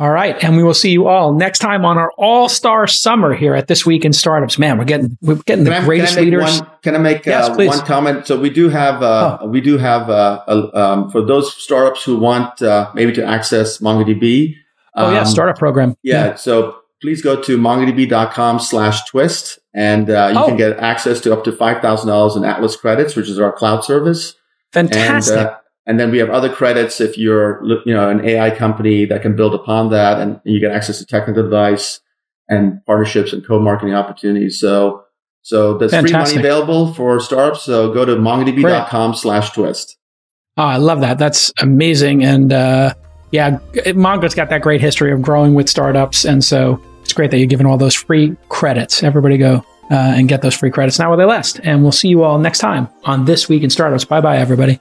All 0.00 0.10
right, 0.10 0.42
and 0.42 0.56
we 0.56 0.64
will 0.64 0.74
see 0.74 0.90
you 0.90 1.06
all 1.06 1.32
next 1.32 1.60
time 1.60 1.84
on 1.84 1.98
our 1.98 2.10
All 2.18 2.48
Star 2.48 2.88
Summer 2.88 3.32
here 3.32 3.54
at 3.54 3.68
This 3.68 3.86
Week 3.86 4.04
in 4.04 4.12
Startups. 4.12 4.58
Man, 4.58 4.76
we're 4.76 4.84
getting 4.84 5.16
we're 5.22 5.36
getting 5.36 5.64
can 5.64 5.72
the 5.72 5.78
I, 5.78 5.84
greatest 5.84 6.14
can 6.14 6.24
leaders. 6.24 6.60
One, 6.60 6.70
can 6.82 6.94
I 6.96 6.98
make 6.98 7.24
yes, 7.24 7.48
uh, 7.48 7.54
one 7.54 7.78
comment? 7.80 8.26
So 8.26 8.38
we 8.38 8.50
do 8.50 8.68
have 8.68 9.04
uh, 9.04 9.38
oh. 9.40 9.46
we 9.46 9.60
do 9.60 9.78
have 9.78 10.10
uh, 10.10 10.70
um, 10.74 11.10
for 11.10 11.22
those 11.22 11.54
startups 11.54 12.02
who 12.02 12.18
want 12.18 12.60
uh, 12.60 12.90
maybe 12.94 13.12
to 13.12 13.24
access 13.24 13.78
MongoDB. 13.78 14.56
Oh 14.96 15.12
yeah, 15.12 15.20
um, 15.20 15.26
startup 15.26 15.58
program. 15.58 15.96
Yeah, 16.02 16.26
yeah, 16.26 16.34
So 16.34 16.76
please 17.00 17.22
go 17.22 17.40
to 17.40 17.58
mongodb.com 17.58 18.58
slash 18.60 19.04
twist 19.04 19.58
and 19.74 20.08
uh, 20.08 20.30
you 20.32 20.38
oh. 20.40 20.46
can 20.46 20.56
get 20.56 20.78
access 20.78 21.20
to 21.20 21.32
up 21.32 21.44
to 21.44 21.52
$5,000 21.52 22.36
in 22.36 22.44
Atlas 22.44 22.76
credits, 22.76 23.14
which 23.14 23.28
is 23.28 23.38
our 23.38 23.52
cloud 23.52 23.84
service. 23.84 24.34
Fantastic. 24.72 25.36
And, 25.36 25.46
uh, 25.48 25.58
and 25.86 26.00
then 26.00 26.10
we 26.10 26.18
have 26.18 26.30
other 26.30 26.48
credits 26.48 27.00
if 27.00 27.18
you're, 27.18 27.62
you 27.84 27.92
know, 27.92 28.08
an 28.08 28.24
AI 28.24 28.50
company 28.50 29.04
that 29.04 29.22
can 29.22 29.36
build 29.36 29.54
upon 29.54 29.90
that 29.90 30.18
and 30.20 30.40
you 30.44 30.58
get 30.60 30.72
access 30.72 30.98
to 30.98 31.06
technical 31.06 31.44
advice 31.44 32.00
and 32.48 32.84
partnerships 32.86 33.32
and 33.32 33.46
co-marketing 33.46 33.94
opportunities. 33.94 34.58
So, 34.58 35.04
so 35.42 35.76
there's 35.76 35.90
Fantastic. 35.90 36.34
free 36.34 36.42
money 36.42 36.48
available 36.48 36.94
for 36.94 37.20
startups. 37.20 37.62
So 37.62 37.92
go 37.92 38.04
to 38.04 38.16
mongodb.com 38.16 39.14
slash 39.14 39.50
twist. 39.50 39.98
Oh, 40.56 40.62
I 40.62 40.76
love 40.76 41.00
that. 41.00 41.18
That's 41.18 41.52
amazing. 41.58 42.24
And, 42.24 42.52
uh, 42.52 42.94
yeah, 43.30 43.58
Mongo's 43.94 44.34
got 44.34 44.48
that 44.50 44.62
great 44.62 44.80
history 44.80 45.12
of 45.12 45.20
growing 45.20 45.54
with 45.54 45.68
startups. 45.68 46.24
And 46.24 46.42
so 46.44 46.80
it's 47.02 47.12
great 47.12 47.30
that 47.32 47.38
you're 47.38 47.46
giving 47.48 47.66
all 47.66 47.76
those 47.76 47.94
free 47.94 48.36
credits. 48.48 49.02
Everybody 49.02 49.36
go 49.36 49.64
uh, 49.90 49.94
and 50.16 50.28
get 50.28 50.40
those 50.40 50.54
free 50.54 50.70
credits 50.70 50.98
now 50.98 51.08
while 51.08 51.18
they 51.18 51.24
last. 51.24 51.60
And 51.64 51.82
we'll 51.82 51.92
see 51.92 52.08
you 52.08 52.22
all 52.22 52.38
next 52.38 52.60
time 52.60 52.88
on 53.04 53.24
This 53.24 53.48
Week 53.48 53.62
in 53.62 53.70
Startups. 53.70 54.04
Bye 54.04 54.20
bye, 54.20 54.38
everybody. 54.38 54.80